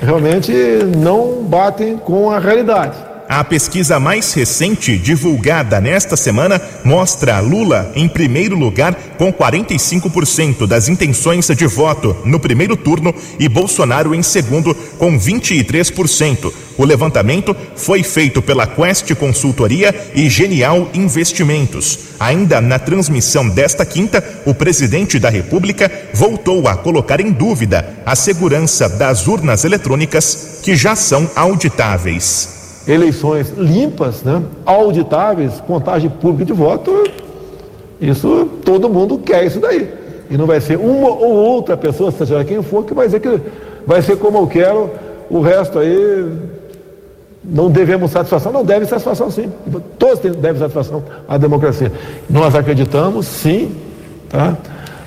realmente 0.00 0.52
não 0.96 1.44
batem 1.44 1.98
com 1.98 2.30
a 2.30 2.38
realidade. 2.38 3.10
A 3.28 3.44
pesquisa 3.44 4.00
mais 4.00 4.32
recente, 4.32 4.98
divulgada 4.98 5.80
nesta 5.80 6.16
semana, 6.16 6.60
mostra 6.84 7.38
Lula 7.38 7.92
em 7.94 8.08
primeiro 8.08 8.58
lugar 8.58 8.92
com 9.16 9.32
45% 9.32 10.66
das 10.66 10.88
intenções 10.88 11.46
de 11.46 11.64
voto 11.64 12.16
no 12.24 12.40
primeiro 12.40 12.76
turno 12.76 13.14
e 13.38 13.48
Bolsonaro 13.48 14.16
em 14.16 14.22
segundo 14.22 14.74
com 14.98 15.16
23%. 15.16 16.52
O 16.76 16.84
levantamento 16.84 17.54
foi 17.76 18.02
feito 18.02 18.42
pela 18.42 18.66
Quest 18.66 19.14
Consultoria 19.14 19.94
e 20.12 20.28
Genial 20.28 20.88
Investimentos. 20.92 22.09
Ainda 22.20 22.60
na 22.60 22.78
transmissão 22.78 23.48
desta 23.48 23.84
quinta, 23.84 24.22
o 24.44 24.54
presidente 24.54 25.18
da 25.18 25.30
República 25.30 25.90
voltou 26.12 26.68
a 26.68 26.76
colocar 26.76 27.20
em 27.20 27.32
dúvida 27.32 27.84
a 28.04 28.14
segurança 28.14 28.88
das 28.88 29.26
urnas 29.26 29.64
eletrônicas 29.64 30.60
que 30.62 30.76
já 30.76 30.94
são 30.94 31.28
auditáveis 31.34 32.60
eleições 32.86 33.52
limpas, 33.56 34.22
né, 34.22 34.42
auditáveis, 34.64 35.60
contagem 35.60 36.10
pública 36.10 36.44
de 36.44 36.52
voto, 36.52 37.04
isso 38.00 38.48
todo 38.64 38.88
mundo 38.88 39.18
quer 39.18 39.44
isso 39.44 39.60
daí. 39.60 39.88
E 40.30 40.36
não 40.36 40.46
vai 40.46 40.60
ser 40.60 40.78
uma 40.78 41.08
ou 41.08 41.34
outra 41.34 41.76
pessoa, 41.76 42.10
seja 42.10 42.44
quem 42.44 42.62
for, 42.62 42.84
que 42.84 42.94
vai 42.94 43.06
dizer 43.06 43.20
que 43.20 43.40
vai 43.86 44.00
ser 44.00 44.16
como 44.16 44.38
eu 44.38 44.46
quero, 44.46 44.90
o 45.28 45.40
resto 45.40 45.78
aí 45.78 46.26
não 47.42 47.70
devemos 47.70 48.10
satisfação, 48.10 48.52
não 48.52 48.64
deve 48.64 48.86
satisfação 48.86 49.30
sim. 49.30 49.50
Todos 49.98 50.18
devem 50.36 50.60
satisfação 50.60 51.02
à 51.28 51.38
democracia. 51.38 51.90
Nós 52.28 52.54
acreditamos, 52.54 53.26
sim, 53.26 53.74
tá? 54.28 54.56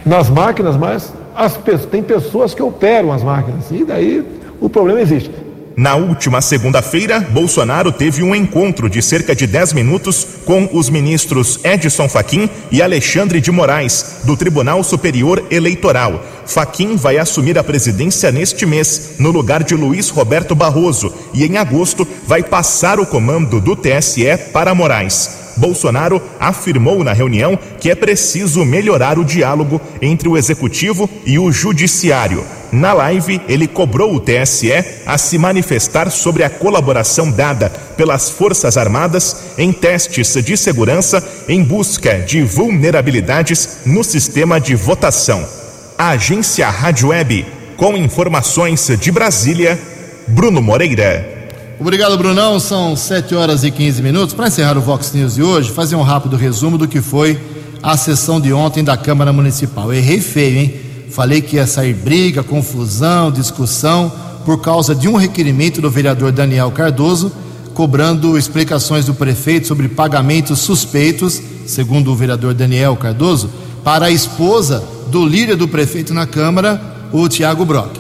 nas 0.06 0.30
máquinas, 0.30 0.76
mas 0.76 1.14
as, 1.36 1.58
tem 1.92 2.02
pessoas 2.02 2.54
que 2.54 2.62
operam 2.62 3.12
as 3.12 3.24
máquinas. 3.24 3.70
E 3.72 3.86
daí 3.86 4.26
o 4.60 4.70
problema 4.70 5.02
existe. 5.02 5.32
Na 5.76 5.96
última 5.96 6.40
segunda-feira, 6.40 7.20
Bolsonaro 7.20 7.92
teve 7.92 8.22
um 8.22 8.36
encontro 8.36 8.88
de 8.88 9.02
cerca 9.02 9.36
de 9.36 9.48
10 9.48 9.74
minutos 9.74 10.28
com 10.46 10.70
os 10.72 10.88
ministros 10.88 11.60
Edson 11.64 12.08
Fachin 12.08 12.48
e 12.72 12.80
Alexandre 12.80 13.42
de 13.42 13.52
Moraes, 13.52 14.18
do 14.24 14.38
Tribunal 14.38 14.84
Superior 14.84 15.44
Eleitoral. 15.50 16.24
Fachin 16.46 16.96
vai 16.96 17.18
assumir 17.18 17.58
a 17.58 17.64
presidência 17.64 18.32
neste 18.32 18.68
mês, 18.68 19.16
no 19.18 19.32
lugar 19.32 19.64
de 19.64 19.74
Luiz 19.74 20.10
Roberto 20.10 20.54
Barroso, 20.54 21.12
e 21.34 21.44
em 21.44 21.58
agosto 21.58 22.08
vai 22.28 22.44
passar 22.44 23.00
o 23.00 23.06
comando 23.06 23.60
do 23.60 23.76
TSE 23.76 24.38
para 24.52 24.76
Moraes. 24.76 25.54
Bolsonaro 25.58 26.22
afirmou 26.40 27.04
na 27.04 27.14
reunião 27.14 27.58
que 27.80 27.90
é 27.90 27.96
preciso 27.96 28.64
melhorar 28.64 29.18
o 29.18 29.26
diálogo 29.26 29.82
entre 30.02 30.30
o 30.30 30.38
executivo 30.38 31.10
e 31.26 31.40
o 31.40 31.52
judiciário. 31.52 32.44
Na 32.74 32.92
live, 32.92 33.40
ele 33.48 33.68
cobrou 33.68 34.16
o 34.16 34.20
TSE 34.20 34.74
a 35.06 35.16
se 35.16 35.38
manifestar 35.38 36.10
sobre 36.10 36.44
a 36.44 36.50
colaboração 36.50 37.30
dada 37.30 37.70
pelas 37.96 38.32
Forças 38.32 38.78
Armadas 38.78 39.54
em 39.60 39.72
testes 39.72 40.34
de 40.44 40.58
segurança 40.58 41.24
em 41.48 41.64
busca 41.64 42.18
de 42.22 42.42
vulnerabilidades 42.42 43.82
no 43.86 44.04
sistema 44.04 44.60
de 44.60 44.74
votação. 44.74 45.48
A 45.96 46.10
agência 46.10 46.68
Rádio 46.68 47.10
Web, 47.10 47.46
com 47.78 47.96
informações 47.96 48.90
de 49.00 49.12
Brasília, 49.12 49.80
Bruno 50.28 50.60
Moreira. 50.60 51.48
Obrigado, 51.80 52.18
Brunão. 52.18 52.60
São 52.60 52.96
7 52.96 53.36
horas 53.36 53.64
e 53.64 53.70
15 53.70 54.02
minutos. 54.02 54.34
Para 54.34 54.48
encerrar 54.48 54.80
o 54.80 54.82
Vox 54.82 55.12
News 55.14 55.36
de 55.36 55.44
hoje, 55.44 55.72
fazer 55.72 55.96
um 55.96 56.02
rápido 56.02 56.36
resumo 56.36 56.80
do 56.80 56.88
que 56.88 57.02
foi 57.02 57.40
a 57.84 57.96
sessão 57.96 58.42
de 58.42 58.52
ontem 58.52 58.84
da 58.84 58.98
Câmara 58.98 59.32
Municipal. 59.32 59.94
Errei 59.94 60.20
feio, 60.20 60.58
hein? 60.58 60.93
Falei 61.14 61.44
que 61.44 61.58
ia 61.58 61.68
sair 61.68 61.94
briga, 61.94 62.42
confusão, 62.42 63.32
discussão, 63.32 64.12
por 64.44 64.60
causa 64.62 64.96
de 64.96 65.08
um 65.08 65.16
requerimento 65.16 65.80
do 65.80 65.88
vereador 65.88 66.32
Daniel 66.32 66.72
Cardoso, 66.72 67.32
cobrando 67.76 68.36
explicações 68.36 69.06
do 69.06 69.14
prefeito 69.14 69.68
sobre 69.68 69.88
pagamentos 69.88 70.58
suspeitos, 70.62 71.40
segundo 71.68 72.12
o 72.12 72.16
vereador 72.16 72.56
Daniel 72.56 72.96
Cardoso, 72.96 73.48
para 73.84 74.08
a 74.08 74.12
esposa 74.12 74.84
do 75.12 75.24
líder 75.24 75.56
do 75.56 75.68
prefeito 75.68 76.16
na 76.16 76.26
Câmara, 76.26 76.82
o 77.12 77.30
Tiago 77.30 77.64
Brock. 77.64 77.96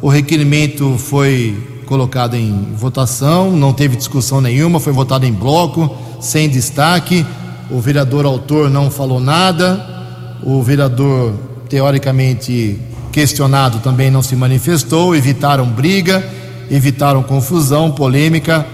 O 0.00 0.08
requerimento 0.08 0.96
foi 0.96 1.82
colocado 1.84 2.36
em 2.36 2.72
votação, 2.74 3.52
não 3.52 3.74
teve 3.74 3.96
discussão 3.96 4.40
nenhuma, 4.40 4.80
foi 4.80 4.94
votado 4.94 5.26
em 5.26 5.32
bloco, 5.32 5.94
sem 6.22 6.48
destaque. 6.48 7.26
O 7.70 7.82
vereador 7.82 8.24
autor 8.24 8.70
não 8.70 8.90
falou 8.90 9.20
nada, 9.20 9.86
o 10.42 10.62
vereador 10.62 11.34
teoricamente 11.68 12.78
questionado 13.12 13.78
também 13.78 14.10
não 14.10 14.22
se 14.22 14.36
manifestou, 14.36 15.16
evitaram 15.16 15.66
briga, 15.66 16.24
evitaram 16.70 17.22
confusão, 17.22 17.90
polêmica. 17.90 18.66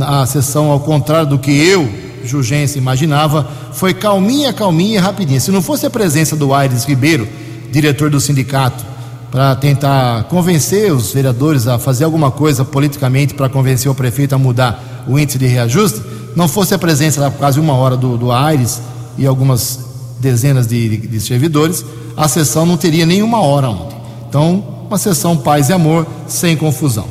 A 0.00 0.24
sessão, 0.24 0.70
ao 0.70 0.80
contrário 0.80 1.28
do 1.28 1.38
que 1.38 1.50
eu, 1.50 1.88
Jurgense, 2.24 2.78
imaginava, 2.78 3.48
foi 3.72 3.92
calminha, 3.92 4.52
calminha 4.52 4.96
e 4.96 4.98
rapidinha. 4.98 5.40
Se 5.40 5.50
não 5.50 5.60
fosse 5.60 5.84
a 5.84 5.90
presença 5.90 6.36
do 6.36 6.54
Aires 6.54 6.84
Ribeiro, 6.84 7.28
diretor 7.72 8.08
do 8.10 8.20
sindicato, 8.20 8.84
para 9.30 9.54
tentar 9.54 10.24
convencer 10.24 10.92
os 10.92 11.12
vereadores 11.12 11.66
a 11.66 11.78
fazer 11.78 12.04
alguma 12.04 12.30
coisa 12.30 12.64
politicamente 12.64 13.34
para 13.34 13.48
convencer 13.48 13.90
o 13.90 13.94
prefeito 13.94 14.34
a 14.34 14.38
mudar 14.38 15.04
o 15.06 15.18
índice 15.18 15.38
de 15.38 15.46
reajuste, 15.46 16.00
não 16.34 16.48
fosse 16.48 16.74
a 16.74 16.78
presença 16.78 17.20
lá 17.20 17.30
quase 17.30 17.60
uma 17.60 17.74
hora 17.74 17.96
do, 17.96 18.16
do 18.16 18.32
Aires 18.32 18.80
e 19.16 19.26
algumas 19.26 19.78
dezenas 20.18 20.66
de, 20.66 20.88
de, 20.88 21.06
de 21.06 21.20
servidores, 21.20 21.84
a 22.16 22.28
sessão 22.28 22.66
não 22.66 22.76
teria 22.76 23.06
nenhuma 23.06 23.40
hora 23.40 23.68
ontem. 23.68 23.96
Então, 24.28 24.64
uma 24.86 24.98
sessão 24.98 25.36
paz 25.36 25.68
e 25.68 25.72
amor, 25.72 26.06
sem 26.26 26.56
confusão. 26.56 27.06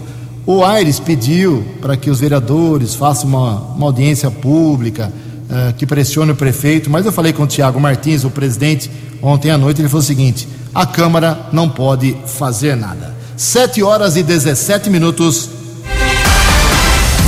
O 0.46 0.64
Aires 0.64 1.00
pediu 1.00 1.64
para 1.82 1.96
que 1.96 2.10
os 2.10 2.20
vereadores 2.20 2.96
façam 2.96 3.30
uma, 3.30 3.60
uma 3.76 3.86
audiência 3.86 4.32
pública, 4.32 5.12
uh, 5.50 5.74
que 5.74 5.86
pressione 5.86 6.32
o 6.32 6.36
prefeito, 6.36 6.90
mas 6.90 7.06
eu 7.06 7.12
falei 7.12 7.34
com 7.34 7.44
o 7.44 7.48
Tiago 7.48 7.80
Martins, 7.80 8.24
o 8.24 8.30
presidente, 8.30 8.90
ontem 9.22 9.52
à 9.52 9.58
noite, 9.58 9.82
ele 9.82 9.88
falou 9.88 10.02
o 10.02 10.06
seguinte: 10.06 10.48
a 10.74 10.86
Câmara 10.86 11.48
não 11.52 11.70
pode 11.70 12.18
fazer 12.26 12.76
nada. 12.76 13.16
7 13.38 13.82
horas 13.84 14.18
e 14.18 14.24
17 14.24 14.90
minutos. 14.90 15.50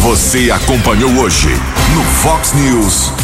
Você 0.01 0.49
acompanhou 0.51 1.11
hoje 1.11 1.47
no 1.93 2.03
Fox 2.03 2.53
News. 2.53 3.20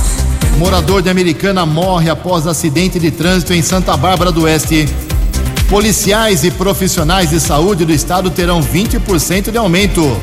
Morador 0.58 1.04
de 1.04 1.10
Americana 1.10 1.68
morre 1.68 2.10
após 2.10 2.48
acidente 2.48 3.00
de 3.00 3.12
trânsito 3.12 3.54
em 3.54 3.62
Santa 3.62 3.96
Bárbara 3.96 4.32
do 4.32 4.42
Oeste. 4.42 4.90
Policiais 5.70 6.44
e 6.44 6.50
profissionais 6.50 7.30
de 7.30 7.40
saúde 7.40 7.86
do 7.86 7.94
estado 7.94 8.32
terão 8.32 8.60
20% 8.60 9.52
de 9.52 9.58
aumento. 9.58 10.20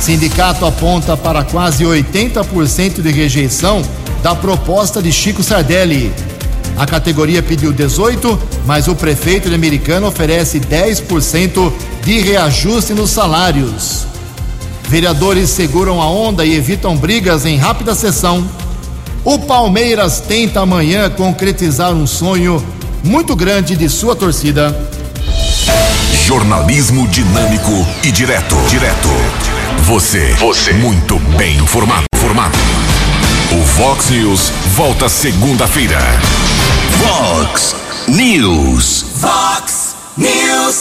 Sindicato 0.00 0.66
aponta 0.66 1.16
para 1.16 1.44
quase 1.44 1.84
80% 1.84 3.00
de 3.00 3.12
rejeição 3.12 3.80
da 4.24 4.34
proposta 4.34 5.00
de 5.00 5.12
Chico 5.12 5.44
Sardelli. 5.44 6.12
A 6.76 6.84
categoria 6.84 7.44
pediu 7.44 7.72
18, 7.72 8.36
mas 8.66 8.88
o 8.88 8.96
prefeito 8.96 9.48
de 9.48 9.54
Americana 9.54 10.08
oferece 10.08 10.58
10% 10.58 11.72
de 12.02 12.18
reajuste 12.18 12.92
nos 12.92 13.10
salários. 13.10 14.04
Vereadores 14.88 15.48
seguram 15.48 16.02
a 16.02 16.10
onda 16.10 16.44
e 16.44 16.56
evitam 16.56 16.96
brigas 16.96 17.46
em 17.46 17.56
rápida 17.56 17.94
sessão. 17.94 18.44
O 19.24 19.38
Palmeiras 19.38 20.20
tenta 20.20 20.60
amanhã 20.60 21.08
concretizar 21.08 21.92
um 21.92 22.08
sonho 22.08 22.64
muito 23.04 23.36
grande 23.36 23.76
de 23.76 23.88
sua 23.88 24.16
torcida. 24.16 24.76
Jornalismo 26.26 27.06
dinâmico 27.06 27.70
e 28.02 28.10
direto. 28.10 28.56
Direto. 28.68 29.08
Você. 29.84 30.34
Você. 30.40 30.72
Muito 30.72 31.20
bem 31.36 31.56
informado. 31.58 32.04
Formado. 32.16 32.58
O 33.52 33.64
Fox 33.64 34.10
News 34.10 34.50
volta 34.74 35.08
segunda-feira. 35.08 36.00
Fox 36.98 37.76
News. 38.08 39.04
Fox 39.20 39.94
News. 40.16 40.74